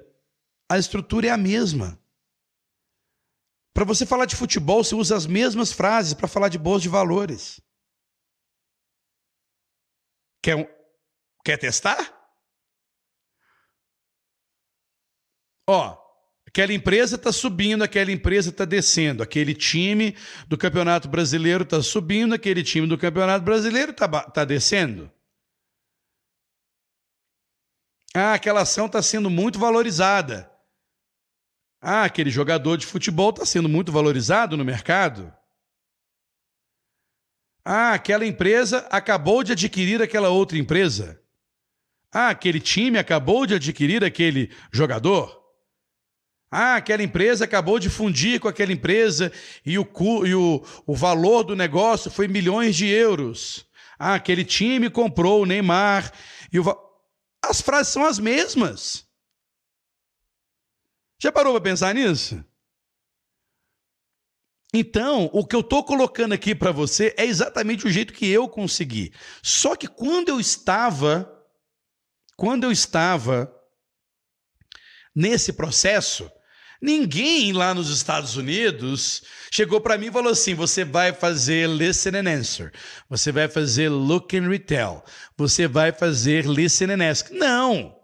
a 0.70 0.78
estrutura 0.78 1.28
é 1.28 1.30
a 1.30 1.38
mesma. 1.38 2.00
Para 3.74 3.86
você 3.86 4.06
falar 4.06 4.26
de 4.26 4.36
futebol, 4.36 4.84
você 4.84 4.96
usa 4.96 5.16
as 5.16 5.26
mesmas 5.26 5.72
frases 5.72 6.14
para 6.14 6.28
falar 6.28 6.50
de 6.50 6.58
bolsa 6.58 6.84
de 6.84 6.90
valores. 6.90 7.62
Quer, 10.42 10.56
quer 11.46 11.58
testar? 11.58 12.22
Ó, 15.70 15.98
aquela 16.48 16.74
empresa 16.74 17.16
está 17.16 17.32
subindo, 17.32 17.84
aquela 17.84 18.12
empresa 18.12 18.50
está 18.50 18.66
descendo, 18.66 19.22
aquele 19.22 19.54
time 19.54 20.18
do 20.48 20.58
Campeonato 20.58 21.08
Brasileiro 21.08 21.64
está 21.64 21.82
subindo, 21.82 22.34
aquele 22.34 22.64
time 22.64 22.88
do 22.88 22.98
Campeonato 22.98 23.46
Brasileiro 23.46 23.92
está 23.92 24.08
tá 24.30 24.44
descendo. 24.44 25.12
Ah, 28.14 28.34
aquela 28.34 28.62
ação 28.62 28.88
está 28.88 29.02
sendo 29.02 29.30
muito 29.30 29.58
valorizada. 29.58 30.52
Ah, 31.80 32.04
aquele 32.04 32.30
jogador 32.30 32.78
de 32.78 32.86
futebol 32.86 33.30
está 33.30 33.46
sendo 33.46 33.70
muito 33.70 33.92
valorizado 33.92 34.58
no 34.58 34.66
mercado. 34.66 35.34
Ah, 37.64 37.94
aquela 37.94 38.26
empresa 38.26 38.88
acabou 38.90 39.44
de 39.44 39.52
adquirir 39.52 40.02
aquela 40.02 40.30
outra 40.30 40.58
empresa. 40.58 41.22
Ah, 42.12 42.30
aquele 42.30 42.60
time 42.60 42.98
acabou 42.98 43.46
de 43.46 43.56
adquirir 43.56 44.04
aquele 44.04 44.52
jogador. 44.72 45.40
Ah, 46.52 46.76
aquela 46.76 47.02
empresa 47.02 47.46
acabou 47.46 47.80
de 47.80 47.90
fundir 47.90 48.40
com 48.40 48.48
aquela 48.48 48.74
empresa 48.74 49.32
e 49.66 49.80
o, 49.80 49.88
e 50.26 50.36
o, 50.36 50.66
o 50.86 50.94
valor 50.94 51.44
do 51.44 51.56
negócio 51.56 52.12
foi 52.12 52.28
milhões 52.28 52.76
de 52.76 52.88
euros. 52.88 53.66
Ah, 53.98 54.16
aquele 54.16 54.44
time 54.44 54.90
comprou 54.90 55.44
o 55.44 55.46
Neymar 55.46 56.12
e 56.52 56.60
o. 56.60 56.66
As 57.44 57.62
frases 57.62 57.94
são 57.94 58.06
as 58.06 58.20
mesmas. 58.20 59.08
Já 61.22 61.32
parou 61.32 61.54
para 61.54 61.62
pensar 61.62 61.94
nisso? 61.94 62.44
Então, 64.74 65.30
o 65.34 65.46
que 65.46 65.56
eu 65.56 65.60
estou 65.60 65.84
colocando 65.84 66.34
aqui 66.34 66.56
para 66.56 66.72
você 66.72 67.14
é 67.18 67.26
exatamente 67.26 67.86
o 67.86 67.90
jeito 67.90 68.14
que 68.14 68.26
eu 68.28 68.48
consegui. 68.48 69.12
Só 69.44 69.76
que 69.76 69.88
quando 69.88 70.30
eu 70.30 70.40
estava, 70.40 71.30
quando 72.38 72.64
eu 72.64 72.72
estava 72.72 73.54
nesse 75.14 75.52
processo, 75.52 76.32
ninguém 76.82 77.52
lá 77.52 77.74
nos 77.74 77.90
Estados 77.90 78.38
Unidos 78.38 79.24
chegou 79.52 79.82
para 79.82 79.98
mim 79.98 80.08
e 80.08 80.12
falou 80.12 80.32
assim: 80.32 80.54
você 80.54 80.86
vai 80.86 81.12
fazer 81.12 81.68
listen 81.68 82.16
and 82.16 82.30
answer, 82.30 82.72
você 83.10 83.30
vai 83.30 83.50
fazer 83.50 83.90
look 83.90 84.38
and 84.38 84.48
retell, 84.48 85.04
você 85.36 85.68
vai 85.68 85.92
fazer 85.92 86.48
listen 86.48 86.92
and 86.92 87.12
ask. 87.12 87.30
Não! 87.32 88.00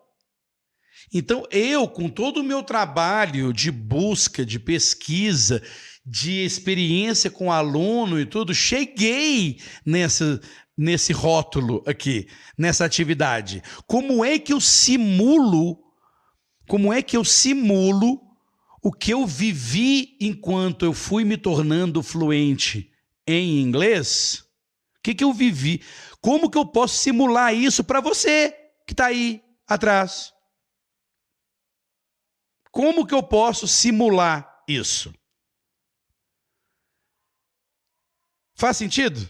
Então, 1.14 1.48
eu, 1.50 1.88
com 1.88 2.10
todo 2.10 2.42
o 2.42 2.44
meu 2.44 2.62
trabalho 2.62 3.54
de 3.54 3.72
busca, 3.72 4.46
de 4.46 4.60
pesquisa, 4.60 5.64
de 6.10 6.46
experiência 6.46 7.30
com 7.30 7.52
aluno 7.52 8.18
e 8.18 8.26
tudo, 8.26 8.56
cheguei 8.56 9.60
nessa, 9.86 10.40
nesse 10.78 11.12
rótulo 11.12 11.84
aqui, 11.86 12.30
nessa 12.58 12.86
atividade. 12.86 13.62
Como 13.86 14.24
é 14.24 14.40
que 14.40 14.54
eu 14.54 14.62
simulo, 14.62 15.78
como 16.66 16.94
é 16.94 17.02
que 17.02 17.18
eu 17.18 17.26
simulo 17.26 18.22
o 18.82 18.90
que 18.90 19.12
eu 19.14 19.26
vivi 19.26 20.16
enquanto 20.22 20.86
eu 20.86 20.94
fui 20.94 21.26
me 21.26 21.36
tornando 21.36 22.02
fluente 22.02 22.90
em 23.28 23.60
inglês, 23.60 24.46
o 25.00 25.02
que, 25.04 25.14
que 25.14 25.26
eu 25.26 25.34
vivi, 25.34 25.84
como 26.22 26.50
que 26.50 26.58
eu 26.58 26.66
posso 26.66 26.96
simular 27.00 27.54
isso 27.54 27.84
para 27.84 28.00
você 28.00 28.56
que 28.86 28.94
está 28.94 29.08
aí 29.08 29.42
atrás? 29.68 30.32
Como 32.72 33.06
que 33.06 33.14
eu 33.14 33.24
posso 33.24 33.68
simular 33.68 34.64
isso? 34.70 35.14
Faz 38.58 38.76
sentido? 38.78 39.30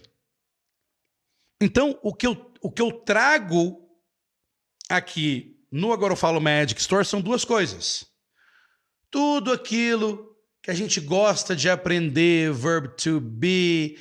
Então, 1.59 1.99
o 2.01 2.13
que 2.13 2.25
eu, 2.25 2.51
o 2.61 2.71
que 2.71 2.81
eu 2.81 2.91
trago 2.91 3.77
aqui 4.89 5.59
no 5.69 5.91
Agora 5.91 6.13
Eu 6.13 6.17
Falo 6.17 6.39
Magic 6.39 6.79
Store 6.79 7.05
são 7.05 7.19
duas 7.19 7.43
coisas. 7.43 8.05
Tudo 9.11 9.51
aquilo 9.51 10.33
que 10.63 10.71
a 10.71 10.73
gente 10.73 11.01
gosta 11.01 11.55
de 11.55 11.69
aprender, 11.69 12.53
verb 12.53 12.95
to 12.95 13.19
be, 13.19 13.97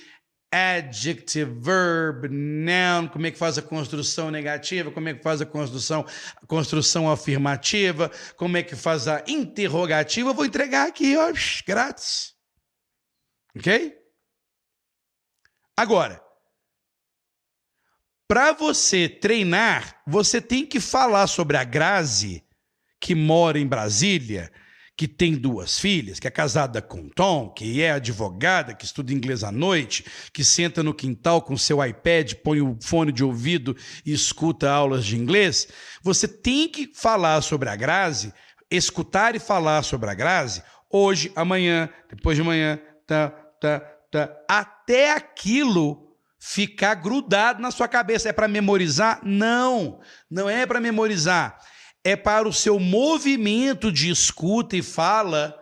adjective, 0.52 1.50
verb, 1.60 2.28
noun, 2.28 3.08
como 3.08 3.26
é 3.26 3.30
que 3.32 3.38
faz 3.38 3.58
a 3.58 3.62
construção 3.62 4.30
negativa, 4.30 4.92
como 4.92 5.08
é 5.08 5.14
que 5.14 5.22
faz 5.22 5.40
a 5.40 5.46
construção, 5.46 6.06
a 6.36 6.46
construção 6.46 7.10
afirmativa, 7.10 8.10
como 8.36 8.56
é 8.56 8.62
que 8.62 8.76
faz 8.76 9.08
a 9.08 9.24
interrogativa, 9.26 10.30
eu 10.30 10.34
vou 10.34 10.44
entregar 10.44 10.86
aqui, 10.86 11.16
ó, 11.16 11.32
grátis. 11.66 12.34
Ok? 13.56 14.05
Agora, 15.76 16.22
para 18.28 18.52
você 18.52 19.08
treinar, 19.08 20.00
você 20.06 20.40
tem 20.40 20.66
que 20.66 20.80
falar 20.80 21.26
sobre 21.26 21.56
a 21.56 21.64
Grazi, 21.64 22.42
que 23.00 23.14
mora 23.14 23.58
em 23.58 23.66
Brasília, 23.66 24.50
que 24.96 25.06
tem 25.06 25.34
duas 25.34 25.78
filhas, 25.78 26.18
que 26.18 26.26
é 26.26 26.30
casada 26.30 26.80
com 26.80 27.08
Tom, 27.10 27.50
que 27.50 27.82
é 27.82 27.92
advogada, 27.92 28.74
que 28.74 28.86
estuda 28.86 29.12
inglês 29.12 29.44
à 29.44 29.52
noite, 29.52 30.04
que 30.32 30.42
senta 30.42 30.82
no 30.82 30.94
quintal 30.94 31.42
com 31.42 31.56
seu 31.56 31.84
iPad, 31.84 32.32
põe 32.42 32.62
o 32.62 32.78
fone 32.82 33.12
de 33.12 33.22
ouvido 33.22 33.76
e 34.04 34.12
escuta 34.12 34.70
aulas 34.70 35.04
de 35.04 35.16
inglês. 35.16 35.68
Você 36.02 36.26
tem 36.26 36.68
que 36.68 36.90
falar 36.94 37.42
sobre 37.42 37.68
a 37.68 37.76
Grazi, 37.76 38.32
escutar 38.70 39.36
e 39.36 39.38
falar 39.38 39.82
sobre 39.82 40.08
a 40.08 40.14
Grazi 40.14 40.62
hoje, 40.90 41.30
amanhã, 41.36 41.90
depois 42.08 42.36
de 42.36 42.42
amanhã, 42.42 42.80
tá, 43.06 43.28
tá, 43.60 43.80
até 44.48 45.12
aquilo 45.12 46.16
ficar 46.38 46.94
grudado 46.94 47.60
na 47.60 47.70
sua 47.70 47.88
cabeça. 47.88 48.28
É 48.28 48.32
para 48.32 48.48
memorizar? 48.48 49.20
Não, 49.24 50.00
não 50.30 50.48
é 50.48 50.64
para 50.66 50.80
memorizar. 50.80 51.58
É 52.04 52.14
para 52.14 52.48
o 52.48 52.52
seu 52.52 52.78
movimento 52.78 53.90
de 53.90 54.08
escuta 54.10 54.76
e 54.76 54.82
fala 54.82 55.60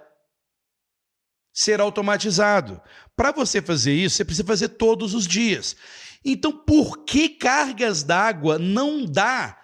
ser 1.55 1.81
automatizado. 1.81 2.83
Para 3.17 3.33
você 3.33 3.63
fazer 3.63 3.95
isso, 3.95 4.17
você 4.17 4.25
precisa 4.25 4.47
fazer 4.47 4.69
todos 4.71 5.15
os 5.15 5.27
dias. 5.27 5.77
Então, 6.25 6.53
por 6.53 7.05
que 7.05 7.29
cargas 7.29 8.03
d'água 8.03 8.59
não 8.59 9.05
dá, 9.05 9.59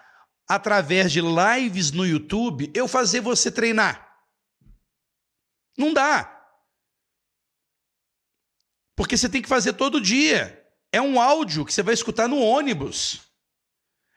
através 0.47 1.11
de 1.11 1.21
lives 1.21 1.91
no 1.91 2.05
YouTube, 2.05 2.71
eu 2.73 2.87
fazer 2.87 3.19
você 3.19 3.51
treinar? 3.51 4.07
Não 5.77 5.93
dá. 5.93 6.40
Porque 9.01 9.17
você 9.17 9.27
tem 9.27 9.41
que 9.41 9.49
fazer 9.49 9.73
todo 9.73 9.99
dia. 9.99 10.63
É 10.91 11.01
um 11.01 11.19
áudio 11.19 11.65
que 11.65 11.73
você 11.73 11.81
vai 11.81 11.95
escutar 11.95 12.27
no 12.27 12.37
ônibus. 12.39 13.33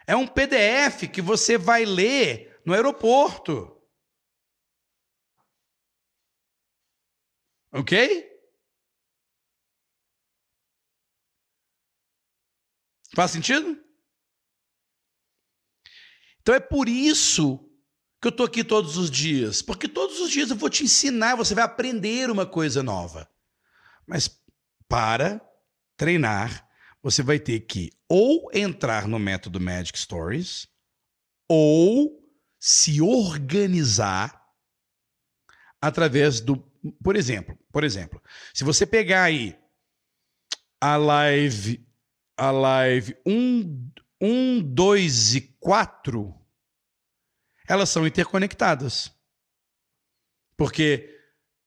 É 0.06 0.14
um 0.14 0.26
PDF 0.26 1.10
que 1.10 1.22
você 1.22 1.56
vai 1.56 1.86
ler 1.86 2.60
no 2.66 2.74
aeroporto. 2.74 3.82
Ok? 7.72 8.30
Faz 13.14 13.30
sentido? 13.30 13.82
Então 16.42 16.54
é 16.54 16.60
por 16.60 16.90
isso 16.90 17.56
que 18.20 18.28
eu 18.28 18.30
estou 18.30 18.44
aqui 18.44 18.62
todos 18.62 18.98
os 18.98 19.10
dias. 19.10 19.62
Porque 19.62 19.88
todos 19.88 20.20
os 20.20 20.30
dias 20.30 20.50
eu 20.50 20.56
vou 20.56 20.68
te 20.68 20.84
ensinar, 20.84 21.36
você 21.36 21.54
vai 21.54 21.64
aprender 21.64 22.30
uma 22.30 22.44
coisa 22.44 22.82
nova. 22.82 23.26
Mas 24.06 24.43
para 24.88 25.40
treinar, 25.96 26.68
você 27.02 27.22
vai 27.22 27.38
ter 27.38 27.60
que 27.60 27.90
ou 28.08 28.50
entrar 28.52 29.06
no 29.06 29.18
método 29.18 29.60
Magic 29.60 29.98
Stories 29.98 30.66
ou 31.48 32.22
se 32.58 33.00
organizar 33.00 34.42
através 35.80 36.40
do, 36.40 36.56
por 37.02 37.16
exemplo, 37.16 37.58
por 37.70 37.84
exemplo, 37.84 38.22
se 38.52 38.64
você 38.64 38.86
pegar 38.86 39.24
aí 39.24 39.58
a 40.80 40.96
live 40.96 41.86
a 42.36 42.50
live 42.50 43.16
1 43.26 43.90
1 44.20 44.62
2 44.62 45.34
e 45.34 45.40
4 45.60 46.44
elas 47.66 47.88
são 47.88 48.06
interconectadas. 48.06 49.12
Porque 50.56 51.18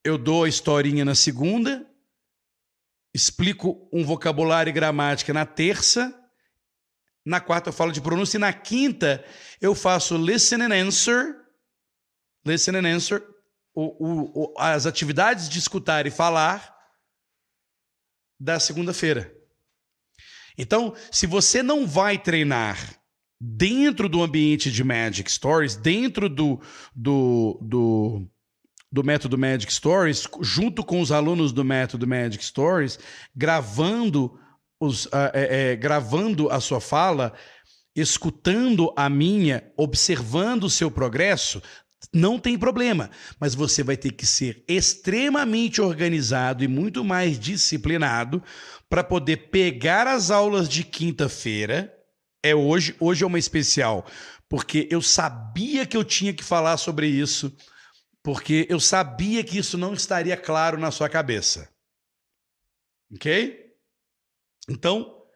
eu 0.04 0.16
dou 0.16 0.44
a 0.44 0.48
historinha 0.48 1.04
na 1.04 1.14
segunda, 1.14 1.87
explico 3.14 3.88
um 3.92 4.04
vocabulário 4.04 4.70
e 4.70 4.72
gramática 4.72 5.32
na 5.32 5.46
terça, 5.46 6.14
na 7.24 7.40
quarta 7.40 7.68
eu 7.68 7.72
falo 7.72 7.92
de 7.92 8.00
pronúncia 8.00 8.36
e 8.36 8.40
na 8.40 8.52
quinta 8.52 9.24
eu 9.60 9.74
faço 9.74 10.16
listen 10.16 10.62
and 10.62 10.74
answer, 10.74 11.36
listen 12.46 12.76
and 12.76 12.86
answer, 12.86 13.22
o, 13.74 14.44
o, 14.44 14.54
as 14.58 14.86
atividades 14.86 15.48
de 15.48 15.58
escutar 15.58 16.06
e 16.06 16.10
falar 16.10 16.76
da 18.40 18.58
segunda-feira. 18.58 19.34
Então, 20.56 20.94
se 21.12 21.26
você 21.26 21.62
não 21.62 21.86
vai 21.86 22.18
treinar 22.18 22.98
dentro 23.40 24.08
do 24.08 24.22
ambiente 24.22 24.72
de 24.72 24.82
Magic 24.82 25.30
Stories, 25.30 25.76
dentro 25.76 26.28
do, 26.28 26.60
do, 26.94 27.58
do 27.62 28.28
do 28.90 29.04
método 29.04 29.36
Magic 29.36 29.72
Stories, 29.72 30.26
junto 30.40 30.82
com 30.82 31.00
os 31.00 31.12
alunos 31.12 31.52
do 31.52 31.64
método 31.64 32.06
Magic 32.06 32.44
Stories, 32.44 32.98
gravando, 33.34 34.38
os, 34.80 35.06
uh, 35.06 35.30
é, 35.34 35.72
é, 35.72 35.76
gravando 35.76 36.50
a 36.50 36.58
sua 36.60 36.80
fala, 36.80 37.34
escutando 37.94 38.92
a 38.96 39.08
minha, 39.10 39.70
observando 39.76 40.64
o 40.64 40.70
seu 40.70 40.90
progresso, 40.90 41.60
não 42.14 42.38
tem 42.38 42.56
problema, 42.56 43.10
mas 43.40 43.54
você 43.54 43.82
vai 43.82 43.96
ter 43.96 44.12
que 44.12 44.24
ser 44.24 44.64
extremamente 44.68 45.80
organizado 45.80 46.64
e 46.64 46.68
muito 46.68 47.04
mais 47.04 47.38
disciplinado 47.38 48.42
para 48.88 49.04
poder 49.04 49.48
pegar 49.50 50.06
as 50.06 50.30
aulas 50.30 50.68
de 50.68 50.84
quinta-feira. 50.84 51.92
É 52.42 52.54
hoje, 52.54 52.94
hoje 53.00 53.24
é 53.24 53.26
uma 53.26 53.38
especial, 53.38 54.06
porque 54.48 54.88
eu 54.90 55.02
sabia 55.02 55.84
que 55.84 55.96
eu 55.96 56.04
tinha 56.04 56.32
que 56.32 56.44
falar 56.44 56.76
sobre 56.76 57.08
isso 57.08 57.52
porque 58.22 58.66
eu 58.68 58.80
sabia 58.80 59.42
que 59.44 59.58
isso 59.58 59.78
não 59.78 59.94
estaria 59.94 60.36
claro 60.36 60.78
na 60.78 60.90
sua 60.90 61.08
cabeça. 61.08 61.72
Ok? 63.12 63.74
Então, 64.68 65.26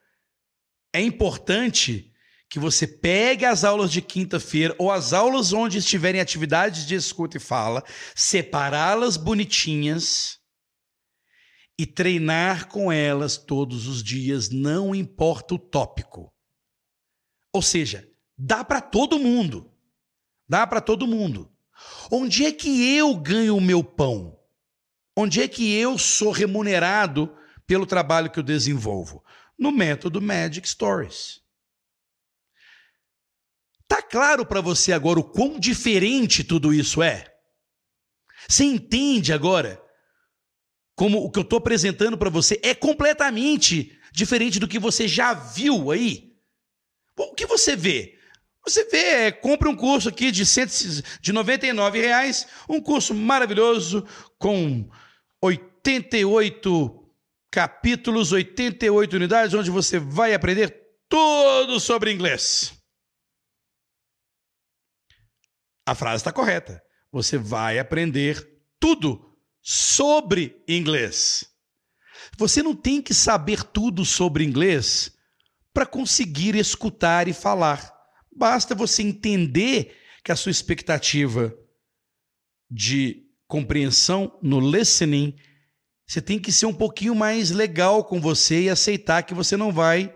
é 0.93 1.01
importante 1.01 2.13
que 2.49 2.59
você 2.59 2.87
pegue 2.87 3.47
as 3.47 3.65
aulas 3.65 3.91
de 3.91 4.03
quinta-feira 4.03 4.77
ou 4.79 4.91
as 4.91 5.15
aulas 5.15 5.55
onde 5.55 5.79
estiverem 5.79 6.21
atividades 6.21 6.87
de 6.87 6.95
escuta 6.95 7.39
e 7.39 7.41
fala, 7.41 7.83
separá-las 8.15 9.17
bonitinhas 9.17 10.39
e 11.79 11.87
treinar 11.87 12.69
com 12.69 12.93
elas 12.93 13.39
todos 13.39 13.87
os 13.87 14.03
dias, 14.03 14.51
não 14.51 14.95
importa 14.95 15.55
o 15.55 15.59
tópico. 15.59 16.31
Ou 17.55 17.63
seja, 17.63 18.07
dá 18.37 18.63
para 18.63 18.81
todo 18.81 19.19
mundo. 19.19 19.75
Dá 20.47 20.67
para 20.67 20.81
todo 20.81 21.07
mundo. 21.07 21.52
Onde 22.11 22.45
é 22.45 22.53
que 22.53 22.97
eu 22.97 23.15
ganho 23.15 23.57
o 23.57 23.61
meu 23.61 23.83
pão? 23.83 24.39
Onde 25.17 25.43
é 25.43 25.49
que 25.49 25.75
eu 25.75 25.99
sou 25.99 26.31
remunerado 26.31 27.35
pelo 27.67 27.87
trabalho 27.87 28.31
que 28.31 28.39
eu 28.39 28.43
desenvolvo? 28.43 29.25
No 29.59 29.71
método 29.71 30.21
Magic 30.21 30.69
Stories. 30.69 31.41
Tá 33.87 34.01
claro 34.01 34.47
para 34.47 34.61
você 34.61 34.93
agora 34.93 35.21
o 35.21 35.25
quão 35.25 35.61
diferente 35.61 36.43
tudo 36.43 36.73
isso 36.73 37.03
é? 37.03 37.31
Você 38.49 38.65
entende 38.65 39.33
agora 39.33 39.83
como 40.95 41.19
o 41.19 41.31
que 41.31 41.39
eu 41.39 41.43
estou 41.43 41.59
apresentando 41.59 42.17
para 42.17 42.31
você 42.31 42.59
é 42.63 42.75
completamente 42.75 43.99
diferente 44.13 44.59
do 44.59 44.69
que 44.69 44.79
você 44.79 45.07
já 45.09 45.35
viu 45.35 45.91
aí? 45.91 46.33
O 47.17 47.35
que 47.35 47.47
você 47.47 47.77
vê? 47.77 48.19
Você 48.65 48.85
vê, 48.85 49.33
compra 49.33 49.69
um 49.69 49.77
curso 49.77 50.09
aqui 50.09 50.31
de, 50.31 50.47
cento, 50.47 50.73
de 51.21 51.33
99 51.33 52.01
reais, 52.01 52.47
um 52.69 52.81
curso 52.81 53.13
maravilhoso 53.13 54.07
com 54.39 54.89
88 55.43 57.03
capítulos, 57.51 58.33
88 58.33 59.17
unidades, 59.17 59.55
onde 59.55 59.71
você 59.71 59.99
vai 59.99 60.33
aprender 60.33 60.81
tudo 61.09 61.81
sobre 61.81 62.13
inglês. 62.13 62.73
A 65.85 65.95
frase 65.95 66.19
está 66.19 66.33
correta. 66.33 66.83
Você 67.11 67.37
vai 67.37 67.79
aprender 67.79 68.49
tudo 68.81 69.37
sobre 69.61 70.63
inglês. 70.67 71.45
Você 72.39 72.63
não 72.63 72.75
tem 72.75 73.03
que 73.03 73.13
saber 73.13 73.63
tudo 73.63 74.05
sobre 74.05 74.45
inglês 74.45 75.15
para 75.75 75.85
conseguir 75.85 76.55
escutar 76.55 77.29
e 77.29 77.33
falar. 77.33 77.93
Basta 78.35 78.75
você 78.75 79.03
entender 79.03 79.97
que 80.25 80.33
a 80.33 80.37
sua 80.37 80.51
expectativa 80.51 81.55
de 82.71 83.27
compreensão 83.47 84.39
no 84.43 84.61
listening, 84.61 85.37
você 86.07 86.23
tem 86.23 86.39
que 86.39 86.51
ser 86.51 86.67
um 86.67 86.73
pouquinho 86.73 87.15
mais 87.15 87.51
legal 87.51 88.05
com 88.05 88.21
você 88.21 88.63
e 88.63 88.71
aceitar 88.71 89.23
que 89.25 89.35
você 89.35 89.57
não 89.57 89.71
vai 89.71 90.15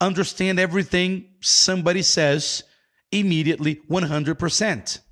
understand 0.00 0.60
everything 0.60 1.36
somebody 1.40 2.04
says 2.04 2.64
immediately 3.10 3.82
100%. 3.88 5.05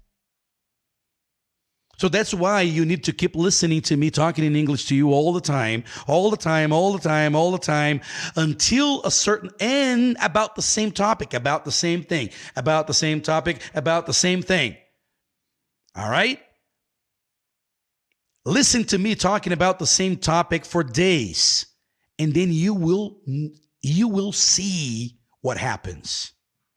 So 2.05 2.11
that's 2.11 2.35
why 2.35 2.61
you 2.61 2.85
need 2.85 3.03
to 3.05 3.15
keep 3.15 3.35
listening 3.35 3.81
to 3.81 3.97
me 3.97 4.11
talking 4.11 4.45
in 4.45 4.55
English 4.55 4.85
to 4.89 4.95
you 4.95 5.15
all 5.15 5.33
the 5.33 5.41
time, 5.41 5.85
all 6.07 6.31
the 6.31 6.37
time, 6.37 6.71
all 6.71 6.93
the 6.93 6.99
time, 6.99 7.35
all 7.35 7.51
the 7.51 7.57
time, 7.57 8.03
until 8.37 9.03
a 9.05 9.11
certain 9.11 9.51
end 9.59 10.19
about 10.21 10.55
the 10.55 10.61
same 10.61 10.93
topic, 10.93 11.33
about 11.33 11.65
the 11.65 11.73
same 11.73 12.03
thing, 12.03 12.29
about 12.57 12.89
the 12.89 12.93
same 12.93 13.23
topic, 13.23 13.63
about 13.75 14.05
the 14.05 14.13
same 14.13 14.43
thing. 14.43 14.77
All 15.97 16.11
right? 16.11 16.39
Listen 18.45 18.85
to 18.85 18.99
me 18.99 19.15
talking 19.15 19.55
about 19.55 19.79
the 19.79 19.87
same 19.87 20.19
topic 20.19 20.67
for 20.67 20.85
days, 20.85 21.65
and 22.19 22.35
then 22.35 22.53
you 22.53 22.75
will 22.75 23.17
you 23.81 24.09
will 24.09 24.33
see 24.33 25.17
what 25.41 25.57
happens. 25.57 26.35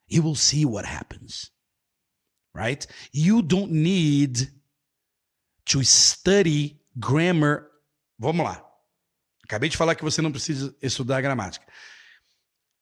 You 0.08 0.22
will 0.22 0.36
see 0.36 0.64
what 0.64 0.86
happens. 0.86 1.52
Right? 2.54 2.88
You 3.12 3.42
don't 3.42 3.72
need 3.72 4.52
to 5.68 5.84
study 5.84 6.80
grammar. 6.96 7.66
Vamos 8.18 8.46
lá. 8.46 8.64
Acabei 9.44 9.70
de 9.70 9.78
falar 9.78 9.96
que 9.96 10.04
você 10.04 10.22
não 10.22 10.32
precisa 10.32 10.76
estudar 10.82 11.22
gramática. 11.22 11.66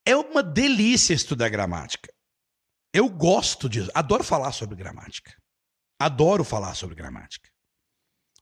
É 0.05 0.15
uma 0.15 0.41
delícia 0.41 1.13
estudar 1.13 1.49
gramática. 1.49 2.13
Eu 2.93 3.09
gosto 3.09 3.67
disso, 3.67 3.91
adoro 3.93 4.23
falar 4.23 4.51
sobre 4.51 4.75
gramática. 4.75 5.36
Adoro 5.99 6.43
falar 6.43 6.75
sobre 6.75 6.95
gramática. 6.95 7.49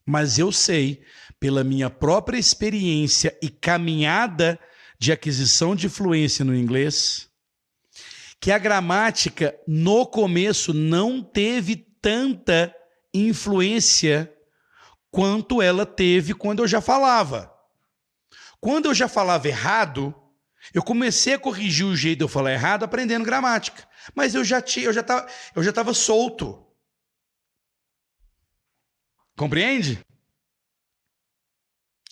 Mas 0.06 0.38
eu 0.38 0.52
sei, 0.52 1.04
pela 1.40 1.64
minha 1.64 1.90
própria 1.90 2.38
experiência 2.38 3.38
e 3.42 3.50
caminhada 3.50 4.60
de 5.00 5.12
aquisição 5.12 5.76
de 5.76 5.88
fluência 5.88 6.44
no 6.44 6.56
inglês, 6.56 7.30
que 8.40 8.52
a 8.52 8.58
gramática 8.58 9.58
no 9.66 10.06
começo 10.06 10.74
não 10.74 11.24
teve 11.24 11.78
tanta 12.02 12.76
influência 13.14 14.33
quanto 15.14 15.62
ela 15.62 15.86
teve 15.86 16.34
quando 16.34 16.64
eu 16.64 16.68
já 16.68 16.82
falava. 16.82 17.56
Quando 18.60 18.88
eu 18.88 18.96
já 18.96 19.08
falava 19.08 19.48
errado, 19.48 20.12
eu 20.74 20.82
comecei 20.82 21.36
a 21.36 21.40
corrigir 21.40 21.86
o 21.86 21.96
jeito 21.96 22.18
de 22.18 22.24
eu 22.24 22.28
falar 22.28 22.52
errado 22.52 22.84
aprendendo 22.84 23.24
gramática. 23.24 23.88
Mas 24.16 24.34
eu 24.34 24.44
já 24.44 24.60
tinha, 24.60 24.88
eu 24.88 24.94
já 24.94 25.02
estava, 25.02 25.30
eu 25.56 25.62
já 25.62 25.70
estava 25.70 25.94
solto. 25.94 26.66
Compreende? 29.38 30.04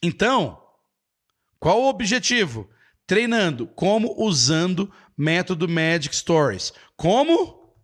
Então, 0.04 0.64
qual 1.60 1.82
o 1.82 1.89
objetivo? 1.89 2.70
Treinando 3.08 3.66
como 3.66 4.14
usando 4.24 4.93
método 5.18 5.68
Magic 5.68 6.16
Stories. 6.16 6.72
Como? 6.95 7.76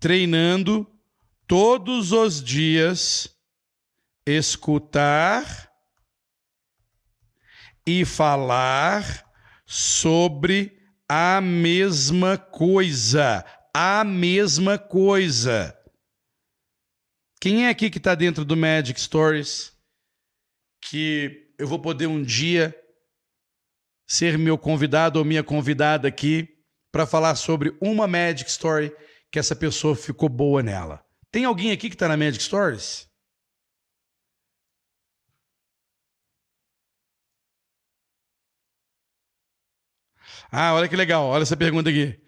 Treinando 0.00 0.95
todos 1.46 2.12
os 2.12 2.42
dias 2.42 3.28
escutar 4.26 5.70
e 7.86 8.04
falar 8.04 9.24
sobre 9.64 10.76
a 11.08 11.40
mesma 11.40 12.36
coisa. 12.36 13.44
A 13.72 14.02
mesma 14.02 14.78
coisa. 14.78 15.76
Quem 17.40 17.66
é 17.66 17.68
aqui 17.68 17.90
que 17.90 17.98
está 17.98 18.14
dentro 18.14 18.44
do 18.44 18.56
Magic 18.56 19.00
Stories 19.00 19.72
que 20.80 21.52
eu 21.58 21.66
vou 21.66 21.78
poder 21.78 22.06
um 22.06 22.22
dia 22.22 22.74
ser 24.06 24.38
meu 24.38 24.56
convidado 24.56 25.18
ou 25.18 25.24
minha 25.24 25.42
convidada 25.42 26.08
aqui 26.08 26.48
para 26.90 27.06
falar 27.06 27.34
sobre 27.34 27.76
uma 27.80 28.06
Magic 28.06 28.48
Story 28.50 28.92
que 29.30 29.38
essa 29.38 29.54
pessoa 29.54 29.94
ficou 29.94 30.28
boa 30.28 30.62
nela? 30.62 31.05
Tem 31.36 31.44
alguém 31.44 31.70
aqui 31.70 31.90
que 31.90 31.94
está 31.94 32.08
na 32.08 32.16
Magic 32.16 32.42
Stories? 32.42 33.06
Ah, 40.50 40.72
olha 40.72 40.88
que 40.88 40.96
legal. 40.96 41.26
Olha 41.26 41.42
essa 41.42 41.54
pergunta 41.54 41.90
aqui. 41.90 42.18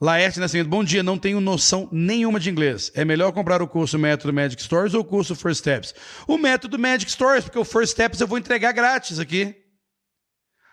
Laerte 0.00 0.40
Nascimento, 0.40 0.68
bom 0.68 0.82
dia. 0.82 1.00
Não 1.00 1.16
tenho 1.16 1.40
noção 1.40 1.88
nenhuma 1.92 2.40
de 2.40 2.50
inglês. 2.50 2.90
É 2.96 3.04
melhor 3.04 3.30
comprar 3.32 3.62
o 3.62 3.68
curso 3.68 3.96
Método 3.96 4.32
Magic 4.32 4.60
Stories 4.60 4.94
ou 4.94 5.02
o 5.02 5.04
curso 5.04 5.36
First 5.36 5.60
Steps? 5.60 5.94
O 6.26 6.36
Método 6.36 6.76
Magic 6.76 7.08
Stories, 7.08 7.44
porque 7.44 7.58
o 7.60 7.64
First 7.64 7.92
Steps 7.92 8.20
eu 8.20 8.26
vou 8.26 8.36
entregar 8.36 8.72
grátis 8.72 9.20
aqui. 9.20 9.64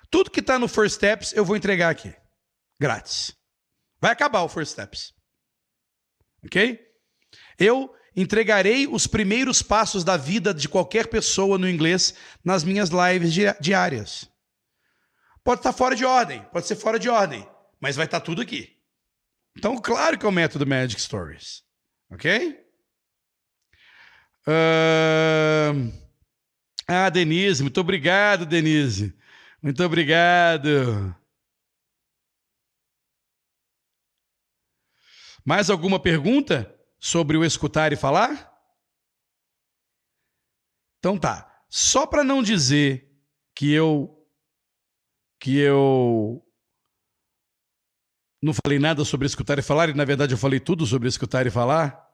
Tudo 0.10 0.32
que 0.32 0.40
está 0.40 0.58
no 0.58 0.68
First 0.68 0.96
Steps 0.96 1.32
eu 1.34 1.46
vou 1.46 1.56
entregar 1.56 1.92
aqui. 1.92 2.12
Grátis. 2.82 3.38
Vai 4.02 4.14
acabar 4.14 4.42
o 4.42 4.50
First 4.50 4.72
Steps. 4.72 5.14
Ok? 6.44 6.87
Eu 7.60 7.94
entregarei 8.16 8.88
os 8.88 9.06
primeiros 9.08 9.62
passos 9.62 10.04
da 10.04 10.18
vida 10.18 10.54
de 10.54 10.68
qualquer 10.68 11.08
pessoa 11.08 11.58
no 11.58 11.70
inglês 11.70 12.16
nas 12.44 12.64
minhas 12.64 12.90
lives 12.90 13.34
diárias. 13.60 14.30
Pode 15.44 15.60
estar 15.60 15.72
fora 15.72 15.96
de 15.96 16.04
ordem, 16.04 16.44
pode 16.52 16.68
ser 16.68 16.76
fora 16.76 17.00
de 17.00 17.10
ordem, 17.10 17.48
mas 17.80 17.96
vai 17.96 18.06
estar 18.06 18.20
tudo 18.20 18.42
aqui. 18.42 18.76
Então, 19.56 19.78
claro 19.78 20.18
que 20.18 20.26
é 20.26 20.30
o 20.30 20.32
método 20.32 20.68
Magic 20.68 21.02
Stories. 21.02 21.64
Ok? 22.12 22.60
Uh... 24.48 26.08
Ah, 26.88 27.10
Denise, 27.10 27.64
muito 27.64 27.82
obrigado, 27.82 28.46
Denise. 28.46 29.14
Muito 29.62 29.84
obrigado. 29.84 31.14
Mais 35.44 35.70
alguma 35.70 36.00
pergunta? 36.00 36.77
Sobre 37.00 37.38
o 37.38 37.46
escutar 37.46 37.94
e 37.94 37.96
falar? 37.96 38.54
Então 41.00 41.18
tá. 41.18 41.64
Só 41.70 42.06
para 42.06 42.24
não 42.24 42.42
dizer 42.42 43.10
que 43.56 43.72
eu 43.72 44.14
que 45.40 45.58
eu 45.58 46.44
não 48.42 48.54
falei 48.54 48.80
nada 48.80 49.04
sobre 49.06 49.28
escutar 49.28 49.60
e 49.60 49.62
falar, 49.62 49.90
e 49.90 49.94
na 49.94 50.06
verdade 50.06 50.34
eu 50.34 50.38
falei 50.38 50.60
tudo 50.60 50.86
sobre 50.86 51.08
escutar 51.08 51.46
e 51.46 51.52
falar, 51.52 52.08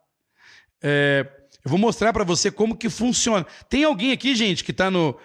é, 0.82 1.26
eu 1.64 1.70
vou 1.70 1.80
mostrar 1.80 2.12
para 2.12 2.24
você 2.24 2.52
como 2.52 2.78
que 2.78 2.90
funciona. 2.90 3.46
Tem 3.70 3.84
alguém 3.84 4.12
aqui, 4.12 4.36
gente, 4.36 4.64
que 4.64 4.72
está 4.72 4.92
no. 4.92 5.18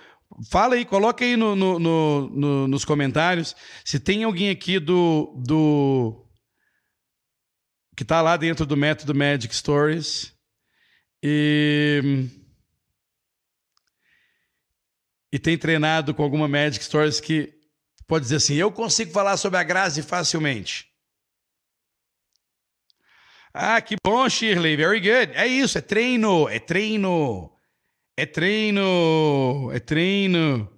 Fala 0.51 0.75
aí, 0.75 0.85
coloca 0.85 1.25
aí 1.25 1.37
no, 1.37 1.57
no, 1.57 1.79
no, 1.79 2.69
nos 2.69 2.85
comentários 2.85 3.57
se 3.83 3.99
tem 3.99 4.25
alguém 4.25 4.51
aqui 4.51 4.79
do, 4.79 5.35
do 5.39 6.28
que 7.99 8.05
está 8.05 8.23
lá 8.23 8.37
dentro 8.37 8.65
do 8.65 8.77
método 8.77 9.13
Magic 9.13 9.53
Stories. 9.53 10.33
E, 11.21 12.29
e 15.33 15.39
tem 15.41 15.59
treinado 15.59 16.15
com 16.15 16.23
alguma 16.23 16.47
Magic 16.47 16.85
Stories 16.85 17.19
que 17.19 17.53
pode 18.07 18.23
dizer 18.23 18.37
assim: 18.37 18.55
eu 18.55 18.71
consigo 18.71 19.11
falar 19.11 19.37
sobre 19.37 19.59
a 19.59 19.65
Grazi 19.65 20.01
facilmente. 20.01 20.89
Ah, 23.53 23.81
que 23.81 23.97
bom, 24.05 24.29
Shirley. 24.29 24.77
Very 24.77 25.01
good. 25.01 25.37
É 25.37 25.49
isso, 25.49 25.77
é 25.77 25.81
treino, 25.81 26.49
é 26.49 26.61
treino. 26.61 27.53
É 28.17 28.27
treino, 28.27 29.73
é 29.73 29.81
treino. 29.81 30.73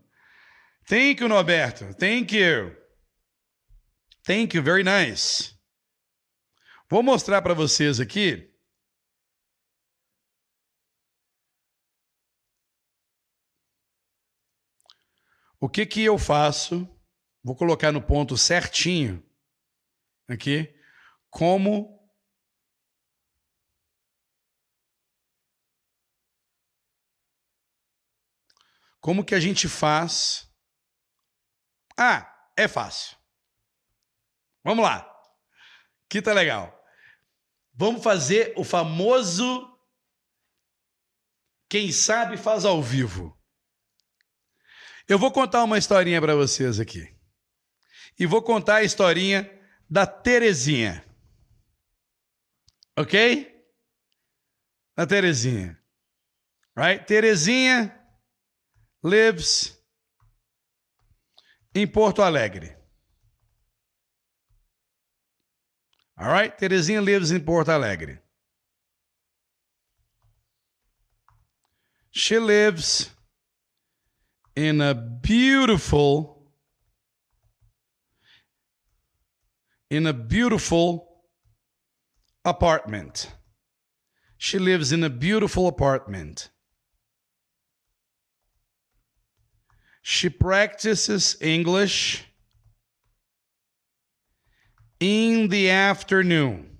Thank 0.88 1.22
you, 1.22 1.28
Norberto. 1.28 1.92
Thank 1.96 2.34
you. 2.34 2.74
Thank 4.24 4.56
you, 4.56 4.62
very 4.62 4.82
nice. 4.82 5.59
Vou 6.90 7.04
mostrar 7.04 7.40
para 7.40 7.54
vocês 7.54 8.00
aqui. 8.00 8.52
O 15.60 15.68
que 15.68 15.86
que 15.86 16.02
eu 16.02 16.18
faço? 16.18 16.88
Vou 17.44 17.54
colocar 17.54 17.92
no 17.92 18.02
ponto 18.02 18.36
certinho 18.36 19.24
aqui, 20.28 20.74
como 21.30 21.96
Como 29.00 29.24
que 29.24 29.34
a 29.34 29.40
gente 29.40 29.66
faz? 29.66 30.52
Ah, 31.96 32.50
é 32.54 32.68
fácil. 32.68 33.16
Vamos 34.62 34.84
lá. 34.84 35.08
Que 36.06 36.20
tá 36.20 36.34
legal. 36.34 36.79
Vamos 37.72 38.02
fazer 38.02 38.52
o 38.56 38.64
famoso 38.64 39.66
Quem 41.68 41.92
sabe 41.92 42.36
faz 42.36 42.64
ao 42.64 42.82
vivo. 42.82 43.38
Eu 45.08 45.18
vou 45.18 45.32
contar 45.32 45.64
uma 45.64 45.78
historinha 45.78 46.20
para 46.20 46.34
vocês 46.34 46.78
aqui. 46.80 47.16
E 48.18 48.26
vou 48.26 48.42
contar 48.42 48.76
a 48.76 48.82
historinha 48.82 49.48
da 49.88 50.06
Terezinha. 50.06 51.04
Ok? 52.96 53.50
Da 54.96 55.06
Terezinha. 55.06 55.80
Right? 56.76 57.04
Terezinha 57.06 57.96
lives 59.02 59.76
em 61.74 61.86
Porto 61.86 62.22
Alegre. 62.22 62.79
All 66.20 66.28
right? 66.28 66.56
Terezinha 66.56 67.02
lives 67.02 67.30
in 67.30 67.42
Porto 67.42 67.72
Alegre. 67.72 68.20
She 72.10 72.38
lives 72.38 73.10
in 74.54 74.82
a 74.82 74.94
beautiful 74.94 76.52
in 79.88 80.06
a 80.06 80.12
beautiful 80.12 81.24
apartment. 82.44 83.32
She 84.36 84.58
lives 84.58 84.92
in 84.92 85.02
a 85.02 85.10
beautiful 85.10 85.68
apartment. 85.68 86.50
She 90.02 90.28
practices 90.28 91.36
English 91.40 92.29
in 95.00 95.48
the 95.48 95.70
afternoon. 95.70 96.70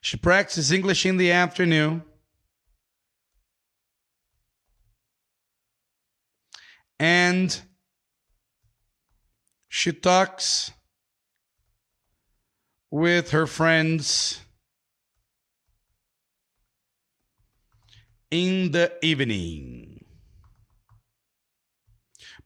She 0.00 0.16
practices 0.16 0.72
English 0.72 1.04
in 1.04 1.18
the 1.18 1.30
afternoon. 1.30 2.02
And 6.98 7.60
she 9.68 9.92
talks 9.92 10.72
with 12.90 13.30
her 13.30 13.46
friends 13.46 14.40
in 18.30 18.72
the 18.72 18.92
evening. 19.02 19.97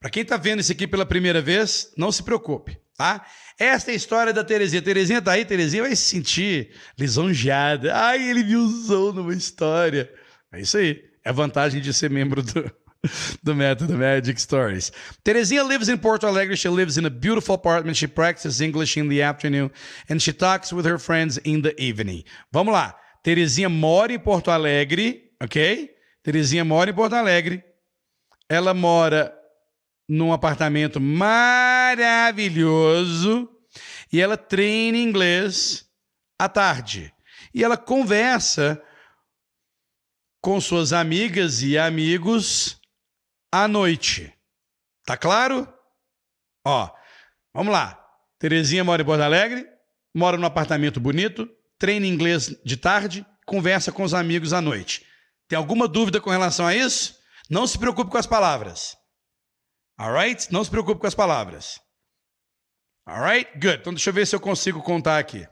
Para 0.02 0.10
quem 0.10 0.24
está 0.24 0.36
vendo 0.36 0.58
isso 0.58 0.72
aqui 0.72 0.84
pela 0.84 1.06
primeira 1.06 1.40
vez, 1.40 1.92
não 1.96 2.10
se 2.10 2.24
preocupe, 2.24 2.76
tá? 2.98 3.24
Esta 3.56 3.92
é 3.92 3.94
a 3.94 3.96
história 3.96 4.32
da 4.32 4.42
Terezinha. 4.42 4.82
Terezinha 4.82 5.22
tá 5.22 5.30
aí, 5.30 5.44
Terezinha 5.44 5.84
vai 5.84 5.94
se 5.94 6.02
sentir 6.02 6.72
lisonjeada. 6.98 7.94
Ai, 7.94 8.28
ele 8.28 8.42
me 8.42 8.56
usou 8.56 9.12
numa 9.12 9.32
história. 9.32 10.12
É 10.52 10.60
isso 10.60 10.76
aí. 10.76 11.04
É 11.24 11.30
a 11.30 11.32
vantagem 11.32 11.80
de 11.80 11.94
ser 11.94 12.10
membro 12.10 12.42
do, 12.42 12.68
do 13.44 13.54
método 13.54 13.96
Magic 13.96 14.42
Stories. 14.42 14.90
Terezinha 15.22 15.62
lives 15.62 15.88
in 15.88 15.96
Porto 15.96 16.26
Alegre. 16.26 16.56
She 16.56 16.68
lives 16.68 16.96
in 16.96 17.06
a 17.06 17.10
beautiful 17.10 17.54
apartment. 17.54 17.94
She 17.94 18.08
practices 18.08 18.60
English 18.60 18.98
in 18.98 19.08
the 19.08 19.22
afternoon 19.22 19.70
and 20.10 20.18
she 20.18 20.32
talks 20.32 20.72
with 20.72 20.84
her 20.84 20.98
friends 20.98 21.38
in 21.44 21.62
the 21.62 21.76
evening. 21.78 22.24
Vamos 22.50 22.74
lá. 22.74 22.98
Terezinha 23.22 23.68
mora 23.68 24.12
em 24.12 24.18
Porto 24.18 24.50
Alegre, 24.50 25.30
ok? 25.40 25.90
Terezinha 26.24 26.64
mora 26.64 26.90
em 26.90 26.94
Porto 26.94 27.14
Alegre. 27.14 27.62
Ela 28.48 28.74
mora 28.74 29.32
num 30.12 30.30
apartamento 30.30 31.00
maravilhoso 31.00 33.48
e 34.12 34.20
ela 34.20 34.36
treina 34.36 34.98
inglês 34.98 35.88
à 36.38 36.50
tarde. 36.50 37.10
E 37.54 37.64
ela 37.64 37.78
conversa 37.78 38.78
com 40.42 40.60
suas 40.60 40.92
amigas 40.92 41.62
e 41.62 41.78
amigos 41.78 42.78
à 43.50 43.66
noite. 43.66 44.30
Tá 45.06 45.16
claro? 45.16 45.66
Ó, 46.62 46.90
vamos 47.54 47.72
lá. 47.72 47.98
Terezinha 48.38 48.84
mora 48.84 49.00
em 49.00 49.06
Porto 49.06 49.22
Alegre, 49.22 49.66
mora 50.14 50.36
num 50.36 50.44
apartamento 50.44 51.00
bonito, 51.00 51.48
treina 51.78 52.06
inglês 52.06 52.54
de 52.62 52.76
tarde, 52.76 53.24
conversa 53.46 53.90
com 53.90 54.02
os 54.02 54.12
amigos 54.12 54.52
à 54.52 54.60
noite. 54.60 55.06
Tem 55.48 55.56
alguma 55.56 55.88
dúvida 55.88 56.20
com 56.20 56.28
relação 56.28 56.66
a 56.66 56.74
isso? 56.74 57.18
Não 57.48 57.66
se 57.66 57.78
preocupe 57.78 58.10
com 58.10 58.18
as 58.18 58.26
palavras. 58.26 59.00
Alright? 59.98 60.52
Não 60.52 60.64
se 60.64 60.70
preocupe 60.70 61.00
com 61.00 61.06
as 61.06 61.14
palavras. 61.14 61.80
Alright? 63.06 63.50
Good. 63.54 63.80
Então 63.80 63.92
deixa 63.92 64.10
eu 64.10 64.14
ver 64.14 64.26
se 64.26 64.34
eu 64.34 64.40
consigo 64.40 64.82
contar 64.82 65.18
aqui. 65.18 65.46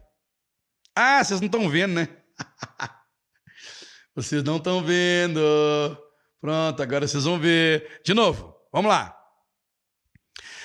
Ah, 0.94 1.22
vocês 1.22 1.40
não 1.40 1.46
estão 1.46 1.68
vendo, 1.68 1.94
né? 1.94 2.08
vocês 4.14 4.42
não 4.42 4.56
estão 4.56 4.82
vendo. 4.82 5.40
Pronto, 6.40 6.82
agora 6.82 7.06
vocês 7.06 7.24
vão 7.24 7.38
ver. 7.38 8.00
De 8.04 8.14
novo, 8.14 8.54
vamos 8.72 8.90
lá. 8.90 9.16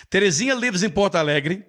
Terezinha 0.10 0.54
lives 0.54 0.84
in 0.84 0.90
Porto 0.90 1.16
Alegre. 1.16 1.66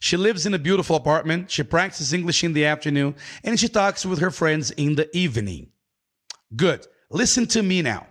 She 0.00 0.16
lives 0.16 0.46
in 0.46 0.54
a 0.54 0.58
beautiful 0.58 0.96
apartment. 0.96 1.50
She 1.50 1.64
practices 1.64 2.12
English 2.12 2.44
in 2.44 2.52
the 2.52 2.64
afternoon 2.64 3.16
and 3.42 3.58
she 3.58 3.68
talks 3.68 4.04
with 4.06 4.20
her 4.20 4.30
friends 4.30 4.70
in 4.76 4.94
the 4.94 5.08
evening. 5.12 5.72
Good. 6.54 6.86
Listen 7.10 7.46
to 7.48 7.62
me 7.62 7.82
now. 7.82 8.06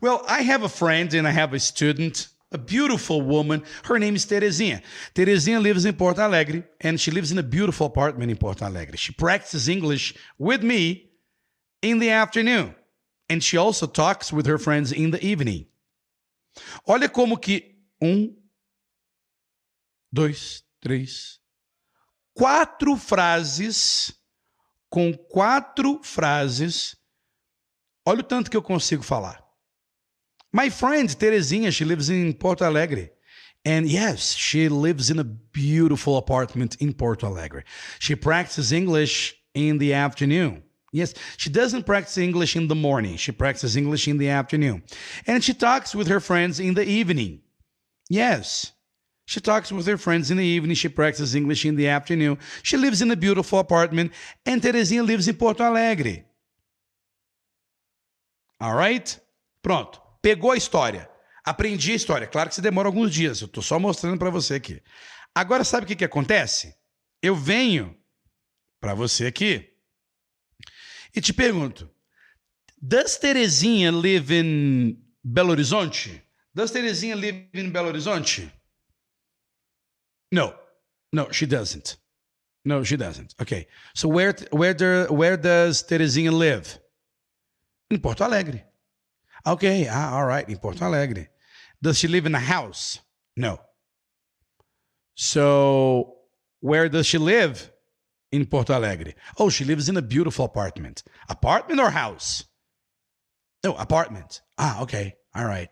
Well, 0.00 0.22
I 0.28 0.42
have 0.42 0.62
a 0.62 0.68
friend 0.68 1.14
and 1.14 1.26
I 1.26 1.30
have 1.30 1.54
a 1.54 1.60
student 1.60 2.28
a 2.52 2.58
beautiful 2.58 3.22
woman. 3.22 3.62
Her 3.84 3.98
name 3.98 4.16
is 4.16 4.24
Terezinha. 4.24 4.82
Terezinha 5.14 5.60
lives 5.60 5.84
in 5.84 5.94
Porto 5.94 6.22
Alegre 6.22 6.64
and 6.80 7.00
she 7.00 7.10
lives 7.10 7.32
in 7.32 7.38
a 7.38 7.42
beautiful 7.42 7.86
apartment 7.86 8.30
in 8.30 8.36
Porto 8.36 8.64
Alegre. 8.64 8.96
She 8.96 9.12
practices 9.12 9.68
English 9.68 10.14
with 10.38 10.62
me 10.62 11.10
in 11.82 11.98
the 11.98 12.10
afternoon 12.10 12.74
and 13.28 13.42
she 13.42 13.56
also 13.56 13.86
talks 13.86 14.32
with 14.32 14.46
her 14.46 14.58
friends 14.58 14.92
in 14.92 15.10
the 15.10 15.24
evening. 15.24 15.66
Olha 16.88 17.08
como 17.08 17.36
que 17.36 17.76
um, 18.00 18.34
dois, 20.12 20.62
três, 20.80 21.38
quatro 22.34 22.96
frases 22.96 24.12
com 24.88 25.12
quatro 25.12 26.00
frases. 26.02 26.96
Olha 28.04 28.20
o 28.20 28.24
tanto 28.24 28.50
que 28.50 28.56
eu 28.56 28.62
consigo 28.62 29.02
falar. 29.02 29.45
My 30.52 30.70
friend 30.70 31.08
Terezinha, 31.08 31.72
she 31.72 31.84
lives 31.84 32.08
in 32.08 32.34
Porto 32.34 32.64
Alegre. 32.64 33.10
And 33.64 33.88
yes, 33.88 34.32
she 34.34 34.68
lives 34.68 35.10
in 35.10 35.18
a 35.18 35.24
beautiful 35.24 36.16
apartment 36.16 36.76
in 36.80 36.92
Porto 36.92 37.26
Alegre. 37.26 37.64
She 37.98 38.14
practices 38.14 38.72
English 38.72 39.34
in 39.54 39.78
the 39.78 39.92
afternoon. 39.94 40.62
Yes, 40.92 41.14
she 41.36 41.50
doesn't 41.50 41.84
practice 41.84 42.16
English 42.16 42.56
in 42.56 42.68
the 42.68 42.74
morning. 42.74 43.16
She 43.16 43.32
practices 43.32 43.76
English 43.76 44.06
in 44.06 44.18
the 44.18 44.28
afternoon. 44.28 44.84
And 45.26 45.42
she 45.42 45.52
talks 45.52 45.94
with 45.94 46.06
her 46.06 46.20
friends 46.20 46.60
in 46.60 46.74
the 46.74 46.84
evening. 46.84 47.40
Yes, 48.08 48.72
she 49.26 49.40
talks 49.40 49.72
with 49.72 49.86
her 49.86 49.98
friends 49.98 50.30
in 50.30 50.36
the 50.36 50.44
evening. 50.44 50.76
She 50.76 50.88
practices 50.88 51.34
English 51.34 51.66
in 51.66 51.74
the 51.74 51.88
afternoon. 51.88 52.38
She 52.62 52.76
lives 52.76 53.02
in 53.02 53.10
a 53.10 53.16
beautiful 53.16 53.58
apartment. 53.58 54.12
And 54.46 54.62
Terezinha 54.62 55.04
lives 55.04 55.26
in 55.26 55.36
Porto 55.36 55.64
Alegre. 55.64 56.24
All 58.60 58.74
right? 58.74 59.18
Pronto. 59.62 60.05
Pegou 60.26 60.50
a 60.50 60.56
história. 60.56 61.08
Aprendi 61.44 61.92
a 61.92 61.94
história. 61.94 62.26
Claro 62.26 62.48
que 62.48 62.56
você 62.56 62.60
demora 62.60 62.88
alguns 62.88 63.14
dias. 63.14 63.40
Eu 63.40 63.46
estou 63.46 63.62
só 63.62 63.78
mostrando 63.78 64.18
para 64.18 64.28
você 64.28 64.54
aqui. 64.54 64.82
Agora, 65.32 65.62
sabe 65.62 65.84
o 65.84 65.86
que, 65.86 65.94
que 65.94 66.04
acontece? 66.04 66.74
Eu 67.22 67.36
venho 67.36 67.96
para 68.80 68.92
você 68.92 69.26
aqui 69.26 69.72
e 71.14 71.20
te 71.20 71.32
pergunto: 71.32 71.88
Does 72.76 73.16
Terezinha 73.18 73.92
live 73.92 74.34
in 74.34 75.00
Belo 75.22 75.52
Horizonte? 75.52 76.20
Does 76.52 76.72
Terezinha 76.72 77.14
live 77.14 77.48
in 77.54 77.70
Belo 77.70 77.86
Horizonte? 77.86 78.52
No. 80.32 80.52
No, 81.12 81.32
she 81.32 81.46
doesn't. 81.46 82.00
No, 82.64 82.84
she 82.84 82.96
doesn't. 82.96 83.32
Okay. 83.40 83.68
So 83.94 84.08
where 84.08 84.34
where 84.50 85.06
where 85.08 85.36
does 85.36 85.84
Terezinha 85.84 86.32
live? 86.32 86.80
In 87.92 88.00
Porto 88.00 88.24
Alegre. 88.24 88.66
Okay, 89.46 89.86
ah, 89.88 90.16
all 90.16 90.26
right, 90.26 90.48
in 90.48 90.58
Porto 90.58 90.84
Alegre. 90.84 91.28
Does 91.80 91.98
she 91.98 92.08
live 92.08 92.26
in 92.26 92.34
a 92.34 92.40
house? 92.40 92.98
No. 93.36 93.60
So, 95.14 96.16
where 96.60 96.88
does 96.88 97.06
she 97.06 97.18
live 97.18 97.70
in 98.32 98.46
Porto 98.46 98.74
Alegre? 98.74 99.14
Oh, 99.38 99.48
she 99.48 99.64
lives 99.64 99.88
in 99.88 99.96
a 99.96 100.02
beautiful 100.02 100.44
apartment. 100.44 101.04
Apartment 101.28 101.80
or 101.80 101.90
house? 101.90 102.44
No, 103.62 103.74
apartment. 103.76 104.42
Ah, 104.58 104.82
okay, 104.82 105.14
all 105.34 105.44
right. 105.44 105.68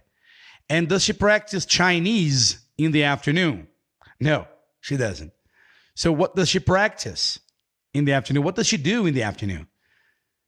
And 0.69 0.89
does 0.89 1.03
she 1.03 1.13
practice 1.13 1.67
Chinese 1.67 2.65
in 2.79 2.93
the 2.93 3.05
afternoon? 3.05 3.69
No, 4.21 4.47
she 4.81 4.97
doesn't. 4.97 5.33
So, 5.97 6.13
what 6.13 6.37
does 6.37 6.49
she 6.49 6.61
practice 6.61 7.41
in 7.93 8.05
the 8.05 8.13
afternoon? 8.13 8.45
What 8.45 8.57
does 8.57 8.67
she 8.67 8.77
do 8.77 9.07
in 9.07 9.15
the 9.15 9.23
afternoon? 9.23 9.67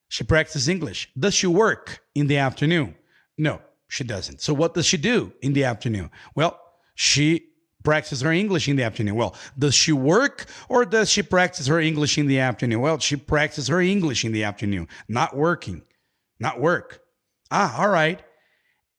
She 0.09 0.24
practices 0.24 0.68
English. 0.68 1.11
Does 1.18 1.35
she 1.35 1.47
work 1.47 2.01
in 2.14 2.29
the 2.29 2.39
afternoon? 2.39 2.95
No, 3.39 3.61
she 3.89 4.05
doesn't. 4.05 4.41
So 4.41 4.55
what 4.55 4.74
does 4.74 4.87
she 4.87 4.97
do 4.97 5.32
in 5.43 5.53
the 5.53 5.64
afternoon? 5.64 6.11
Well, 6.34 6.61
she 6.95 7.51
practice 7.87 8.20
her 8.20 8.32
English 8.32 8.68
in 8.68 8.76
the 8.76 8.82
afternoon? 8.82 9.14
Well, 9.14 9.37
does 9.57 9.74
she 9.74 9.93
work 9.93 10.47
or 10.68 10.84
does 10.84 11.09
she 11.09 11.22
practice 11.22 11.68
her 11.68 11.80
English 11.80 12.18
in 12.18 12.26
the 12.26 12.41
afternoon? 12.41 12.80
Well, 12.80 12.99
she 12.99 13.14
practices 13.14 13.68
her 13.68 13.80
English 13.80 14.24
in 14.24 14.32
the 14.32 14.43
afternoon, 14.43 14.89
not 15.09 15.37
working, 15.37 15.82
not 16.41 16.61
work. 16.61 17.01
Ah, 17.51 17.80
all 17.80 17.89
right. 17.89 18.20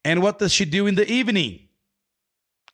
And 0.06 0.24
what 0.24 0.40
does 0.40 0.54
she 0.54 0.64
do 0.64 0.88
in 0.88 0.96
the 0.96 1.10
evening? 1.12 1.68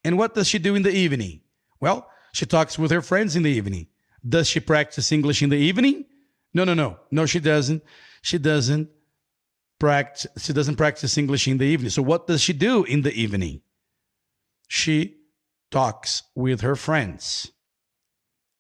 And 0.06 0.18
what 0.18 0.36
does 0.36 0.48
she 0.48 0.60
do 0.60 0.76
in 0.76 0.84
the 0.84 0.92
evening? 0.92 1.42
Well, 1.80 2.08
she 2.32 2.46
talks 2.46 2.78
with 2.78 2.92
her 2.92 3.02
friends 3.02 3.36
in 3.36 3.42
the 3.42 3.50
evening. 3.50 3.88
Does 4.28 4.48
she 4.48 4.60
practice 4.60 5.12
English 5.12 5.42
in 5.42 5.50
the 5.50 5.58
evening? 5.58 6.06
No, 6.54 6.64
no, 6.64 6.76
no. 6.76 7.00
No, 7.10 7.26
she 7.26 7.40
doesn't. 7.40 7.84
She 8.22 8.38
doesn't 8.38 8.88
practice 9.84 10.28
she 10.38 10.54
doesn't 10.54 10.78
practice 10.78 11.18
English 11.18 11.46
in 11.46 11.58
the 11.58 11.66
evening. 11.66 11.90
So 11.90 12.02
what 12.02 12.26
does 12.26 12.42
she 12.42 12.54
do 12.54 12.86
in 12.86 13.02
the 13.02 13.12
evening? 13.12 13.60
She 14.70 15.18
talks 15.70 16.24
with 16.36 16.62
her 16.62 16.78
friends. 16.78 17.52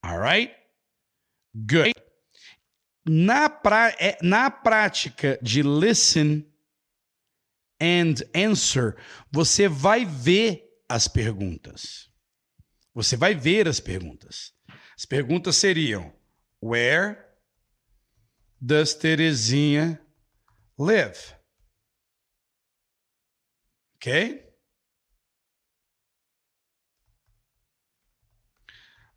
All 0.03 0.17
right? 0.17 0.51
Good. 1.65 1.93
Na, 3.05 3.47
pra, 3.47 3.93
na 4.21 4.49
prática 4.49 5.38
de 5.41 5.63
listen 5.63 6.45
and 7.80 8.21
answer, 8.36 8.97
você 9.32 9.69
vai 9.69 10.03
ver 10.03 10.61
as 10.89 11.07
perguntas. 11.07 12.09
Você 12.93 13.15
vai 13.15 13.34
ver 13.34 13.69
as 13.69 13.80
perguntas. 13.80 14.51
As 14.97 15.05
perguntas 15.05 15.55
seriam: 15.55 16.11
Where 16.61 17.17
does 18.59 18.93
Terezinha 18.93 20.03
live? 20.78 21.36
Ok? 23.95 24.43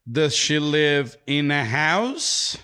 Does 0.07 0.37
she 0.37 0.59
live 0.61 1.17
in 1.27 1.51
a 1.51 1.65
house? 1.65 2.57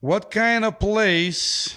What 0.00 0.30
kind 0.30 0.64
of 0.64 0.78
place 0.78 1.76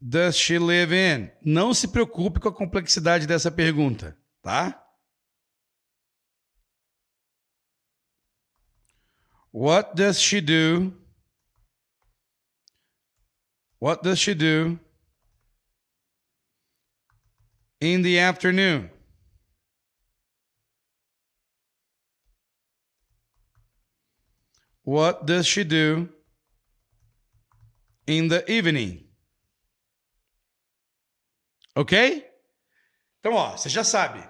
does 0.00 0.36
she 0.36 0.56
live 0.56 0.92
in? 0.92 1.32
Não 1.44 1.74
se 1.74 1.88
preocupe 1.88 2.38
com 2.38 2.48
a 2.48 2.54
complexidade 2.54 3.26
dessa 3.26 3.50
pergunta, 3.50 4.16
tá? 4.40 4.85
What 9.56 9.96
does 9.96 10.20
she 10.20 10.42
do? 10.42 10.92
What 13.78 14.02
does 14.02 14.18
she 14.18 14.34
do 14.34 14.78
in 17.80 18.02
the 18.02 18.18
afternoon? 18.18 18.90
What 24.82 25.24
does 25.24 25.46
she 25.46 25.64
do 25.64 26.10
in 28.06 28.28
the 28.28 28.44
evening? 28.52 29.08
Ok? 31.74 32.26
Então, 33.20 33.32
ó, 33.32 33.56
você 33.56 33.70
já 33.70 33.82
sabe. 33.82 34.22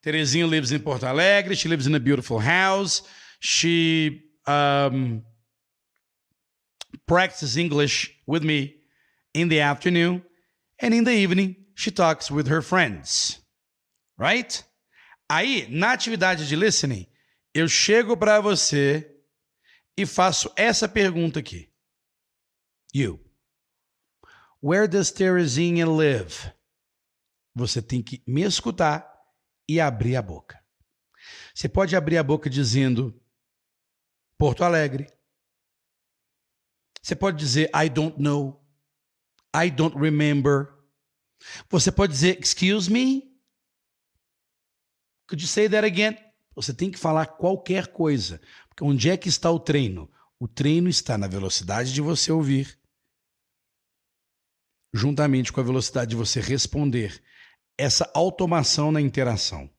Terezinha 0.00 0.46
lives 0.46 0.72
in 0.72 0.80
Porto 0.80 1.04
Alegre. 1.04 1.54
She 1.54 1.68
lives 1.68 1.86
in 1.86 1.94
a 1.94 2.00
beautiful 2.00 2.38
house. 2.38 3.02
She 3.40 4.29
um, 4.46 5.22
practices 7.06 7.56
English 7.56 8.10
with 8.26 8.42
me 8.42 8.76
in 9.34 9.48
the 9.48 9.60
afternoon. 9.60 10.22
And 10.80 10.94
in 10.94 11.04
the 11.04 11.12
evening, 11.12 11.56
she 11.74 11.90
talks 11.90 12.30
with 12.30 12.48
her 12.48 12.62
friends. 12.62 13.40
Right? 14.18 14.64
Aí, 15.30 15.68
na 15.70 15.92
atividade 15.92 16.48
de 16.48 16.56
listening, 16.56 17.06
eu 17.54 17.68
chego 17.68 18.16
para 18.16 18.40
você 18.40 19.08
e 19.96 20.06
faço 20.06 20.52
essa 20.56 20.88
pergunta 20.88 21.40
aqui. 21.40 21.70
You. 22.92 23.20
Where 24.62 24.88
does 24.88 25.10
Terezinha 25.10 25.86
live? 25.86 26.52
Você 27.54 27.80
tem 27.80 28.02
que 28.02 28.22
me 28.26 28.42
escutar 28.42 29.06
e 29.68 29.80
abrir 29.80 30.16
a 30.16 30.22
boca. 30.22 30.58
Você 31.54 31.68
pode 31.68 31.94
abrir 31.94 32.18
a 32.18 32.22
boca 32.22 32.48
dizendo 32.48 33.19
Porto 34.40 34.64
Alegre. 34.64 35.06
Você 37.02 37.14
pode 37.14 37.36
dizer 37.36 37.70
I 37.74 37.90
don't 37.90 38.18
know. 38.18 38.66
I 39.54 39.70
don't 39.70 39.94
remember. 39.98 40.74
Você 41.68 41.92
pode 41.92 42.14
dizer 42.14 42.40
excuse 42.40 42.90
me. 42.90 43.38
Could 45.28 45.42
you 45.42 45.46
say 45.46 45.68
that 45.68 45.86
again? 45.86 46.16
Você 46.54 46.72
tem 46.72 46.90
que 46.90 46.98
falar 46.98 47.26
qualquer 47.26 47.88
coisa. 47.88 48.40
Porque 48.70 48.82
onde 48.82 49.10
é 49.10 49.16
que 49.18 49.28
está 49.28 49.50
o 49.50 49.60
treino? 49.60 50.10
O 50.38 50.48
treino 50.48 50.88
está 50.88 51.18
na 51.18 51.28
velocidade 51.28 51.92
de 51.92 52.00
você 52.00 52.32
ouvir, 52.32 52.80
juntamente 54.90 55.52
com 55.52 55.60
a 55.60 55.64
velocidade 55.64 56.12
de 56.12 56.16
você 56.16 56.40
responder 56.40 57.22
essa 57.76 58.10
automação 58.14 58.90
na 58.90 59.02
interação. 59.02 59.70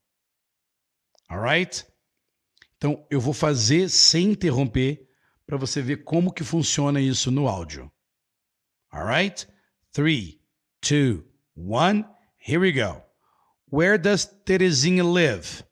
Alright? 1.27 1.90
Então 2.81 3.05
eu 3.11 3.21
vou 3.21 3.31
fazer 3.31 3.89
sem 3.89 4.31
interromper 4.31 5.07
para 5.45 5.55
você 5.55 5.83
ver 5.83 6.03
como 6.03 6.33
que 6.33 6.43
funciona 6.43 6.99
isso 6.99 7.29
no 7.29 7.47
áudio. 7.47 7.91
Alright? 8.91 9.47
3, 9.91 10.39
2, 10.81 11.23
1, 11.55 12.03
here 12.39 12.57
we 12.57 12.71
go. 12.71 13.03
Where 13.71 13.99
does 13.99 14.25
Terezinha 14.25 15.03
live? 15.03 15.63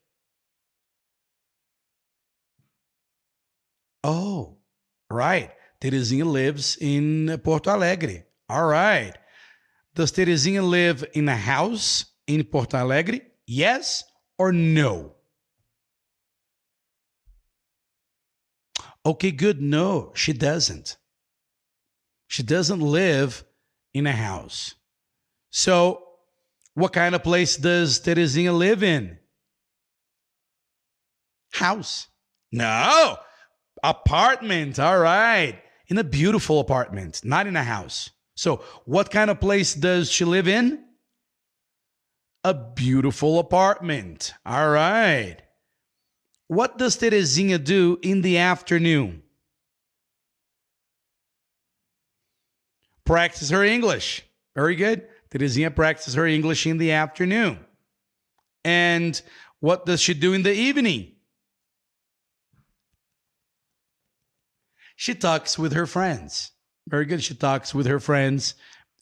Oh, 4.03 4.59
right. 5.11 5.51
Terezinha 5.79 6.25
lives 6.25 6.77
in 6.79 7.39
Porto 7.43 7.71
Alegre. 7.71 8.27
All 8.47 8.69
right. 8.69 9.17
Does 9.95 10.11
Terezinha 10.11 10.61
live 10.61 11.09
in 11.15 11.27
a 11.27 11.35
house 11.35 12.05
in 12.27 12.43
Porto 12.43 12.77
Alegre? 12.77 13.21
Yes 13.47 14.03
or 14.37 14.53
no? 14.53 15.18
Okay, 19.09 19.31
good. 19.31 19.59
No, 19.59 20.11
she 20.13 20.33
doesn't. 20.33 20.97
She 22.27 22.43
doesn't 22.43 22.79
live 22.79 23.43
in 23.91 24.05
a 24.05 24.11
house. 24.11 24.75
So, 25.49 26.03
what 26.75 26.93
kind 26.93 27.15
of 27.15 27.23
place 27.23 27.57
does 27.57 27.99
Terezinha 27.99 28.55
live 28.55 28.83
in? 28.83 29.17
House. 31.53 32.05
No, 32.51 33.17
apartment. 33.83 34.77
All 34.77 34.99
right. 34.99 35.59
In 35.87 35.97
a 35.97 36.03
beautiful 36.03 36.59
apartment, 36.59 37.21
not 37.23 37.47
in 37.47 37.55
a 37.55 37.63
house. 37.63 38.11
So, 38.35 38.57
what 38.85 39.09
kind 39.09 39.31
of 39.31 39.39
place 39.39 39.73
does 39.73 40.11
she 40.11 40.23
live 40.23 40.47
in? 40.47 40.85
A 42.43 42.53
beautiful 42.53 43.39
apartment. 43.39 44.33
All 44.45 44.69
right. 44.69 45.37
What 46.49 46.79
does 46.79 46.97
Terezinha 46.97 47.63
do 47.63 47.99
in 48.01 48.23
the 48.23 48.39
afternoon? 48.39 49.21
Practice 53.05 53.51
her 53.51 53.63
English. 53.63 54.25
Very 54.55 54.75
good. 54.75 55.07
Terezinha 55.29 55.75
practices 55.75 56.15
her 56.15 56.25
English 56.25 56.65
in 56.65 56.79
the 56.79 56.91
afternoon. 56.91 57.59
And 58.65 59.21
what 59.59 59.85
does 59.85 60.01
she 60.01 60.15
do 60.15 60.33
in 60.33 60.41
the 60.41 60.51
evening? 60.51 61.11
She 64.95 65.13
talks 65.13 65.59
with 65.59 65.73
her 65.73 65.85
friends. 65.85 66.51
Very 66.87 67.05
good. 67.05 67.23
She 67.23 67.35
talks 67.35 67.75
with 67.75 67.85
her 67.85 67.99
friends 67.99 68.55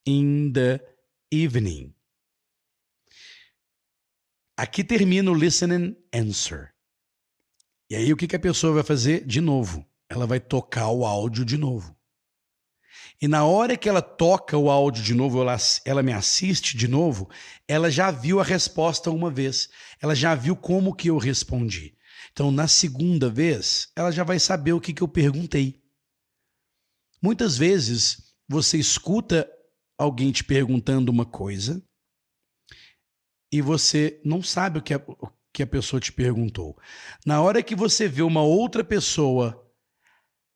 in 0.06 0.52
the 0.52 0.82
evening. 1.32 1.94
Aqui 4.58 4.84
termina 4.84 5.30
o 5.30 5.32
listen 5.32 5.72
and 5.72 5.96
answer. 6.12 6.74
E 7.90 7.96
aí 7.96 8.12
o 8.12 8.18
que, 8.18 8.28
que 8.28 8.36
a 8.36 8.40
pessoa 8.40 8.74
vai 8.74 8.84
fazer? 8.84 9.26
De 9.26 9.40
novo, 9.40 9.86
ela 10.10 10.28
vai 10.28 10.40
tocar 10.40 10.90
o 10.90 11.06
áudio 11.06 11.46
de 11.46 11.58
novo. 11.58 11.96
E 13.22 13.28
na 13.28 13.46
hora 13.46 13.76
que 13.76 13.90
ela 13.90 14.02
toca 14.02 14.58
o 14.58 14.70
áudio 14.70 15.04
de 15.04 15.16
novo, 15.16 15.42
ela, 15.42 15.58
ela 15.86 16.04
me 16.04 16.14
assiste 16.14 16.78
de 16.78 16.88
novo, 16.88 17.30
ela 17.68 17.90
já 17.90 18.12
viu 18.12 18.40
a 18.40 18.44
resposta 18.44 19.10
uma 19.10 19.32
vez. 19.32 19.70
Ela 20.02 20.14
já 20.14 20.36
viu 20.36 20.56
como 20.56 20.94
que 20.94 21.10
eu 21.10 21.18
respondi. 21.18 21.98
Então, 22.32 22.52
na 22.52 22.68
segunda 22.68 23.30
vez, 23.30 23.92
ela 23.96 24.12
já 24.12 24.24
vai 24.24 24.40
saber 24.40 24.74
o 24.74 24.82
que, 24.82 24.94
que 24.94 25.02
eu 25.02 25.08
perguntei. 25.08 25.82
Muitas 27.22 27.58
vezes 27.58 28.36
você 28.48 28.78
escuta 28.78 29.50
alguém 29.98 30.32
te 30.32 30.44
perguntando 30.44 31.12
uma 31.12 31.26
coisa 31.26 31.84
e 33.52 33.62
você 33.62 34.22
não 34.24 34.44
sabe 34.44 34.78
o 34.78 34.84
que 34.84 34.94
que 35.58 35.64
a 35.64 35.68
pessoa 35.68 36.00
te 36.00 36.14
perguntou. 36.14 36.78
Na 37.26 37.42
hora 37.42 37.64
que 37.64 37.76
você 37.76 38.08
vê 38.08 38.22
uma 38.22 38.44
outra 38.44 38.84
pessoa 38.84 39.68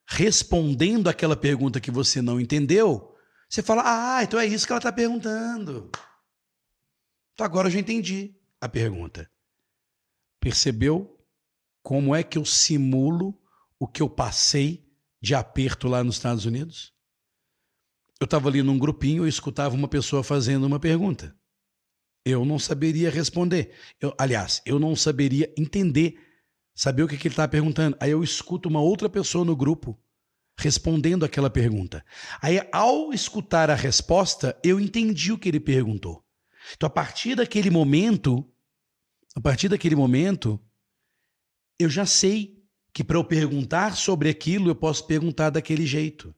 respondendo 0.05 1.07
aquela 1.07 1.35
pergunta 1.35 1.79
que 1.79 1.89
você 1.89 2.21
não 2.21 2.39
entendeu, 2.39 3.11
Você 3.49 3.63
fala, 3.63 3.81
ah, 3.83 4.23
então 4.23 4.39
é 4.39 4.45
isso 4.45 4.67
que 4.67 4.71
ela 4.71 4.77
está 4.77 4.91
perguntando. 4.93 5.89
Então 7.33 7.43
agora 7.43 7.67
eu 7.67 7.71
já 7.71 7.79
entendi 7.79 8.35
a 8.61 8.69
pergunta. 8.69 9.27
Percebeu 10.39 11.19
como 11.81 12.15
é 12.15 12.21
que 12.21 12.37
eu 12.37 12.45
simulo 12.45 13.35
o 13.79 13.87
que 13.87 14.03
eu 14.03 14.09
passei 14.09 14.87
de 15.19 15.33
aperto 15.33 15.87
lá 15.87 16.03
nos 16.03 16.17
Estados 16.17 16.45
Unidos? 16.45 16.93
Eu 18.19 18.25
estava 18.25 18.49
ali 18.49 18.61
num 18.61 18.77
grupinho 18.77 19.25
e 19.25 19.29
escutava 19.29 19.73
uma 19.73 19.87
pessoa 19.87 20.23
fazendo 20.23 20.65
uma 20.65 20.79
pergunta. 20.79 21.35
Eu 22.25 22.45
não 22.45 22.59
saberia 22.59 23.09
responder. 23.09 23.73
Eu, 23.99 24.13
aliás, 24.17 24.61
eu 24.65 24.79
não 24.79 24.95
saberia 24.95 25.51
entender, 25.57 26.19
saber 26.73 27.03
o 27.03 27.07
que, 27.07 27.17
que 27.17 27.27
ele 27.27 27.33
estava 27.33 27.47
perguntando. 27.47 27.97
Aí 27.99 28.11
eu 28.11 28.23
escuto 28.23 28.69
uma 28.69 28.81
outra 28.81 29.09
pessoa 29.09 29.43
no 29.43 29.55
grupo 29.55 29.99
respondendo 30.57 31.25
aquela 31.25 31.49
pergunta. 31.49 32.05
Aí, 32.39 32.59
ao 32.71 33.11
escutar 33.11 33.71
a 33.71 33.75
resposta, 33.75 34.59
eu 34.63 34.79
entendi 34.79 35.31
o 35.31 35.37
que 35.37 35.49
ele 35.49 35.59
perguntou. 35.59 36.23
Então, 36.75 36.85
a 36.85 36.89
partir 36.89 37.35
daquele 37.35 37.71
momento, 37.71 38.47
a 39.35 39.41
partir 39.41 39.69
daquele 39.69 39.95
momento, 39.95 40.59
eu 41.79 41.89
já 41.89 42.05
sei 42.05 42.63
que 42.93 43.03
para 43.03 43.17
eu 43.17 43.23
perguntar 43.23 43.95
sobre 43.95 44.29
aquilo, 44.29 44.69
eu 44.69 44.75
posso 44.75 45.07
perguntar 45.07 45.49
daquele 45.49 45.87
jeito. 45.87 46.35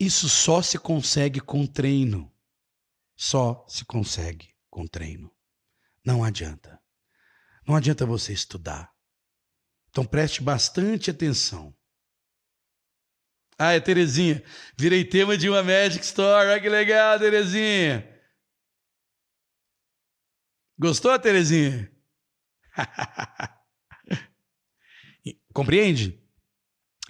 Isso 0.00 0.28
só 0.28 0.60
se 0.60 0.76
consegue 0.76 1.40
com 1.40 1.64
treino. 1.64 2.32
Só 3.16 3.64
se 3.68 3.84
consegue 3.84 4.57
com 4.78 4.86
treino. 4.86 5.28
Não 6.04 6.22
adianta. 6.22 6.80
Não 7.66 7.74
adianta 7.74 8.06
você 8.06 8.32
estudar. 8.32 8.94
Então 9.90 10.06
preste 10.06 10.40
bastante 10.40 11.10
atenção. 11.10 11.76
Ah, 13.58 13.72
é 13.72 13.80
Terezinha. 13.80 14.40
Virei 14.78 15.04
tema 15.04 15.36
de 15.36 15.48
uma 15.48 15.64
Magic 15.64 16.04
Store. 16.04 16.46
Olha 16.46 16.60
que 16.60 16.68
legal, 16.68 17.18
Terezinha. 17.18 18.08
Gostou, 20.78 21.18
Terezinha? 21.18 21.90
Compreende? 25.52 26.22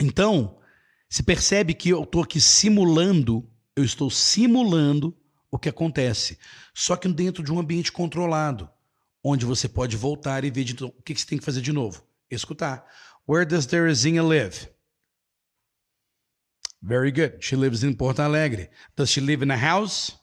Então, 0.01 0.59
se 1.07 1.23
percebe 1.23 1.75
que 1.75 1.91
eu 1.91 2.03
estou 2.03 2.23
aqui 2.23 2.41
simulando, 2.41 3.47
eu 3.77 3.85
estou 3.85 4.09
simulando 4.09 5.15
o 5.51 5.59
que 5.59 5.69
acontece. 5.69 6.39
Só 6.79 6.97
que 6.97 7.09
dentro 7.09 7.43
de 7.43 7.53
um 7.53 7.59
ambiente 7.59 7.91
controlado, 7.91 8.71
onde 9.21 9.45
você 9.45 9.69
pode 9.69 9.97
voltar 9.97 10.45
e 10.45 10.51
ver 10.51 10.63
de, 10.63 10.85
o 10.85 10.93
que 11.03 11.13
você 11.13 11.27
tem 11.27 11.37
que 11.37 11.45
fazer 11.45 11.61
de 11.61 11.73
novo. 11.73 12.07
Escutar. 12.31 12.87
Where 13.27 13.45
does 13.45 13.67
Terezinha 13.67 14.23
live? 14.23 14.69
Very 16.81 17.11
good. 17.11 17.39
She 17.41 17.57
lives 17.57 17.83
in 17.83 17.97
Porto 17.97 18.23
Alegre. 18.23 18.71
Does 18.95 19.11
she 19.11 19.21
live 19.21 19.43
in 19.43 19.51
a 19.51 19.57
house? 19.57 20.17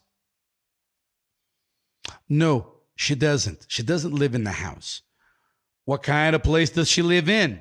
No, 2.26 2.80
she 2.96 3.14
doesn't. 3.14 3.66
She 3.68 3.82
doesn't 3.82 4.14
live 4.14 4.34
in 4.34 4.46
a 4.46 4.50
house. 4.50 5.02
What 5.84 6.02
kind 6.02 6.34
of 6.34 6.42
place 6.42 6.70
does 6.70 6.88
she 6.88 7.02
live 7.02 7.28
in? 7.28 7.60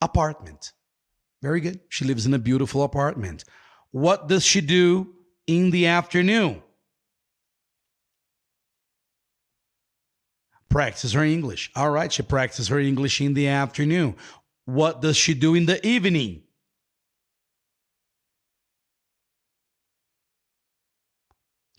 Apartment. 0.00 0.74
Very 1.42 1.60
good. 1.60 1.80
She 1.88 2.04
lives 2.04 2.24
in 2.24 2.34
a 2.34 2.38
beautiful 2.38 2.84
apartment. 2.84 3.42
What 3.90 4.28
does 4.28 4.44
she 4.44 4.60
do 4.60 5.12
in 5.44 5.72
the 5.72 5.88
afternoon? 5.88 6.62
Practice 10.70 11.12
her 11.12 11.24
English. 11.24 11.70
All 11.74 11.90
right, 11.90 12.12
she 12.12 12.22
practices 12.22 12.68
her 12.68 12.78
English 12.78 13.20
in 13.20 13.34
the 13.34 13.48
afternoon. 13.48 14.16
What 14.66 15.00
does 15.00 15.16
she 15.16 15.34
do 15.34 15.54
in 15.54 15.66
the 15.66 15.84
evening? 15.86 16.42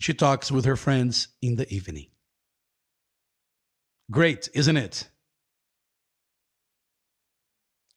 She 0.00 0.14
talks 0.14 0.50
with 0.50 0.64
her 0.64 0.76
friends 0.76 1.28
in 1.42 1.56
the 1.56 1.72
evening. 1.72 2.06
Great, 4.10 4.48
isn't 4.54 4.76
it? 4.76 5.08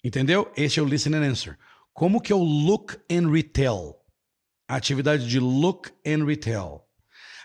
Entendeu? 0.04 0.52
Esse 0.56 0.80
é 0.80 0.84
o 0.84 0.86
listen 0.86 1.14
and 1.16 1.24
answer. 1.24 1.58
Como 1.96 2.20
que 2.20 2.36
o 2.36 2.44
look 2.44 3.02
and 3.10 3.32
retell? 3.32 4.02
Atividade 4.70 5.28
de 5.30 5.40
look 5.40 5.92
and 6.06 6.26
retell. 6.26 6.83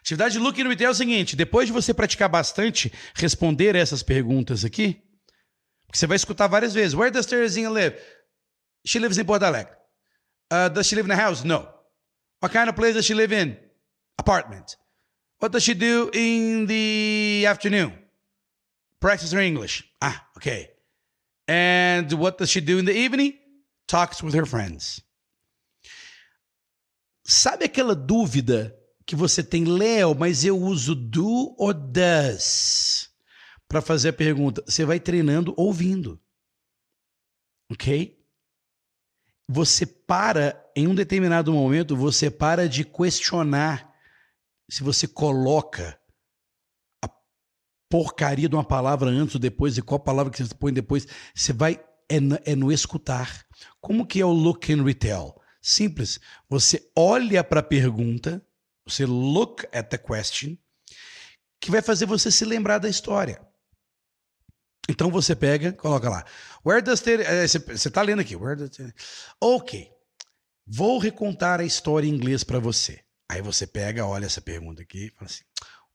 Atividade 0.08 0.32
de 0.32 0.38
look 0.38 0.58
and 0.58 0.68
retell 0.68 0.88
é 0.88 0.90
o 0.90 0.94
seguinte: 0.94 1.36
depois 1.36 1.66
de 1.66 1.72
você 1.72 1.92
praticar 1.92 2.30
bastante 2.30 2.90
responder 3.14 3.74
essas 3.74 4.02
perguntas 4.02 4.64
aqui, 4.64 5.02
você 5.92 6.06
vai 6.06 6.16
escutar 6.16 6.46
várias 6.46 6.72
vezes. 6.72 6.94
Where 6.94 7.10
does 7.10 7.26
Terezinha 7.26 7.68
live? 7.68 7.94
She 8.86 8.98
lives 8.98 9.18
in 9.18 9.24
Porto 9.26 9.44
Alegre. 9.44 9.74
Uh, 10.50 10.70
does 10.70 10.86
she 10.86 10.96
live 10.96 11.06
in 11.06 11.12
a 11.12 11.16
house? 11.16 11.44
No. 11.44 11.68
What 12.40 12.54
kind 12.54 12.70
of 12.70 12.74
place 12.74 12.94
does 12.94 13.04
she 13.04 13.12
live 13.12 13.34
in? 13.34 13.58
Apartment. 14.18 14.76
What 15.40 15.52
does 15.52 15.62
she 15.62 15.74
do 15.74 16.10
in 16.14 16.66
the 16.66 17.44
afternoon? 17.46 17.92
Practice 19.00 19.32
her 19.32 19.40
English. 19.40 19.84
Ah, 20.00 20.26
okay. 20.38 20.70
And 21.46 22.10
what 22.14 22.38
does 22.38 22.48
she 22.48 22.62
do 22.62 22.78
in 22.78 22.86
the 22.86 22.96
evening? 22.96 23.34
Talks 23.86 24.22
with 24.22 24.34
her 24.34 24.46
friends. 24.46 25.02
Sabe 27.26 27.64
aquela 27.64 27.94
dúvida 27.94 28.77
que 29.08 29.16
você 29.16 29.42
tem, 29.42 29.64
Léo, 29.64 30.14
mas 30.14 30.44
eu 30.44 30.54
uso 30.58 30.94
do 30.94 31.54
ou 31.56 31.72
does 31.72 33.10
para 33.66 33.80
fazer 33.80 34.10
a 34.10 34.12
pergunta? 34.12 34.62
Você 34.66 34.84
vai 34.84 35.00
treinando 35.00 35.54
ouvindo. 35.56 36.20
Ok? 37.72 38.22
Você 39.48 39.86
para, 39.86 40.62
em 40.76 40.86
um 40.86 40.94
determinado 40.94 41.50
momento, 41.50 41.96
você 41.96 42.30
para 42.30 42.68
de 42.68 42.84
questionar 42.84 43.90
se 44.68 44.82
você 44.82 45.08
coloca 45.08 45.98
porcaria 47.90 48.46
de 48.46 48.54
uma 48.54 48.64
palavra 48.64 49.08
antes 49.08 49.36
ou 49.36 49.40
depois 49.40 49.78
e 49.78 49.82
qual 49.82 49.98
palavra 49.98 50.30
que 50.30 50.44
você 50.44 50.54
põe 50.54 50.70
depois. 50.70 51.08
Você 51.34 51.54
vai 51.54 51.82
é 52.10 52.20
no, 52.20 52.38
é 52.44 52.54
no 52.54 52.70
escutar. 52.70 53.46
Como 53.80 54.06
que 54.06 54.20
é 54.20 54.26
o 54.26 54.30
look 54.30 54.70
and 54.70 54.84
retell? 54.84 55.40
Simples. 55.62 56.20
Você 56.50 56.92
olha 56.94 57.42
para 57.42 57.60
a 57.60 57.62
pergunta, 57.62 58.46
você 58.88 59.04
look 59.04 59.66
at 59.72 59.88
the 59.88 59.98
question, 59.98 60.56
que 61.60 61.70
vai 61.70 61.82
fazer 61.82 62.06
você 62.06 62.30
se 62.30 62.44
lembrar 62.44 62.78
da 62.78 62.88
história. 62.88 63.40
Então 64.88 65.10
você 65.10 65.36
pega, 65.36 65.72
coloca 65.72 66.08
lá. 66.08 66.24
Where 66.64 66.80
does 66.80 67.00
the, 67.00 67.14
eh, 67.14 67.46
você 67.46 67.58
está 67.88 68.00
lendo 68.00 68.20
aqui. 68.20 68.34
Where 68.34 68.56
does 68.56 68.70
the, 68.70 68.92
ok. 69.40 69.92
Vou 70.66 70.98
recontar 70.98 71.60
a 71.60 71.64
história 71.64 72.06
em 72.06 72.14
inglês 72.14 72.42
para 72.42 72.58
você. 72.58 73.04
Aí 73.30 73.42
você 73.42 73.66
pega, 73.66 74.06
olha 74.06 74.26
essa 74.26 74.40
pergunta 74.40 74.82
aqui 74.82 75.06
e 75.06 75.10
fala 75.10 75.26
assim: 75.26 75.44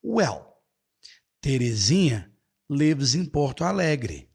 Well, 0.04 0.54
Terezinha 1.42 2.32
lives 2.70 3.16
in 3.16 3.26
Porto 3.26 3.64
Alegre. 3.64 4.30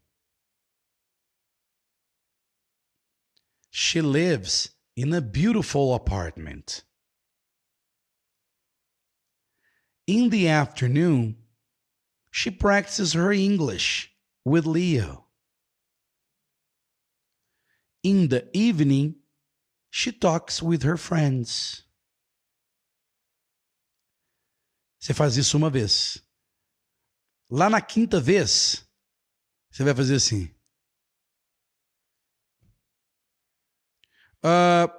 She 3.71 4.01
lives 4.01 4.75
in 4.95 5.13
a 5.13 5.21
beautiful 5.21 5.93
apartment. 5.93 6.83
In 10.09 10.31
the 10.31 10.47
afternoon, 10.47 11.37
she 12.31 12.49
practices 12.49 13.13
her 13.13 13.31
English 13.31 14.11
with 14.43 14.65
Leo. 14.65 15.27
In 18.01 18.29
the 18.29 18.49
evening, 18.51 19.17
she 19.91 20.11
talks 20.11 20.63
with 20.63 20.81
her 20.81 20.97
friends. 20.97 21.85
Você 24.99 25.13
faz 25.13 25.37
isso 25.37 25.55
uma 25.55 25.69
vez. 25.69 26.17
Lá 27.47 27.69
na 27.69 27.79
quinta 27.79 28.19
vez, 28.19 28.83
você 29.69 29.83
vai 29.83 29.93
fazer 29.93 30.15
assim. 30.15 30.51
Uh, 34.43 34.98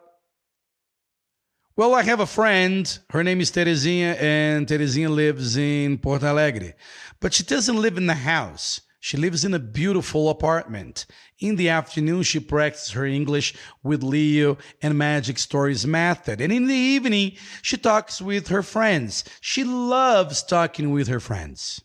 well, 1.81 1.94
I 1.94 2.02
have 2.02 2.20
a 2.20 2.27
friend. 2.27 2.98
Her 3.09 3.24
name 3.24 3.40
is 3.40 3.51
Terezinha, 3.51 4.15
and 4.20 4.66
Terezinha 4.66 5.09
lives 5.09 5.57
in 5.57 5.97
Porto 5.97 6.27
Alegre. 6.27 6.74
But 7.20 7.32
she 7.32 7.43
doesn't 7.43 7.81
live 7.81 7.97
in 7.97 8.07
the 8.07 8.12
house. 8.12 8.82
She 9.01 9.16
lives 9.16 9.47
in 9.47 9.55
a 9.55 9.59
beautiful 9.59 10.28
apartment. 10.28 11.07
In 11.39 11.57
the 11.57 11.70
afternoon, 11.70 12.23
she 12.24 12.39
practices 12.39 12.90
her 12.90 13.07
English 13.07 13.55
with 13.82 14.02
Leo 14.02 14.59
and 14.82 14.98
Magic 14.98 15.39
Stories 15.39 15.86
method. 15.86 16.43
And 16.43 16.52
in 16.52 16.66
the 16.66 16.74
evening, 16.74 17.39
she 17.62 17.78
talks 17.78 18.20
with 18.20 18.48
her 18.48 18.62
friends. 18.62 19.24
She 19.40 19.65
loves 19.65 20.43
talking 20.43 20.90
with 20.90 21.09
her 21.09 21.19
friends. 21.19 21.81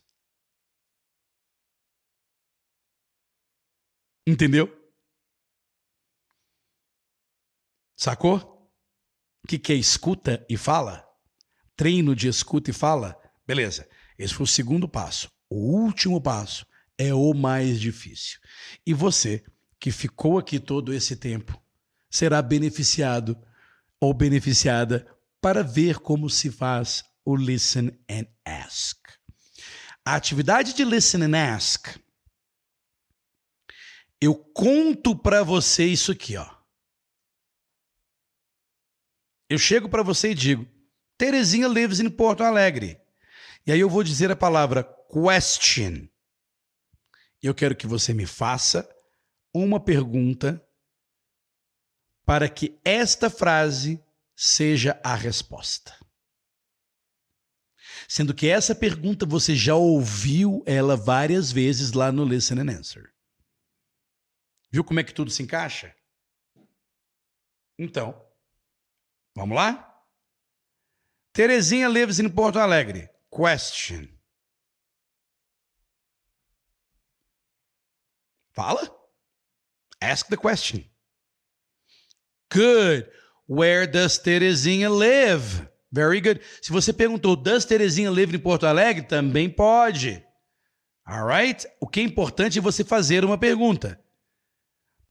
Entendeu? 4.28 4.68
Sacou? 7.98 8.55
Que, 9.46 9.58
que 9.58 9.72
é 9.72 9.76
escuta 9.76 10.44
e 10.48 10.56
fala? 10.56 11.06
Treino 11.76 12.16
de 12.16 12.28
escuta 12.28 12.70
e 12.70 12.74
fala? 12.74 13.16
Beleza. 13.46 13.88
Esse 14.18 14.34
foi 14.34 14.44
o 14.44 14.48
segundo 14.48 14.88
passo. 14.88 15.30
O 15.48 15.56
último 15.56 16.20
passo 16.20 16.66
é 16.98 17.14
o 17.14 17.32
mais 17.34 17.80
difícil. 17.80 18.40
E 18.84 18.92
você, 18.92 19.44
que 19.78 19.90
ficou 19.90 20.38
aqui 20.38 20.58
todo 20.58 20.92
esse 20.92 21.16
tempo, 21.16 21.60
será 22.10 22.40
beneficiado 22.40 23.36
ou 24.00 24.12
beneficiada 24.12 25.06
para 25.40 25.62
ver 25.62 25.98
como 25.98 26.28
se 26.28 26.50
faz 26.50 27.04
o 27.24 27.36
Listen 27.36 27.90
and 28.10 28.26
Ask. 28.44 28.98
A 30.04 30.14
atividade 30.14 30.72
de 30.72 30.84
Listen 30.84 31.24
and 31.24 31.54
Ask, 31.54 31.88
eu 34.20 34.34
conto 34.34 35.14
para 35.14 35.42
você 35.42 35.84
isso 35.84 36.12
aqui, 36.12 36.36
ó. 36.36 36.55
Eu 39.48 39.58
chego 39.58 39.88
para 39.88 40.02
você 40.02 40.30
e 40.30 40.34
digo: 40.34 40.66
Terezinha 41.16 41.68
lives 41.68 42.00
em 42.00 42.10
Porto 42.10 42.42
Alegre. 42.42 43.00
E 43.66 43.72
aí 43.72 43.80
eu 43.80 43.88
vou 43.88 44.02
dizer 44.02 44.30
a 44.30 44.36
palavra 44.36 44.84
question. 44.84 46.08
Eu 47.42 47.54
quero 47.54 47.76
que 47.76 47.86
você 47.86 48.12
me 48.12 48.26
faça 48.26 48.88
uma 49.54 49.78
pergunta 49.80 50.62
para 52.24 52.48
que 52.48 52.80
esta 52.84 53.30
frase 53.30 54.02
seja 54.34 55.00
a 55.02 55.14
resposta. 55.14 55.96
Sendo 58.08 58.34
que 58.34 58.48
essa 58.48 58.74
pergunta 58.74 59.24
você 59.24 59.54
já 59.54 59.74
ouviu 59.74 60.62
ela 60.66 60.96
várias 60.96 61.50
vezes 61.50 61.92
lá 61.92 62.12
no 62.12 62.24
Listen 62.24 62.60
and 62.60 62.78
Answer. 62.78 63.12
Viu 64.70 64.84
como 64.84 65.00
é 65.00 65.04
que 65.04 65.14
tudo 65.14 65.30
se 65.30 65.42
encaixa? 65.42 65.94
Então, 67.78 68.25
vamos 69.36 69.54
lá? 69.54 69.86
Terezinha 71.32 71.86
lives 71.86 72.18
em 72.18 72.28
Porto 72.28 72.58
Alegre. 72.58 73.08
Question. 73.30 74.08
Fala. 78.54 78.90
Ask 80.00 80.28
the 80.28 80.36
question. 80.36 80.82
Good. 82.50 83.06
Where 83.46 83.86
does 83.86 84.18
Terezinha 84.18 84.88
live? 84.88 85.68
Very 85.92 86.20
good. 86.20 86.40
Se 86.62 86.72
você 86.72 86.92
perguntou, 86.92 87.36
does 87.36 87.64
Terezinha 87.64 88.10
live 88.10 88.34
em 88.34 88.40
Porto 88.40 88.66
Alegre? 88.66 89.02
Também 89.02 89.50
pode. 89.50 90.24
Alright? 91.06 91.66
O 91.78 91.86
que 91.86 92.00
é 92.00 92.02
importante 92.02 92.58
é 92.58 92.62
você 92.62 92.82
fazer 92.82 93.24
uma 93.24 93.38
pergunta. 93.38 94.02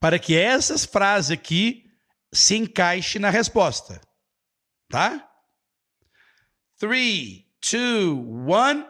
Para 0.00 0.18
que 0.18 0.36
essas 0.36 0.84
frases 0.84 1.30
aqui 1.30 1.84
se 2.32 2.56
encaixem 2.56 3.20
na 3.20 3.30
resposta. 3.30 4.00
Tá? 4.90 5.22
3, 6.80 7.46
2, 7.60 8.16
1. 8.16 8.86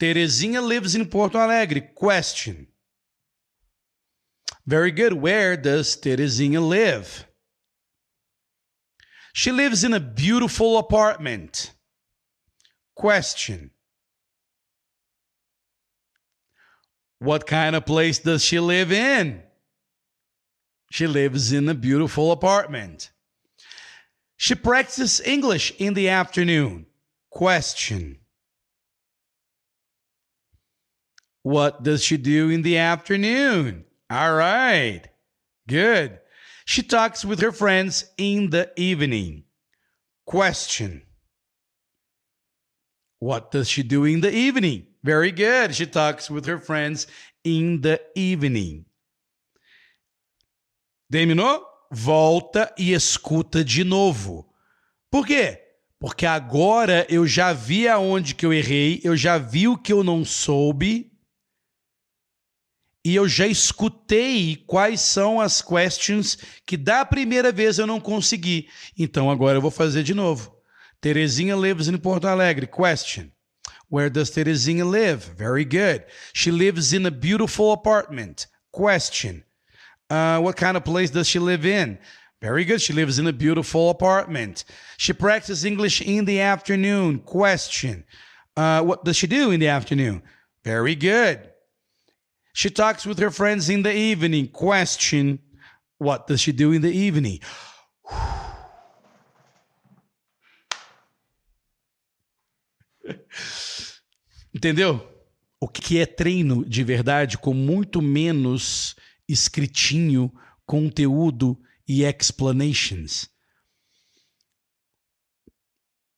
Terezinha 0.00 0.60
lives 0.60 0.94
in 0.94 1.06
Porto 1.06 1.38
Alegre. 1.38 1.80
Question. 1.94 2.66
Very 4.66 4.90
good. 4.90 5.12
Where 5.12 5.56
does 5.56 5.96
Terezinha 5.96 6.66
live? 6.66 7.26
She 9.32 9.52
lives 9.52 9.84
in 9.84 9.92
a 9.92 10.00
beautiful 10.00 10.78
apartment. 10.78 11.72
Question 12.94 13.70
What 17.18 17.46
kind 17.46 17.74
of 17.74 17.86
place 17.86 18.18
does 18.18 18.44
she 18.44 18.60
live 18.60 18.92
in? 18.92 19.42
She 20.90 21.06
lives 21.06 21.52
in 21.52 21.68
a 21.68 21.74
beautiful 21.74 22.32
apartment. 22.32 23.10
She 24.36 24.54
practices 24.54 25.20
English 25.24 25.72
in 25.78 25.94
the 25.94 26.08
afternoon. 26.08 26.86
Question 27.30 28.18
What 31.42 31.82
does 31.82 32.02
she 32.02 32.16
do 32.16 32.50
in 32.50 32.62
the 32.62 32.78
afternoon? 32.78 33.84
All 34.10 34.34
right. 34.34 35.02
Good. 35.68 36.20
She 36.64 36.82
talks 36.82 37.24
with 37.24 37.40
her 37.40 37.52
friends 37.52 38.06
in 38.16 38.50
the 38.50 38.72
evening. 38.76 39.44
Question 40.26 41.02
What 43.18 43.50
does 43.50 43.68
she 43.68 43.82
do 43.82 44.04
in 44.04 44.20
the 44.20 44.34
evening? 44.34 44.86
Very 45.02 45.30
good. 45.30 45.74
She 45.74 45.86
talks 45.86 46.30
with 46.30 46.46
her 46.46 46.58
friends 46.58 47.06
in 47.44 47.82
the 47.82 48.00
evening. 48.14 48.86
Terminou? 51.12 51.62
Volta 51.96 52.74
e 52.76 52.92
escuta 52.92 53.62
de 53.64 53.84
novo. 53.84 54.52
Por 55.08 55.24
quê? 55.24 55.60
Porque 56.00 56.26
agora 56.26 57.06
eu 57.08 57.24
já 57.24 57.52
vi 57.52 57.86
aonde 57.86 58.34
que 58.34 58.44
eu 58.44 58.52
errei, 58.52 59.00
eu 59.04 59.16
já 59.16 59.38
vi 59.38 59.68
o 59.68 59.78
que 59.78 59.92
eu 59.92 60.02
não 60.02 60.24
soube 60.24 61.12
e 63.04 63.14
eu 63.14 63.28
já 63.28 63.46
escutei 63.46 64.56
quais 64.66 65.02
são 65.02 65.40
as 65.40 65.62
questions 65.62 66.36
que 66.66 66.76
da 66.76 67.04
primeira 67.04 67.52
vez 67.52 67.78
eu 67.78 67.86
não 67.86 68.00
consegui. 68.00 68.68
Então 68.98 69.30
agora 69.30 69.58
eu 69.58 69.62
vou 69.62 69.70
fazer 69.70 70.02
de 70.02 70.14
novo. 70.14 70.52
Terezinha 71.00 71.54
lives 71.54 71.86
in 71.86 71.96
Porto 71.98 72.26
Alegre. 72.26 72.66
Question. 72.66 73.30
Where 73.88 74.10
does 74.10 74.30
Terezinha 74.30 74.84
live? 74.84 75.30
Very 75.36 75.64
good. 75.64 76.06
She 76.32 76.50
lives 76.50 76.92
in 76.92 77.06
a 77.06 77.10
beautiful 77.10 77.72
apartment. 77.72 78.48
Question. 78.72 79.44
Uh, 80.14 80.38
what 80.38 80.56
kind 80.56 80.76
of 80.76 80.84
place 80.84 81.10
does 81.10 81.26
she 81.26 81.40
live 81.40 81.66
in? 81.66 81.98
Very 82.40 82.64
good. 82.64 82.80
She 82.80 82.92
lives 82.92 83.18
in 83.18 83.26
a 83.26 83.32
beautiful 83.32 83.90
apartment. 83.90 84.64
She 84.96 85.12
practices 85.12 85.64
English 85.64 86.00
in 86.02 86.24
the 86.24 86.40
afternoon. 86.40 87.18
Question. 87.18 88.04
Uh, 88.56 88.80
what 88.82 89.04
does 89.04 89.16
she 89.16 89.26
do 89.26 89.50
in 89.50 89.58
the 89.58 89.66
afternoon? 89.66 90.22
Very 90.62 90.94
good. 90.94 91.50
She 92.52 92.70
talks 92.70 93.04
with 93.04 93.18
her 93.18 93.32
friends 93.32 93.68
in 93.68 93.82
the 93.82 93.92
evening. 93.92 94.46
Question 94.46 95.40
What 95.98 96.28
does 96.28 96.40
she 96.40 96.52
do 96.52 96.70
in 96.70 96.82
the 96.82 96.92
evening? 96.92 97.40
Entendeu? 104.54 105.04
O 105.58 105.66
que 105.66 105.98
é 105.98 106.06
treino 106.06 106.64
de 106.64 106.84
verdade 106.84 107.36
com 107.36 107.52
muito 107.52 108.00
menos 108.00 108.94
escritinho, 109.28 110.32
conteúdo 110.66 111.60
e 111.86 112.04
explanations. 112.04 113.28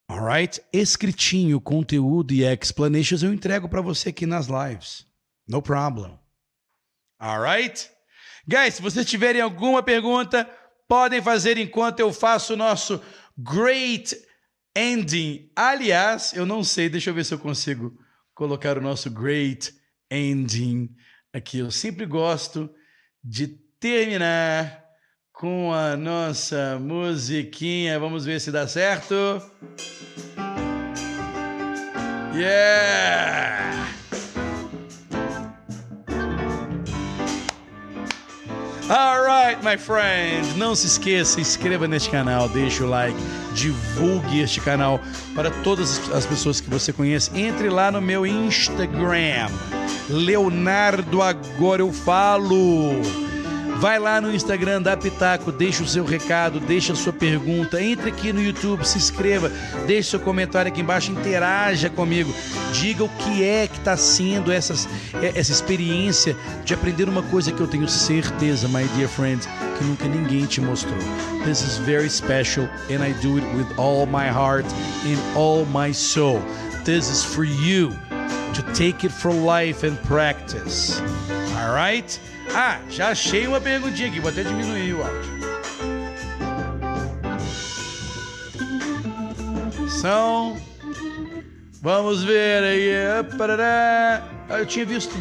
Alright? 0.08 0.62
Escritinho, 0.72 1.60
conteúdo 1.60 2.32
e 2.32 2.44
explanations 2.44 3.22
eu 3.22 3.32
entrego 3.32 3.68
para 3.68 3.80
você 3.80 4.10
aqui 4.10 4.24
nas 4.24 4.46
lives. 4.46 5.06
No 5.48 5.60
problem. 5.60 6.18
Alright? 7.18 7.90
Guys, 8.46 8.74
se 8.74 8.82
vocês 8.82 9.04
tiverem 9.04 9.40
alguma 9.40 9.82
pergunta, 9.82 10.48
podem 10.86 11.20
fazer 11.20 11.58
enquanto 11.58 12.00
eu 12.00 12.12
faço 12.12 12.54
o 12.54 12.56
nosso 12.56 13.02
great 13.36 14.16
ending. 14.76 15.50
Aliás, 15.56 16.32
eu 16.34 16.46
não 16.46 16.62
sei, 16.62 16.88
deixa 16.88 17.10
eu 17.10 17.14
ver 17.14 17.24
se 17.24 17.34
eu 17.34 17.38
consigo 17.38 17.98
colocar 18.34 18.78
o 18.78 18.82
nosso 18.82 19.10
great 19.10 19.74
ending 20.10 20.94
aqui. 21.32 21.58
Eu 21.58 21.70
sempre 21.70 22.06
gosto 22.06 22.72
de 23.28 23.48
terminar 23.80 24.84
com 25.32 25.74
a 25.74 25.96
nossa 25.96 26.78
musiquinha. 26.80 27.98
Vamos 27.98 28.24
ver 28.24 28.40
se 28.40 28.52
dá 28.52 28.68
certo. 28.68 29.42
Yeah! 32.32 33.88
Alright, 38.88 39.64
my 39.64 39.76
friend. 39.76 40.56
Não 40.56 40.76
se 40.76 40.86
esqueça, 40.86 41.40
inscreva 41.40 41.88
neste 41.88 42.08
canal, 42.08 42.48
deixe 42.48 42.84
o 42.84 42.88
like, 42.88 43.18
divulgue 43.56 44.40
este 44.40 44.60
canal 44.60 45.00
para 45.34 45.50
todas 45.50 46.12
as 46.12 46.26
pessoas 46.26 46.60
que 46.60 46.68
você 46.68 46.92
conhece. 46.92 47.30
Entre 47.34 47.68
lá 47.70 47.90
no 47.90 48.00
meu 48.00 48.26
Instagram, 48.26 49.48
Leonardo 50.08 51.22
Agora 51.22 51.82
Eu 51.82 51.92
Falo. 51.92 53.25
Vai 53.78 53.98
lá 53.98 54.22
no 54.22 54.34
Instagram 54.34 54.80
da 54.80 54.96
Pitaco, 54.96 55.52
deixa 55.52 55.82
o 55.82 55.86
seu 55.86 56.04
recado, 56.04 56.58
deixa 56.58 56.94
a 56.94 56.96
sua 56.96 57.12
pergunta, 57.12 57.80
entre 57.82 58.08
aqui 58.08 58.32
no 58.32 58.42
YouTube, 58.42 58.86
se 58.86 58.96
inscreva, 58.96 59.50
deixe 59.86 60.10
seu 60.10 60.20
comentário 60.20 60.72
aqui 60.72 60.80
embaixo, 60.80 61.12
interaja 61.12 61.90
comigo, 61.90 62.34
diga 62.72 63.04
o 63.04 63.08
que 63.08 63.44
é 63.44 63.68
que 63.68 63.76
está 63.76 63.94
sendo 63.94 64.50
essas, 64.50 64.88
é, 65.22 65.38
essa 65.38 65.52
experiência 65.52 66.34
de 66.64 66.72
aprender 66.72 67.06
uma 67.06 67.22
coisa 67.24 67.52
que 67.52 67.60
eu 67.60 67.66
tenho 67.66 67.86
certeza, 67.86 68.66
my 68.66 68.84
dear 68.96 69.08
friends, 69.08 69.46
que 69.78 69.84
nunca 69.84 70.08
ninguém 70.08 70.46
te 70.46 70.60
mostrou. 70.60 70.98
This 71.44 71.60
is 71.60 71.76
very 71.78 72.08
special 72.08 72.64
and 72.90 73.04
I 73.04 73.12
do 73.20 73.36
it 73.36 73.46
with 73.54 73.78
all 73.78 74.06
my 74.06 74.28
heart 74.28 74.66
and 75.04 75.38
all 75.38 75.66
my 75.66 75.92
soul. 75.92 76.40
This 76.84 77.10
is 77.10 77.22
for 77.22 77.44
you 77.44 77.90
to 78.54 78.62
take 78.72 79.06
it 79.06 79.12
for 79.12 79.32
life 79.34 79.86
and 79.86 79.96
practice. 80.06 81.02
All 81.58 81.74
right? 81.74 82.18
Ah, 82.54 82.80
já 82.88 83.08
achei 83.08 83.46
uma 83.46 83.60
perguntinha 83.60 84.08
aqui, 84.08 84.20
vou 84.20 84.30
até 84.30 84.42
diminuir 84.42 84.94
o 84.94 85.02
áudio. 85.02 85.36
São. 90.00 90.56
Vamos 91.82 92.22
ver 92.24 92.62
aí. 92.62 93.34
Parará. 93.36 94.22
Ah, 94.48 94.58
eu 94.58 94.66
tinha 94.66 94.84
visto. 94.84 95.14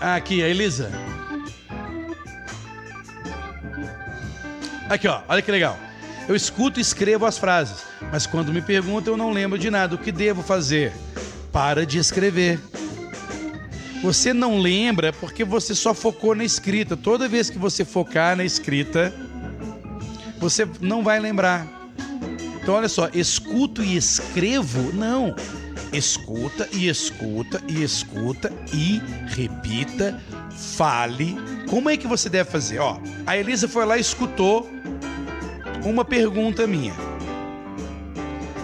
Ah, 0.00 0.16
aqui, 0.16 0.42
a 0.42 0.48
Elisa. 0.48 0.90
Aqui, 4.88 5.08
ó, 5.08 5.22
olha 5.28 5.40
que 5.40 5.50
legal. 5.50 5.78
Eu 6.28 6.36
escuto 6.36 6.78
e 6.78 6.82
escrevo 6.82 7.24
as 7.24 7.38
frases, 7.38 7.84
mas 8.10 8.26
quando 8.26 8.52
me 8.52 8.60
perguntam 8.60 9.14
eu 9.14 9.16
não 9.16 9.30
lembro 9.30 9.58
de 9.58 9.70
nada. 9.70 9.94
O 9.94 9.98
que 9.98 10.12
devo 10.12 10.42
fazer? 10.42 10.92
Para 11.52 11.86
de 11.86 11.98
escrever. 11.98 12.60
Você 14.02 14.34
não 14.34 14.58
lembra 14.58 15.12
porque 15.12 15.44
você 15.44 15.76
só 15.76 15.94
focou 15.94 16.34
na 16.34 16.44
escrita. 16.44 16.96
Toda 16.96 17.28
vez 17.28 17.48
que 17.48 17.58
você 17.58 17.84
focar 17.84 18.36
na 18.36 18.44
escrita, 18.44 19.14
você 20.38 20.68
não 20.80 21.04
vai 21.04 21.20
lembrar. 21.20 21.68
Então, 22.60 22.74
olha 22.74 22.88
só, 22.88 23.08
escuto 23.14 23.82
e 23.82 23.96
escrevo? 23.96 24.92
Não. 24.92 25.34
Escuta 25.92 26.68
e 26.72 26.88
escuta 26.88 27.62
e 27.68 27.82
escuta 27.82 28.52
e 28.72 29.00
repita, 29.28 30.20
fale. 30.76 31.36
Como 31.68 31.88
é 31.88 31.96
que 31.96 32.06
você 32.06 32.28
deve 32.28 32.50
fazer? 32.50 32.80
Ó, 32.80 32.98
a 33.26 33.36
Elisa 33.36 33.68
foi 33.68 33.84
lá 33.84 33.96
e 33.96 34.00
escutou 34.00 34.68
uma 35.84 36.04
pergunta 36.04 36.66
minha. 36.66 36.94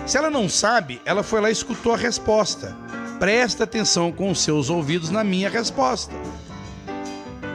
Se 0.07 0.17
ela 0.17 0.31
não 0.31 0.49
sabe, 0.49 1.01
ela 1.05 1.23
foi 1.23 1.41
lá 1.41 1.49
e 1.49 1.53
escutou 1.53 1.93
a 1.93 1.97
resposta. 1.97 2.88
Presta 3.19 3.65
atenção 3.65 4.13
com 4.13 4.31
os 4.31 4.41
seus 4.41 4.71
ouvidos 4.71 5.11
na 5.11 5.25
minha 5.25 5.51
resposta. 5.51 6.15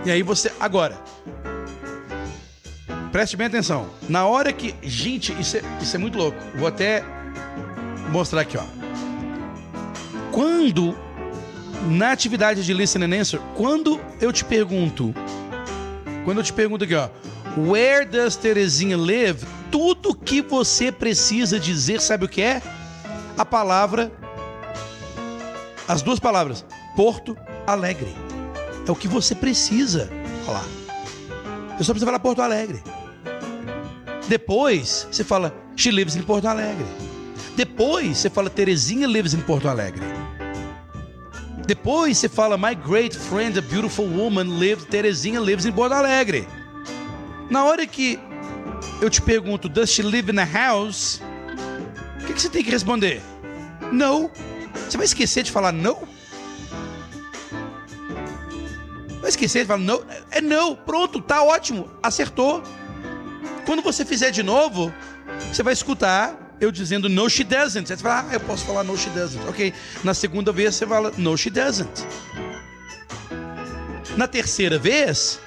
E 0.06 0.12
aí 0.12 0.22
você. 0.22 0.52
Agora. 0.60 1.00
Preste 3.12 3.38
bem 3.38 3.48
atenção. 3.48 3.88
Na 4.10 4.26
hora 4.26 4.52
que. 4.52 4.76
Gente, 4.82 5.32
isso 5.40 5.58
é, 5.58 5.62
isso 5.82 5.96
é 5.96 6.00
muito 6.00 6.18
louco. 6.18 6.38
Vou 6.56 6.68
até 6.68 7.04
mostrar 8.10 8.42
aqui, 8.42 8.58
ó. 8.58 8.64
Quando. 10.32 10.96
Na 11.90 12.12
atividade 12.12 12.64
de 12.64 12.74
Listen 12.74 13.04
and 13.04 13.20
Answer, 13.20 13.42
quando 13.56 14.00
eu 14.22 14.32
te 14.32 14.46
pergunto. 14.46 15.14
Quando 16.24 16.38
eu 16.38 16.44
te 16.44 16.54
pergunto 16.54 16.84
aqui, 16.86 16.96
ó. 16.96 17.10
Where 17.58 18.06
does 18.06 18.36
Terezinha 18.36 18.98
live? 18.98 19.46
Tudo 19.70 20.16
que 20.16 20.42
você 20.42 20.92
precisa 20.92 21.60
dizer, 21.60 22.00
sabe 22.02 22.26
o 22.26 22.30
que 22.30 22.42
é? 22.42 22.62
A 23.38 23.46
palavra. 23.46 24.12
As 25.88 26.02
duas 26.02 26.20
palavras. 26.20 26.66
Porto 26.96 27.38
Alegre. 27.68 28.16
É 28.88 28.92
o 28.92 28.96
que 28.96 29.08
você 29.08 29.34
precisa 29.34 30.10
falar. 30.46 30.66
Você 31.78 31.84
só 31.84 31.94
precisa 31.94 32.06
falar 32.06 32.20
Porto 32.20 32.42
Alegre. 32.42 32.82
Depois 34.28 35.08
você 35.12 35.24
fala 35.24 35.54
She 35.76 35.92
lives 35.92 36.16
in 36.16 36.24
Porto 36.24 36.48
Alegre. 36.48 36.86
Depois 37.56 38.18
você 38.18 38.30
fala 38.30 38.50
Terezinha 38.50 39.08
lives 39.08 39.34
in 39.34 39.42
Porto 39.42 39.68
Alegre. 39.68 40.04
Depois 41.66 42.18
você 42.18 42.28
fala 42.28 42.58
My 42.58 42.76
great 42.76 43.18
friend, 43.18 43.58
a 43.58 43.62
beautiful 43.62 44.06
woman, 44.06 44.60
lives, 44.60 44.86
Terezinha 44.86 45.40
lives 45.40 45.66
in 45.66 45.72
Porto 45.72 45.94
Alegre. 45.94 46.48
Na 47.50 47.64
hora 47.66 47.86
que 47.86 48.20
eu 49.02 49.10
te 49.10 49.22
pergunto, 49.22 49.70
does 49.70 49.90
she 49.90 50.02
live 50.02 50.32
in 50.32 50.40
a 50.40 50.46
house? 50.46 51.22
O 52.22 52.26
que, 52.26 52.34
que 52.34 52.42
você 52.42 52.50
tem 52.50 52.64
que 52.64 52.72
responder? 52.72 53.22
No. 53.92 54.32
Você 54.74 54.98
vai 54.98 55.06
esquecer 55.06 55.44
de 55.44 55.52
falar 55.52 55.72
não? 55.72 56.08
Vai 59.22 59.30
esquecer 59.30 59.62
de 59.62 59.68
falar 59.68 59.80
não? 59.80 60.04
É 60.32 60.42
não. 60.42 60.76
Pronto, 60.76 61.22
tá 61.22 61.44
ótimo. 61.44 61.90
Acertou. 62.02 62.62
Quando 63.66 63.82
você 63.82 64.04
fizer 64.04 64.32
de 64.32 64.44
novo, 64.44 64.94
você 65.52 65.64
vai 65.64 65.74
escutar 65.74 66.38
eu 66.60 66.72
dizendo 66.72 67.10
no 67.10 67.30
she 67.30 67.44
doesn't. 67.44 67.88
Você 67.88 67.96
vai 67.96 68.04
falar, 68.04 68.30
ah, 68.30 68.34
eu 68.34 68.40
posso 68.40 68.66
falar 68.66 68.84
no 68.84 68.98
she 68.98 69.10
doesn't. 69.10 69.46
Ok. 69.48 69.74
Na 70.04 70.14
segunda 70.14 70.52
vez 70.52 70.76
você 70.76 70.88
fala 70.88 71.12
no 71.18 71.38
she 71.38 71.50
doesn't. 71.50 72.06
Na 74.16 74.28
terceira 74.28 74.78
vez, 74.78 75.40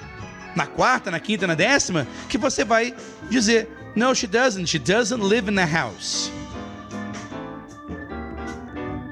na 0.55 0.67
quarta, 0.67 1.09
na 1.09 1.19
quinta, 1.19 1.47
na 1.47 1.55
décima, 1.55 2.07
que 2.27 2.37
você 2.37 2.63
vai 2.65 2.93
dizer: 3.29 3.69
No, 3.95 4.13
she 4.13 4.27
doesn't. 4.27 4.67
She 4.67 4.79
doesn't 4.79 5.23
live 5.23 5.49
in 5.49 5.57
a 5.57 5.65
house. 5.65 6.31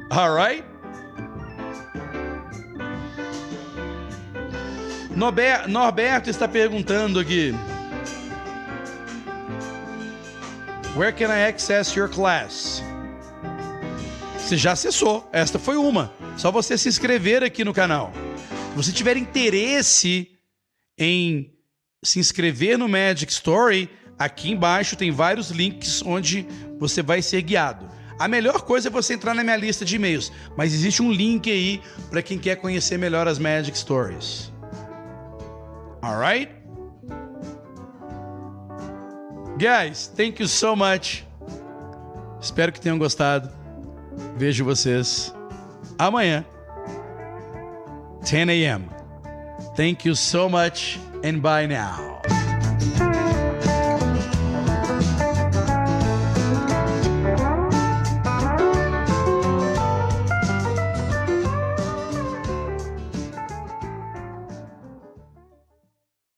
Alright? 0.09 0.63
Norberto 5.15 6.29
está 6.29 6.47
perguntando 6.47 7.19
aqui. 7.19 7.53
Where 10.95 11.11
can 11.11 11.29
I 11.29 11.49
access 11.49 11.97
your 11.97 12.09
class? 12.09 12.81
Você 14.37 14.57
já 14.57 14.73
acessou. 14.73 15.27
Esta 15.33 15.57
foi 15.57 15.75
uma. 15.75 16.13
Só 16.37 16.51
você 16.51 16.77
se 16.77 16.87
inscrever 16.87 17.43
aqui 17.43 17.63
no 17.63 17.73
canal. 17.73 18.13
Se 18.71 18.75
você 18.75 18.91
tiver 18.91 19.17
interesse 19.17 20.29
em 20.97 21.51
se 22.03 22.19
inscrever 22.19 22.77
no 22.77 22.87
Magic 22.87 23.31
Story, 23.31 23.89
aqui 24.19 24.51
embaixo 24.51 24.95
tem 24.95 25.11
vários 25.11 25.49
links 25.49 26.03
onde 26.05 26.45
você 26.77 27.01
vai 27.01 27.21
ser 27.21 27.41
guiado. 27.41 27.89
A 28.17 28.27
melhor 28.27 28.61
coisa 28.61 28.87
é 28.87 28.91
você 28.91 29.13
entrar 29.13 29.33
na 29.33 29.43
minha 29.43 29.57
lista 29.57 29.83
de 29.83 29.95
e-mails, 29.95 30.31
mas 30.55 30.73
existe 30.73 31.01
um 31.01 31.11
link 31.11 31.51
aí 31.51 31.81
para 32.09 32.21
quem 32.21 32.39
quer 32.39 32.55
conhecer 32.55 32.97
melhor 32.97 33.27
as 33.27 33.37
Magic 33.37 33.77
Stories. 33.77 34.51
Alright? 36.01 36.51
Guys, 39.57 40.11
thank 40.15 40.41
you 40.41 40.47
so 40.47 40.75
much. 40.75 41.25
Espero 42.41 42.71
que 42.71 42.79
tenham 42.79 42.97
gostado. 42.97 43.49
Vejo 44.37 44.63
vocês 44.63 45.33
amanhã, 45.97 46.45
10 48.21 48.49
a.m. 48.49 48.89
Thank 49.75 50.07
you 50.07 50.15
so 50.15 50.49
much 50.49 50.99
and 51.23 51.39
bye 51.39 51.67
now. 51.67 52.14